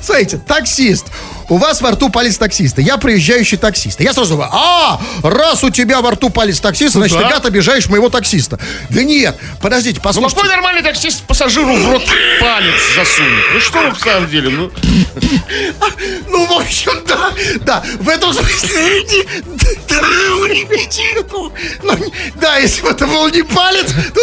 Смотрите, 0.00 0.38
таксист. 0.38 1.06
У 1.48 1.58
вас 1.58 1.80
во 1.80 1.92
рту 1.92 2.08
палец 2.08 2.36
таксиста. 2.38 2.80
Я 2.80 2.96
проезжающий 2.96 3.56
таксист. 3.56 4.00
Я 4.00 4.12
сразу 4.12 4.34
говорю, 4.34 4.50
а, 4.52 5.00
раз 5.22 5.62
у 5.62 5.70
тебя 5.70 6.00
во 6.02 6.10
рту 6.10 6.28
палец 6.30 6.58
таксиста, 6.60 6.98
значит, 6.98 7.16
Ну 7.16 7.22
да. 7.22 7.28
ты 7.28 7.34
гад 7.34 7.46
обижаешь 7.46 7.86
моего 7.86 8.08
таксиста. 8.08 8.58
Да 8.90 9.02
нет, 9.04 9.36
подождите, 9.62 9.98
Ну 9.98 10.02
послушайте. 10.04 10.34
какой 10.36 10.50
нормальный 10.50 10.82
таксист 10.82 11.22
пассажиру 11.22 11.72
в 11.74 11.90
рот 11.92 12.02
палец 12.40 12.74
засунет? 12.96 13.44
Ну 13.54 13.60
что 13.60 13.80
вы 13.82 13.90
в 13.94 13.98
самом 14.00 14.28
деле? 14.28 14.48
Ну, 14.50 14.70
Ну, 16.28 16.46
в 16.46 16.52
общем, 16.60 16.92
да, 17.06 17.30
да, 17.60 17.84
в 18.00 18.08
этом 18.08 18.32
смысле, 18.32 19.04
ребятинку. 20.48 21.52
Ну, 21.82 22.12
да, 22.36 22.56
если 22.58 22.82
бы 22.82 22.88
это 22.88 23.06
был 23.06 23.28
не 23.28 23.42
палец, 23.42 23.92
то... 24.14 24.20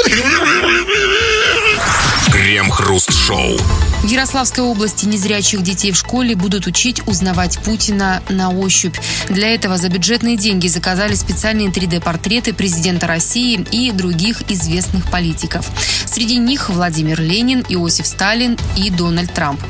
Крем-хруст-шоу. 2.32 3.58
В 4.04 4.06
Ярославской 4.06 4.66
области 4.66 5.06
незрячих 5.06 5.63
детей 5.63 5.94
в 5.94 5.96
школе 5.96 6.36
будут 6.36 6.68
учить 6.68 7.08
узнавать 7.08 7.58
Путина 7.60 8.22
на 8.28 8.50
ощупь. 8.50 8.98
Для 9.30 9.56
этого 9.56 9.78
за 9.78 9.88
бюджетные 9.88 10.36
деньги 10.36 10.68
заказали 10.68 11.16
специальные 11.16 11.70
3D-портреты 11.70 12.54
президента 12.54 13.08
России 13.08 13.66
и 13.72 13.92
других 13.92 14.44
известных 14.52 15.10
политиков. 15.10 15.66
Среди 16.06 16.38
них 16.38 16.70
Владимир 16.70 17.22
Ленин, 17.22 17.63
Иосиф 17.70 18.06
Сталин 18.06 18.58
и 18.76 18.89
Дональд 18.89 19.34
Трамп. 19.34 19.62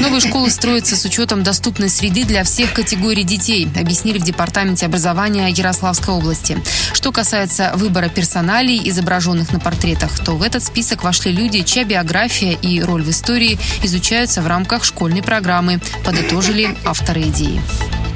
Новые 0.00 0.22
школы 0.22 0.48
строятся 0.48 0.96
с 0.96 1.04
учетом 1.04 1.42
доступной 1.42 1.90
среды 1.90 2.24
для 2.24 2.44
всех 2.44 2.72
категорий 2.72 3.24
детей, 3.24 3.68
объяснили 3.78 4.18
в 4.18 4.24
Департаменте 4.24 4.86
образования 4.86 5.48
Ярославской 5.48 6.14
области. 6.14 6.56
Что 6.94 7.12
касается 7.12 7.72
выбора 7.76 8.08
персоналей, 8.08 8.80
изображенных 8.88 9.52
на 9.52 9.60
портретах, 9.60 10.18
то 10.18 10.32
в 10.32 10.42
этот 10.42 10.64
список 10.64 11.04
вошли 11.04 11.30
люди, 11.30 11.60
чья 11.62 11.84
биография 11.84 12.52
и 12.52 12.80
роль 12.80 13.02
в 13.02 13.10
истории 13.10 13.58
изучаются 13.82 14.42
в 14.42 14.46
рамках 14.46 14.84
школьной 14.84 15.22
программы, 15.22 15.80
подытожили 16.04 16.76
авторы 16.84 17.22
идеи. 17.22 17.60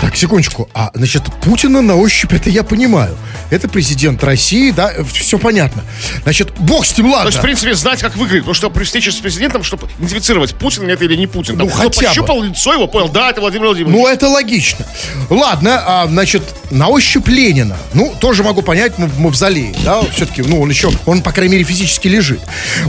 Так, 0.01 0.15
секундочку. 0.15 0.69
А, 0.75 0.91
значит, 0.93 1.23
Путина 1.41 1.81
на 1.81 1.97
ощупь, 1.97 2.33
это 2.33 2.51
я 2.51 2.63
понимаю. 2.63 3.17
Это 3.49 3.67
президент 3.67 4.23
России, 4.23 4.71
да, 4.71 4.93
все 5.11 5.39
понятно. 5.39 5.85
Значит, 6.23 6.53
бог 6.59 6.85
с 6.85 6.97
ним, 6.99 7.07
То 7.07 7.13
ладно. 7.17 7.29
есть, 7.29 7.39
в 7.39 7.41
принципе, 7.41 7.75
знать, 7.75 8.01
как 8.01 8.15
выглядит. 8.17 8.43
Потому 8.43 8.55
что 8.55 8.69
при 8.69 8.85
встрече 8.85 9.11
с 9.11 9.17
президентом, 9.17 9.63
чтобы 9.65 9.89
идентифицировать, 9.99 10.55
Путин 10.55 10.89
это 10.91 11.05
или 11.05 11.17
не 11.17 11.27
Путин. 11.27 11.57
Ну, 11.57 11.67
Там, 11.67 11.71
хотя 11.71 11.89
кто 11.89 12.01
бы. 12.01 12.07
пощупал 12.07 12.43
лицо 12.43 12.75
его, 12.75 12.87
понял, 12.89 13.09
да, 13.09 13.31
это 13.31 13.41
Владимир 13.41 13.67
Владимирович. 13.67 13.97
Ну, 13.99 14.07
это 14.07 14.29
логично. 14.29 14.85
Ладно, 15.31 15.83
а, 15.87 16.07
значит, 16.09 16.43
на 16.71 16.89
ощупь 16.89 17.29
Ленина. 17.29 17.77
Ну, 17.95 18.15
тоже 18.21 18.43
могу 18.43 18.61
понять, 18.61 18.99
мы 18.99 19.07
в 19.07 19.19
мавзолее, 19.19 19.75
да, 19.85 20.03
все-таки, 20.13 20.43
ну, 20.43 20.61
он 20.61 20.69
еще, 20.69 20.91
он, 21.07 21.23
по 21.23 21.33
крайней 21.33 21.53
мере, 21.55 21.65
физически 21.65 22.09
лежит. 22.09 22.41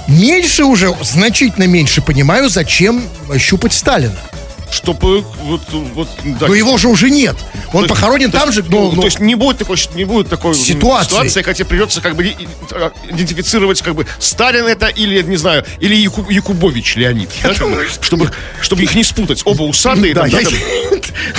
Меньше 0.08 0.66
уже, 0.66 0.94
значительно 1.04 1.68
меньше 1.68 2.02
понимаю, 2.02 2.50
зачем 2.68 3.02
щупать 3.38 3.72
Сталина. 3.74 4.14
Чтобы 4.70 5.22
вот, 5.44 5.62
вот, 5.72 6.10
да, 6.26 6.48
Но 6.50 6.54
его 6.54 6.78
же 6.78 6.90
уже 6.90 7.10
нет. 7.10 7.38
Он 7.72 7.84
То 7.84 7.88
похоронен 7.96 8.30
то 8.30 8.40
там 8.40 8.52
же, 8.52 8.62
но, 8.64 8.70
ну, 8.70 8.92
но- 8.92 9.02
то 9.02 9.08
есть 9.08 9.22
не 9.22 9.36
будет 9.36 9.58
такой, 9.60 9.78
не 9.96 10.04
будет 10.04 10.28
такой 10.28 10.54
Ситуации. 10.54 11.08
ситуации, 11.10 11.42
хотя 11.42 11.64
придется 11.64 12.02
как 12.02 12.18
бы 12.18 12.36
идентифицировать, 13.10 13.82
как 13.82 13.96
бы 13.96 14.06
Сталин 14.20 14.66
это 14.66 14.88
или, 14.88 15.22
не 15.22 15.38
знаю, 15.38 15.64
или 15.80 15.96
Яку- 15.96 16.30
Якубович 16.30 16.98
Леонид. 16.98 17.30
да, 17.44 17.54
бы, 17.66 17.88
чтобы, 18.02 18.32
чтобы 18.62 18.84
их 18.84 18.94
не 18.94 19.06
спутать. 19.06 19.42
Оба 19.46 19.64
усатые. 19.64 20.14
Да, 20.14 20.24
там, 20.24 20.32
да, 20.32 20.40
я- 20.42 20.50
там. 20.50 20.54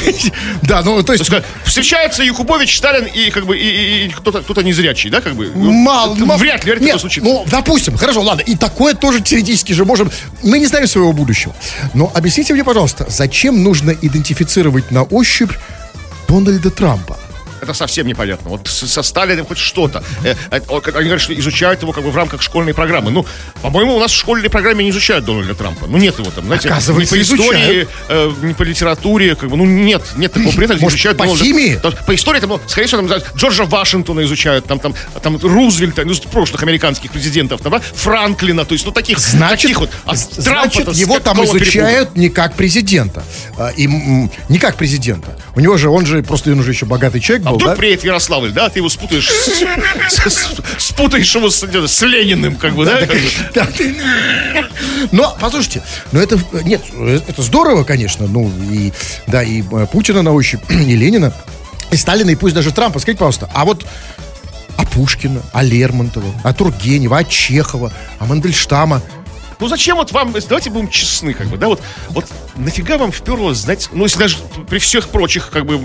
Да, 0.63 0.83
ну, 0.83 1.03
то 1.03 1.13
есть... 1.13 1.31
встречается 1.65 2.23
Якубович, 2.23 2.77
Сталин 2.77 3.07
и 3.07 3.31
как 3.31 3.47
бы 3.47 3.57
и, 3.59 4.09
кто-то, 4.09 4.43
кто-то 4.43 4.63
незрячий, 4.63 5.11
да, 5.11 5.21
как 5.21 5.35
бы? 5.35 5.51
Мало, 5.55 6.15
Вряд 6.15 6.65
ли, 6.65 6.73
это 6.73 6.99
случится. 6.99 7.29
Ну, 7.29 7.45
допустим, 7.51 7.97
хорошо, 7.97 8.23
ладно. 8.23 8.43
И 8.43 8.57
такое 8.57 8.95
тоже 8.95 9.21
теоретически 9.21 9.73
же 9.73 9.85
можем. 9.85 10.11
Мы 10.43 10.59
не 10.59 10.67
знаем 10.67 10.87
своего 10.87 11.13
будущего. 11.13 11.55
Но 11.95 12.11
объясните 12.15 12.55
мне, 12.55 12.65
пожалуйста, 12.65 13.07
зачем 13.09 13.63
нужно 13.63 13.91
идентифицировать 13.91 14.91
на 14.91 15.03
ощупь 15.05 15.53
Дональда 16.29 16.71
Трампа? 16.71 17.17
Это 17.69 17.77
совсем 17.77 18.07
непонятно. 18.07 18.49
Вот 18.49 18.67
со 18.67 19.03
Сталиным 19.03 19.45
хоть 19.45 19.59
что-то. 19.59 20.03
Э, 20.25 20.35
э, 20.51 20.61
Они 20.95 21.05
говорят, 21.05 21.21
что 21.21 21.35
изучают 21.39 21.83
его 21.83 21.93
как 21.93 22.03
бы 22.03 22.11
в 22.11 22.17
рамках 22.17 22.41
школьной 22.41 22.73
программы. 22.73 23.11
Ну, 23.11 23.27
по-моему, 23.61 23.95
у 23.97 24.01
нас 24.01 24.11
в 24.11 24.17
школьной 24.17 24.49
программе 24.49 24.85
не 24.85 24.91
изучают 24.91 25.27
Дональда 25.27 25.55
Трампа. 25.55 25.87
Ну, 25.87 25.99
нет 25.99 26.19
его 26.19 26.31
там, 26.31 26.47
знаете, 26.47 26.69
Оказывается, 26.71 27.15
ни 27.15 27.19
по 27.21 27.23
истории, 27.23 27.61
изучают. 27.83 27.89
э, 28.09 28.33
ни 28.43 28.53
по 28.55 28.63
литературе, 28.63 29.35
как 29.35 29.51
бы, 29.51 29.57
ну, 29.59 29.67
нет, 29.67 30.03
нет 30.17 30.33
такого 30.33 30.51
предмета, 30.57 30.81
Может, 30.81 30.97
изучают 30.97 31.19
по 31.19 31.25
Дональда- 31.25 31.45
химии? 31.45 31.75
Там, 31.83 31.93
по 32.07 32.15
истории, 32.15 32.41
там, 32.41 32.49
ну, 32.51 32.61
скорее 32.67 32.87
всего, 32.87 33.07
там, 33.07 33.21
Джорджа 33.37 33.65
Вашингтона 33.65 34.23
изучают, 34.23 34.65
там, 34.65 34.79
там, 34.81 34.95
там 35.23 35.37
Рузвельта, 35.43 36.05
ну, 36.07 36.15
прошлых 36.33 36.63
американских 36.63 37.13
президентов, 37.13 37.61
там, 37.61 37.73
да, 37.73 37.81
Франклина, 37.81 38.65
то 38.65 38.73
есть, 38.73 38.87
ну, 38.87 38.93
таких, 38.93 39.19
Значит, 39.19 39.63
таких 39.63 39.81
вот. 39.81 39.91
А 40.07 40.15
значит 40.17 40.89
его 40.95 41.19
там 41.19 41.37
какого 41.37 41.53
перепуга? 41.59 41.65
изучают 41.65 42.17
не 42.17 42.31
как 42.31 42.55
президента. 42.55 43.23
А, 43.59 43.69
И 43.77 43.87
не 43.87 44.59
как 44.59 44.77
президента. 44.77 45.37
У 45.55 45.61
него 45.61 45.77
же, 45.77 45.89
он 45.91 46.07
же, 46.07 46.23
просто 46.23 46.53
он 46.53 46.61
уже 46.61 46.71
еще 46.71 46.87
богатый 46.87 47.21
человек 47.21 47.45
был, 47.47 47.58
вдруг 47.59 47.73
да? 47.73 47.77
приедет 47.77 48.05
Ярославль, 48.05 48.53
да, 48.53 48.69
ты 48.69 48.79
его 48.79 48.89
спутаешь 48.89 49.29
спутаешь 50.79 51.35
его 51.35 51.51
с, 51.51 52.03
Лениным, 52.03 52.57
как 52.57 52.75
бы, 52.75 52.85
да? 52.85 53.01
Но, 55.13 55.37
послушайте, 55.41 55.83
но 56.13 56.21
это, 56.21 56.39
нет, 56.65 56.83
это 57.29 57.43
здорово, 57.43 57.85
конечно, 57.85 58.27
ну, 58.27 58.51
и, 58.71 58.93
да, 59.27 59.43
и 59.43 59.63
э, 59.63 59.87
Путина 59.91 60.23
на 60.23 60.33
ощупь, 60.33 60.61
и 60.69 60.97
Ленина, 60.97 61.33
и 61.91 61.97
Сталина, 61.97 62.31
и 62.31 62.35
пусть 62.35 62.55
даже 62.55 62.73
Трампа. 62.73 62.99
Скажите, 62.99 63.19
пожалуйста, 63.19 63.49
а 63.55 63.65
вот 63.65 63.87
а 64.77 64.85
Пушкина, 64.87 65.43
а 65.53 65.63
Лермонтова, 65.63 66.33
а 66.45 66.53
Тургенева, 66.53 67.19
а 67.19 67.25
Чехова, 67.25 67.93
а 68.19 68.27
Мандельштама, 68.27 69.03
Ну 69.61 69.67
зачем 69.69 69.97
вот 69.97 70.13
вам, 70.13 70.33
давайте 70.49 70.71
будем 70.71 70.89
честны, 70.89 71.35
как 71.35 71.49
бы, 71.49 71.57
да, 71.57 71.67
вот, 71.67 71.81
вот 72.11 72.27
нафига 72.57 72.97
вам 72.97 73.11
вперлось 73.11 73.59
знать, 73.59 73.89
ну 73.93 74.05
если 74.05 74.19
даже 74.19 74.37
при 74.69 74.79
всех 74.79 75.09
прочих, 75.09 75.51
как 75.51 75.67
бы, 75.67 75.79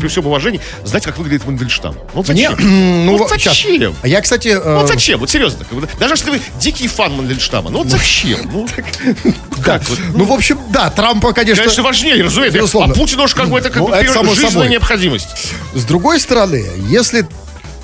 при 0.00 0.06
всем 0.06 0.26
уважении, 0.26 0.60
знать, 0.84 1.04
как 1.04 1.18
выглядит 1.18 1.44
Мандельштам. 1.44 1.94
Ну 1.94 2.02
вот 2.14 2.28
Мне, 2.28 2.50
зачем? 2.50 2.66
ну, 3.06 3.16
вот 3.16 3.28
зачем? 3.30 3.96
А 4.02 4.08
я, 4.08 4.20
кстати, 4.20 4.48
э, 4.48 4.62
Ну 4.62 4.80
вот 4.80 4.88
зачем? 4.88 5.18
Вот 5.18 5.30
серьезно. 5.30 5.64
Как 5.64 5.78
бы, 5.78 5.88
даже 5.98 6.14
если 6.14 6.30
вы 6.30 6.40
дикий 6.60 6.86
фан 6.86 7.14
Мандельштама, 7.14 7.70
ну 7.70 7.78
вот 7.78 7.88
зачем? 7.88 8.48
Ну, 8.52 8.68
да, 9.64 9.80
ну, 10.14 10.24
в 10.24 10.32
общем, 10.32 10.58
да, 10.70 10.90
Трампа, 10.90 11.32
конечно, 11.32 11.64
конечно, 11.64 11.82
важнее, 11.82 12.22
разумеется. 12.22 12.58
Безусловно. 12.58 12.92
А 12.94 12.96
Путину 12.96 13.24
уж 13.24 13.34
как 13.34 13.48
бы 13.48 13.58
это 13.58 13.70
как 13.70 13.82
Ну, 13.82 13.88
бы 13.88 14.34
жизненная 14.34 14.68
необходимость. 14.68 15.28
С 15.74 15.84
другой 15.84 16.20
стороны, 16.20 16.64
если, 16.88 17.26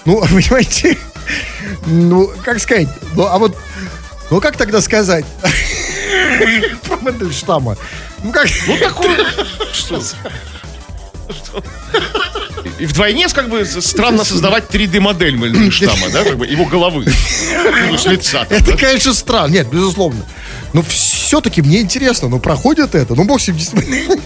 ну, 0.05 0.21
понимаете, 0.31 0.99
ну, 1.87 2.31
как 2.45 2.61
сказать, 2.61 2.89
ну, 3.15 3.27
а 3.27 3.39
вот, 3.39 3.57
ну, 4.33 4.41
как 4.41 4.57
тогда 4.57 4.81
сказать 4.81 5.27
Мандельштама? 7.03 7.77
Ну, 8.23 8.33
как, 8.33 8.49
Ну 8.67 8.79
такой... 8.79 9.15
Что? 9.75 10.01
И 12.79 12.87
вдвойне 12.87 13.29
как 13.29 13.51
бы 13.51 13.67
странно 13.67 14.25
создавать 14.25 14.71
3D-модель 14.71 15.37
Мандельштама, 15.37 16.09
да, 16.11 16.25
как 16.25 16.39
бы 16.39 16.47
его 16.47 16.65
головы, 16.65 17.05
ну, 17.91 17.99
с 17.99 18.07
лица. 18.07 18.47
это, 18.49 18.75
конечно, 18.75 19.13
странно, 19.13 19.53
нет, 19.53 19.69
безусловно. 19.69 20.25
Но 20.73 20.83
все-таки 21.33 21.63
мне 21.63 21.81
интересно, 21.81 22.29
ну, 22.29 22.39
проходит 22.41 22.95
это, 22.95 23.15
ну, 23.15 23.25
бог 23.25 23.41
с 23.41 23.49
ним, 23.49 23.57
действительно. 23.57 24.21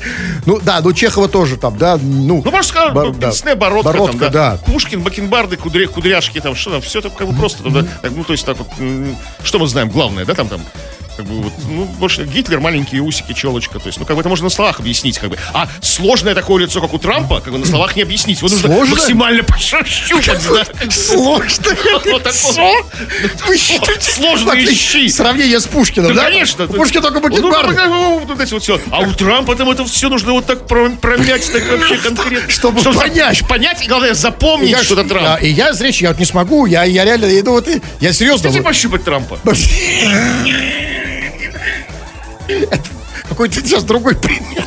Ну, 0.44 0.58
да, 0.60 0.80
ну, 0.80 0.92
Чехова 0.92 1.28
тоже 1.28 1.56
там, 1.56 1.78
да, 1.78 1.98
ну... 2.02 2.42
Ну, 2.44 2.50
просто 2.50 2.72
сказать, 2.72 2.92
Бар- 2.94 3.06
ну, 3.06 3.14
да. 3.14 3.54
бородка, 3.54 3.92
Бородка, 3.92 4.18
там, 4.18 4.32
да. 4.32 4.50
да. 4.52 4.56
Пушкин, 4.66 5.02
бакенбарды, 5.02 5.54
кудря- 5.54 5.86
кудряшки, 5.86 6.40
там, 6.40 6.56
что 6.56 6.72
там, 6.72 6.80
все 6.80 6.98
это 6.98 7.10
как 7.10 7.28
бы 7.28 7.34
просто, 7.34 7.62
там, 7.62 7.72
да, 7.72 7.86
ну, 8.10 8.24
то 8.24 8.32
есть 8.32 8.44
так 8.44 8.56
вот, 8.58 8.66
что 9.44 9.60
мы 9.60 9.68
знаем, 9.68 9.88
главное, 9.88 10.24
да, 10.24 10.34
там, 10.34 10.48
там, 10.48 10.60
как 11.16 11.24
бы 11.26 11.40
вот, 11.42 11.52
ну, 11.68 11.84
больше 11.84 12.24
Гитлер, 12.24 12.60
маленькие 12.60 13.00
усики, 13.00 13.32
челочка, 13.32 13.78
то 13.78 13.86
есть, 13.86 13.98
ну, 13.98 14.04
как 14.04 14.16
бы 14.16 14.20
это 14.20 14.28
можно 14.28 14.44
на 14.44 14.50
словах 14.50 14.80
объяснить, 14.80 15.18
как 15.18 15.30
бы, 15.30 15.38
а 15.54 15.68
сложное 15.80 16.34
такое 16.34 16.64
лицо, 16.64 16.80
как 16.80 16.92
у 16.92 16.98
Трампа, 16.98 17.40
как 17.40 17.52
бы 17.52 17.58
на 17.58 17.66
словах 17.66 17.96
не 17.96 18.02
объяснить, 18.02 18.38
его 18.38 18.48
нужно 18.48 18.68
Сложно? 18.68 18.96
максимально 18.96 19.42
пошащупать, 19.42 20.40
да. 20.48 20.90
Сложно. 20.90 21.76
Вот 22.04 22.22
такое. 22.22 22.82
Вы 23.46 23.56
считаете? 23.56 24.10
Сложные 24.10 24.74
щи. 24.74 25.08
Сравнение 25.08 25.58
с 25.60 25.66
Пушкиным, 25.66 26.14
Да, 26.14 26.24
конечно. 26.24 26.64
У 26.64 26.68
Пушкина 26.74 27.02
только 27.02 27.20
Ну, 27.20 27.28
ну, 27.28 27.50
бакенбарды. 27.50 27.82
ну, 27.88 28.18
вот 28.26 28.40
эти 28.40 28.52
вот 28.52 28.62
все. 28.62 28.80
А 28.90 29.00
у 29.00 29.12
Трампа 29.12 29.54
там 29.56 29.70
это 29.70 29.84
все 29.84 30.08
нужно 30.08 30.32
вот 30.32 30.46
так 30.46 30.66
про- 30.66 30.90
промять, 30.90 31.50
так 31.50 31.62
вообще 31.70 31.96
конкретно. 31.96 32.50
Чтобы 32.50 32.82
понять. 32.92 33.46
Понять 33.48 33.82
и, 33.84 33.88
главное, 33.88 34.14
запомнить, 34.14 34.76
что 34.82 34.94
это 35.00 35.08
Трамп. 35.08 35.42
И 35.42 35.48
я 35.48 35.72
зречь, 35.72 36.02
я 36.02 36.10
вот 36.10 36.18
не 36.18 36.24
смогу, 36.26 36.66
я, 36.66 36.84
реально, 36.86 37.26
ну 37.44 37.52
вот, 37.52 37.66
я 38.00 38.12
серьезно. 38.12 38.42
Хотите 38.48 38.60
вот- 38.60 38.66
пощупать 38.68 39.04
Трампа? 39.04 39.38
Какой-то 43.28 43.54
сейчас 43.56 43.84
другой 43.84 44.14
пример. 44.14 44.64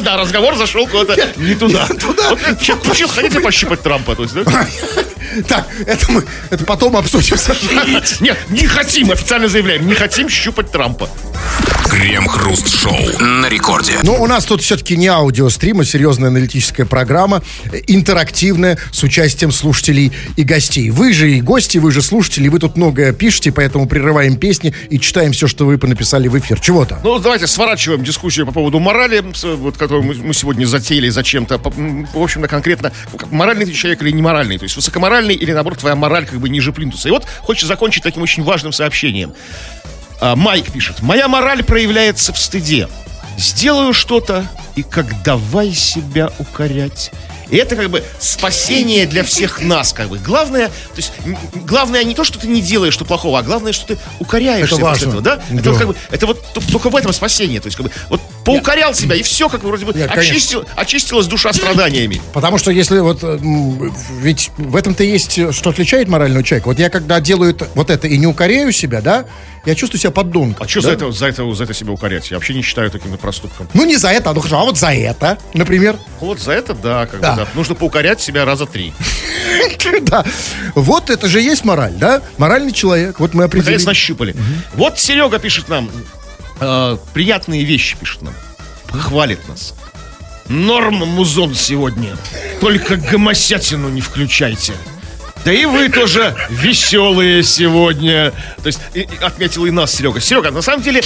Да, 0.00 0.16
разговор 0.16 0.56
зашел 0.56 0.86
куда-то 0.86 1.32
не 1.36 1.54
туда. 1.54 1.86
туда. 1.86 2.36
Чё, 2.60 2.78
хотите 3.08 3.40
пощупать 3.40 3.82
Трампа? 3.82 4.16
То 4.16 4.22
есть, 4.22 4.34
да? 4.34 4.44
Так, 5.46 5.68
это 5.86 6.10
мы, 6.10 6.24
это 6.50 6.64
потом 6.64 6.96
обсудим. 6.96 7.36
Нет, 8.20 8.38
не 8.48 8.66
хотим, 8.66 9.10
официально 9.10 9.48
заявляем, 9.48 9.86
не 9.86 9.94
хотим 9.94 10.28
щупать 10.28 10.70
Трампа. 10.72 11.08
Крем-хруст-шоу 11.90 13.18
на 13.18 13.48
рекорде. 13.48 13.94
Но 14.04 14.22
у 14.22 14.28
нас 14.28 14.44
тут 14.44 14.62
все-таки 14.62 14.96
не 14.96 15.08
аудиострим, 15.08 15.80
а 15.80 15.84
серьезная 15.84 16.28
аналитическая 16.28 16.84
программа, 16.84 17.42
э, 17.72 17.80
интерактивная, 17.88 18.78
с 18.92 19.02
участием 19.02 19.50
слушателей 19.50 20.12
и 20.36 20.44
гостей. 20.44 20.90
Вы 20.90 21.12
же 21.12 21.32
и 21.32 21.40
гости, 21.40 21.78
вы 21.78 21.90
же 21.90 22.00
слушатели, 22.00 22.46
вы 22.46 22.60
тут 22.60 22.76
многое 22.76 23.12
пишете, 23.12 23.50
поэтому 23.50 23.88
прерываем 23.88 24.36
песни 24.36 24.72
и 24.88 25.00
читаем 25.00 25.32
все, 25.32 25.48
что 25.48 25.66
вы 25.66 25.78
понаписали 25.78 26.28
в 26.28 26.38
эфир. 26.38 26.60
Чего-то. 26.60 27.00
Ну, 27.02 27.18
давайте 27.18 27.48
сворачиваем 27.48 28.04
дискуссию 28.04 28.46
по 28.46 28.52
поводу 28.52 28.78
морали, 28.78 29.24
вот, 29.42 29.76
которую 29.76 30.04
мы, 30.04 30.14
мы 30.14 30.32
сегодня 30.32 30.66
затеяли 30.66 31.08
зачем-то. 31.08 31.58
В 31.58 32.22
общем-то, 32.22 32.46
конкретно, 32.46 32.92
моральный 33.32 33.66
ты 33.66 33.72
человек 33.72 34.00
или 34.02 34.12
неморальный. 34.12 34.58
То 34.58 34.64
есть 34.64 34.76
высокоморальный 34.76 35.34
или, 35.34 35.50
наоборот, 35.52 35.80
твоя 35.80 35.96
мораль 35.96 36.24
как 36.24 36.38
бы 36.38 36.48
ниже 36.48 36.72
плинтуса. 36.72 37.08
И 37.08 37.10
вот 37.10 37.26
хочется 37.40 37.66
закончить 37.66 38.04
таким 38.04 38.22
очень 38.22 38.44
важным 38.44 38.72
сообщением. 38.72 39.34
А, 40.20 40.36
Майк 40.36 40.70
пишет. 40.72 41.00
«Моя 41.02 41.28
мораль 41.28 41.62
проявляется 41.62 42.32
в 42.32 42.38
стыде. 42.38 42.88
Сделаю 43.38 43.94
что-то, 43.94 44.46
и 44.76 44.82
как 44.82 45.22
давай 45.22 45.72
себя 45.72 46.30
укорять. 46.38 47.10
И 47.48 47.56
это 47.56 47.74
как 47.74 47.90
бы 47.90 48.04
спасение 48.20 49.06
для 49.06 49.24
всех 49.24 49.60
нас, 49.62 49.92
как 49.92 50.08
бы. 50.08 50.18
Главное, 50.18 50.68
то 50.68 50.96
есть, 50.96 51.12
главное 51.66 52.04
не 52.04 52.14
то, 52.14 52.22
что 52.22 52.38
ты 52.38 52.46
не 52.46 52.60
делаешь 52.60 52.94
что 52.94 53.04
плохого, 53.04 53.40
а 53.40 53.42
главное, 53.42 53.72
что 53.72 53.86
ты 53.88 53.98
укоряешься 54.20 54.76
Это 54.76 54.84
после 54.86 55.06
важно. 55.06 55.08
этого, 55.08 55.22
да? 55.22 55.42
Это 55.52 55.62
Да. 55.62 55.70
вот 55.70 55.78
как 55.78 55.88
бы, 55.88 55.96
это 56.12 56.26
вот 56.26 56.44
только 56.70 56.90
в 56.90 56.96
этом 56.96 57.12
спасение, 57.12 57.60
то 57.60 57.66
есть 57.66 57.76
как 57.76 57.86
бы, 57.86 57.92
вот 58.08 58.20
поукорял 58.44 58.94
себя, 58.94 59.14
и 59.16 59.22
все, 59.22 59.48
как 59.48 59.62
вроде 59.62 59.84
бы, 59.84 59.92
Нет, 59.92 60.10
очистил, 60.10 60.64
очистилась 60.76 61.26
душа 61.26 61.52
страданиями. 61.52 62.20
Потому 62.32 62.58
что 62.58 62.70
если 62.70 62.98
вот, 63.00 63.20
ведь 64.20 64.50
в 64.56 64.76
этом-то 64.76 65.04
есть, 65.04 65.54
что 65.54 65.70
отличает 65.70 66.08
морального 66.08 66.42
человека. 66.42 66.68
Вот 66.68 66.78
я 66.78 66.90
когда 66.90 67.20
делаю 67.20 67.50
это- 67.52 67.68
вот 67.74 67.90
это 67.90 68.06
и 68.08 68.16
не 68.16 68.26
укоряю 68.26 68.72
себя, 68.72 69.00
да, 69.00 69.24
я 69.66 69.74
чувствую 69.74 70.00
себя 70.00 70.10
поддонком. 70.10 70.64
А 70.64 70.68
что 70.68 70.80
да? 70.80 70.88
за 70.88 70.92
это, 70.94 71.12
за 71.12 71.26
это, 71.26 71.54
за 71.54 71.64
это 71.64 71.74
себя 71.74 71.92
укорять? 71.92 72.30
Я 72.30 72.38
вообще 72.38 72.54
не 72.54 72.62
считаю 72.62 72.90
таким 72.90 73.16
проступком. 73.18 73.68
Ну, 73.74 73.84
не 73.84 73.96
за 73.96 74.08
это, 74.08 74.32
ну 74.32 74.40
хорошо, 74.40 74.58
а 74.60 74.64
вот 74.64 74.78
за 74.78 74.92
это, 74.92 75.38
например. 75.52 75.96
Вот 76.20 76.40
за 76.40 76.52
это, 76.52 76.72
да, 76.74 77.06
как 77.06 77.20
Да. 77.20 77.32
бы, 77.32 77.36
да. 77.42 77.48
Нужно 77.54 77.74
поукорять 77.74 78.20
себя 78.20 78.44
раза 78.44 78.66
три. 78.66 78.92
Да. 80.02 80.24
Вот 80.74 81.10
это 81.10 81.28
же 81.28 81.40
есть 81.40 81.64
мораль, 81.64 81.92
да? 81.94 82.22
Моральный 82.38 82.72
человек. 82.72 83.20
Вот 83.20 83.34
мы 83.34 83.44
определили. 83.44 83.72
Наконец 83.72 83.86
нащупали. 83.86 84.34
Вот 84.74 84.98
Серега 84.98 85.38
пишет 85.38 85.68
нам, 85.68 85.90
э, 86.60 86.96
приятные 87.12 87.64
вещи 87.64 87.96
пишет 87.98 88.22
нам. 88.22 88.34
Хвалит 88.88 89.46
нас. 89.48 89.74
Норм 90.48 90.96
музон 90.96 91.54
сегодня. 91.54 92.16
Только 92.60 92.96
гомосятину 92.96 93.88
не 93.88 94.00
включайте. 94.00 94.74
Да 95.44 95.52
и 95.52 95.64
вы 95.64 95.88
тоже 95.88 96.34
веселые 96.50 97.42
сегодня. 97.42 98.32
То 98.62 98.66
есть 98.66 98.80
и- 98.94 99.00
и 99.00 99.08
отметил 99.22 99.64
и 99.66 99.70
нас 99.70 99.92
Серега. 99.94 100.20
Серега, 100.20 100.50
на 100.50 100.62
самом 100.62 100.82
деле, 100.82 101.02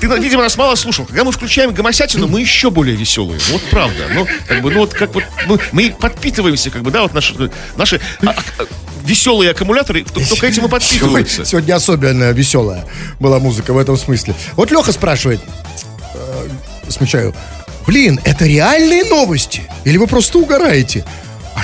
ты, 0.00 0.06
видимо, 0.06 0.42
нас 0.42 0.56
мало 0.56 0.74
слушал. 0.76 1.04
Когда 1.04 1.24
мы 1.24 1.32
включаем 1.32 1.72
гомосятину, 1.74 2.28
мы 2.28 2.40
еще 2.40 2.70
более 2.70 2.94
веселые. 2.96 3.40
Вот 3.50 3.62
правда. 3.70 4.04
Ну, 4.14 4.26
как 4.46 4.62
бы, 4.62 4.70
ну 4.70 4.80
вот 4.80 4.94
как 4.94 5.14
вот 5.14 5.24
мы, 5.46 5.58
мы 5.72 5.90
подпитываемся, 5.98 6.70
как 6.70 6.82
бы, 6.82 6.90
да, 6.90 7.02
вот 7.02 7.12
наши, 7.14 7.34
наши 7.76 8.00
а, 8.24 8.30
а, 8.30 8.64
веселые 9.04 9.50
аккумуляторы 9.50 10.04
только 10.04 10.46
этим 10.46 10.66
и 10.66 10.68
подпитываются. 10.68 11.44
Сегодня 11.44 11.74
особенно 11.74 12.30
веселая 12.30 12.84
была 13.18 13.38
музыка 13.40 13.72
в 13.72 13.78
этом 13.78 13.96
смысле. 13.96 14.34
Вот 14.54 14.70
Леха 14.70 14.92
спрашивает, 14.92 15.40
э, 16.14 16.48
смечаю, 16.88 17.34
блин, 17.86 18.20
это 18.24 18.46
реальные 18.46 19.04
новости? 19.04 19.62
Или 19.84 19.96
вы 19.96 20.06
просто 20.06 20.38
угораете? 20.38 21.04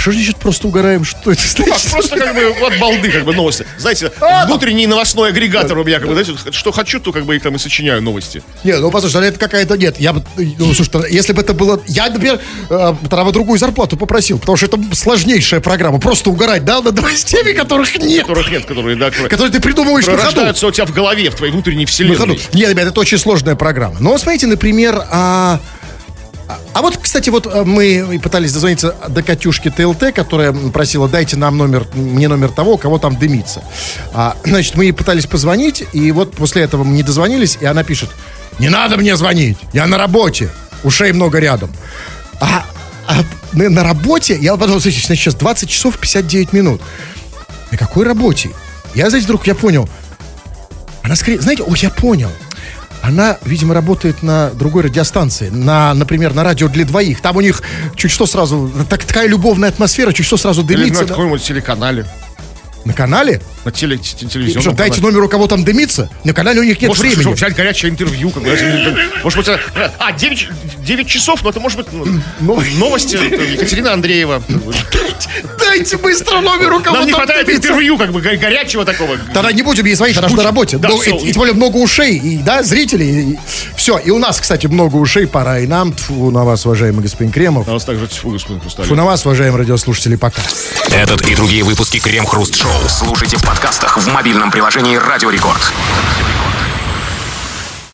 А 0.00 0.02
что 0.02 0.12
значит 0.12 0.36
просто 0.38 0.66
угораем? 0.66 1.04
Что 1.04 1.30
это 1.30 1.42
Ну, 1.58 1.66
значит? 1.66 1.82
как, 1.82 1.92
просто 1.92 2.16
как 2.16 2.34
бы 2.34 2.66
от 2.66 2.78
балды, 2.78 3.12
как 3.12 3.24
бы 3.26 3.34
новости. 3.34 3.66
Знаете, 3.76 4.10
внутренний 4.46 4.86
новостной 4.86 5.28
агрегатор 5.28 5.76
у 5.76 5.84
меня, 5.84 5.98
как 5.98 6.08
бы, 6.08 6.14
знаете, 6.14 6.52
что 6.52 6.72
хочу, 6.72 7.00
то 7.00 7.12
как 7.12 7.26
бы 7.26 7.36
и 7.36 7.38
там 7.38 7.54
и 7.56 7.58
сочиняю 7.58 8.00
новости. 8.00 8.42
Нет, 8.64 8.80
ну 8.80 8.90
послушай, 8.90 9.28
это 9.28 9.38
какая-то 9.38 9.76
нет. 9.76 10.00
Я 10.00 10.14
бы, 10.14 10.24
ну, 10.38 10.72
слушай, 10.72 10.90
если 11.12 11.34
бы 11.34 11.42
это 11.42 11.52
было, 11.52 11.82
я, 11.86 12.08
например, 12.08 12.40
э, 12.70 12.94
тогда 13.10 13.24
бы 13.24 13.32
другую 13.32 13.58
зарплату 13.58 13.98
попросил, 13.98 14.38
потому 14.38 14.56
что 14.56 14.66
это 14.66 14.78
сложнейшая 14.94 15.60
программа. 15.60 16.00
Просто 16.00 16.30
угорать, 16.30 16.64
да, 16.64 16.80
над 16.80 16.94
новостями, 16.96 17.52
которых 17.52 17.94
нет, 17.98 18.22
Которых 18.22 18.50
нет, 18.50 18.64
которые, 18.64 18.96
да, 18.96 19.10
которые, 19.10 19.28
которые 19.28 19.52
ты 19.52 19.60
придумываешь 19.60 20.06
на 20.06 20.16
ходу. 20.16 20.40
у 20.66 20.70
тебя 20.70 20.86
в 20.86 20.94
голове, 20.94 21.28
в 21.28 21.34
твоей 21.34 21.52
внутренней 21.52 21.84
вселенной. 21.84 22.40
Нет, 22.54 22.70
ребят, 22.70 22.86
это 22.86 23.00
очень 23.00 23.18
сложная 23.18 23.54
программа. 23.54 23.96
Но 24.00 24.12
вот 24.12 24.22
смотрите, 24.22 24.46
например, 24.46 25.04
а, 25.10 25.60
а- 26.50 26.58
а 26.72 26.82
вот, 26.82 26.96
кстати, 26.96 27.30
вот 27.30 27.46
а, 27.46 27.64
мы 27.64 28.18
пытались 28.22 28.52
дозвониться 28.52 28.96
до 29.08 29.22
Катюшки 29.22 29.70
ТЛТ, 29.70 30.12
которая 30.12 30.52
просила, 30.52 31.08
дайте 31.08 31.36
нам 31.36 31.56
номер, 31.56 31.86
мне 31.94 32.28
номер 32.28 32.50
того, 32.50 32.76
кого 32.76 32.98
там 32.98 33.16
дымится. 33.16 33.62
А, 34.12 34.36
значит, 34.44 34.74
мы 34.74 34.84
ей 34.84 34.92
пытались 34.92 35.26
позвонить, 35.26 35.84
и 35.92 36.12
вот 36.12 36.34
после 36.34 36.62
этого 36.62 36.84
мы 36.84 36.92
не 36.92 37.02
дозвонились, 37.02 37.58
и 37.60 37.66
она 37.66 37.84
пишет, 37.84 38.10
не 38.58 38.68
надо 38.68 38.96
мне 38.96 39.16
звонить, 39.16 39.58
я 39.72 39.86
на 39.86 39.98
работе, 39.98 40.50
ушей 40.82 41.12
много 41.12 41.38
рядом. 41.38 41.70
А, 42.40 42.64
а 43.06 43.22
на, 43.52 43.84
работе, 43.84 44.36
я 44.40 44.56
подумал, 44.56 44.80
значит, 44.80 45.04
сейчас 45.04 45.34
20 45.34 45.68
часов 45.68 45.98
59 45.98 46.52
минут. 46.52 46.80
На 47.70 47.78
какой 47.78 48.04
работе? 48.04 48.50
Я, 48.94 49.08
знаете, 49.08 49.26
вдруг 49.26 49.46
я 49.46 49.54
понял, 49.54 49.88
она 51.02 51.16
скорее, 51.16 51.40
знаете, 51.40 51.62
о, 51.62 51.74
я 51.76 51.90
понял. 51.90 52.30
Она, 53.02 53.38
видимо, 53.44 53.74
работает 53.74 54.22
на 54.22 54.50
другой 54.50 54.84
радиостанции, 54.84 55.48
на, 55.48 55.94
например, 55.94 56.34
на 56.34 56.44
радио 56.44 56.68
для 56.68 56.84
двоих. 56.84 57.20
Там 57.22 57.36
у 57.36 57.40
них 57.40 57.62
чуть 57.96 58.10
что 58.10 58.26
сразу, 58.26 58.70
так, 58.88 59.04
такая 59.04 59.26
любовная 59.26 59.70
атмосфера, 59.70 60.12
чуть 60.12 60.26
что 60.26 60.36
сразу 60.36 60.60
Или 60.62 60.68
дымится. 60.76 61.02
на 61.02 61.06
да. 61.08 61.14
каком-нибудь 61.14 61.42
телеканале, 61.42 62.06
На 62.84 62.92
канале? 62.92 63.40
На 63.64 63.70
теле, 63.72 63.98
телевизионном 63.98 64.74
дайте 64.74 64.96
канале. 64.96 65.12
номер, 65.14 65.24
у 65.26 65.28
кого 65.28 65.46
там 65.46 65.64
дымится? 65.64 66.08
На 66.24 66.32
канале 66.32 66.60
у 66.60 66.64
них 66.64 66.80
нет 66.80 66.88
Может, 66.88 67.02
времени. 67.04 67.20
что, 67.22 67.30
взять 67.32 67.54
горячее 67.54 67.90
интервью, 67.90 68.30
как 68.30 68.42
может 69.22 69.38
быть, 69.38 69.48
а, 69.98 70.12
9, 70.12 70.48
9 70.84 71.06
часов, 71.08 71.42
но 71.42 71.50
это 71.50 71.60
может 71.60 71.78
быть 71.78 71.86
ну, 72.40 72.60
новости 72.78 73.16
это 73.16 73.42
Екатерина 73.42 73.92
Андреева. 73.92 74.42
Дайте 75.58 75.96
быстро 75.98 76.40
номер, 76.40 76.72
у 76.72 76.80
кого 76.80 76.96
Нам 76.96 77.06
не 77.06 77.12
хватает 77.12 77.46
дымится. 77.46 77.68
интервью, 77.68 77.98
как 77.98 78.12
бы, 78.12 78.20
го- 78.20 78.36
горячего 78.38 78.84
такого. 78.84 79.16
Тогда 79.32 79.52
не 79.52 79.62
будем 79.62 79.84
ей 79.84 79.94
звонить, 79.94 80.16
она 80.16 80.28
же 80.28 80.36
на 80.36 80.42
работе. 80.42 80.78
Да, 80.78 80.88
всё. 80.88 81.16
и, 81.18 81.28
и 81.28 81.32
тем 81.32 81.40
более 81.40 81.54
много 81.54 81.76
ушей, 81.76 82.16
и, 82.16 82.38
да, 82.38 82.62
зрителей. 82.62 83.38
все, 83.76 83.98
и 83.98 84.10
у 84.10 84.18
нас, 84.18 84.40
кстати, 84.40 84.66
много 84.66 84.96
ушей, 84.96 85.26
пора 85.26 85.60
и 85.60 85.66
нам. 85.66 85.92
Тьфу 85.92 86.30
на 86.30 86.44
вас, 86.44 86.64
уважаемый 86.66 87.02
господин 87.02 87.32
Кремов. 87.32 87.68
А 87.68 87.72
у 87.72 87.74
нас 87.74 87.84
также 87.84 88.06
тьфу, 88.08 88.30
господин 88.30 88.60
Хрусталев. 88.60 88.86
Тьфу 88.88 88.96
на 88.96 89.04
вас, 89.04 89.24
уважаемые 89.26 89.58
радиослушатели, 89.60 90.16
пока. 90.16 90.42
Этот 90.90 91.26
и 91.28 91.34
другие 91.34 91.62
выпуски 91.62 91.98
Крем 92.00 92.26
Хруст 92.26 92.56
Шоу 92.56 92.72
слушайте 92.88 93.36
в 93.36 93.42
подкастах 93.50 93.98
в 93.98 94.06
мобильном 94.06 94.52
приложении 94.52 94.94
Радио 94.94 95.28
Рекорд. 95.28 95.72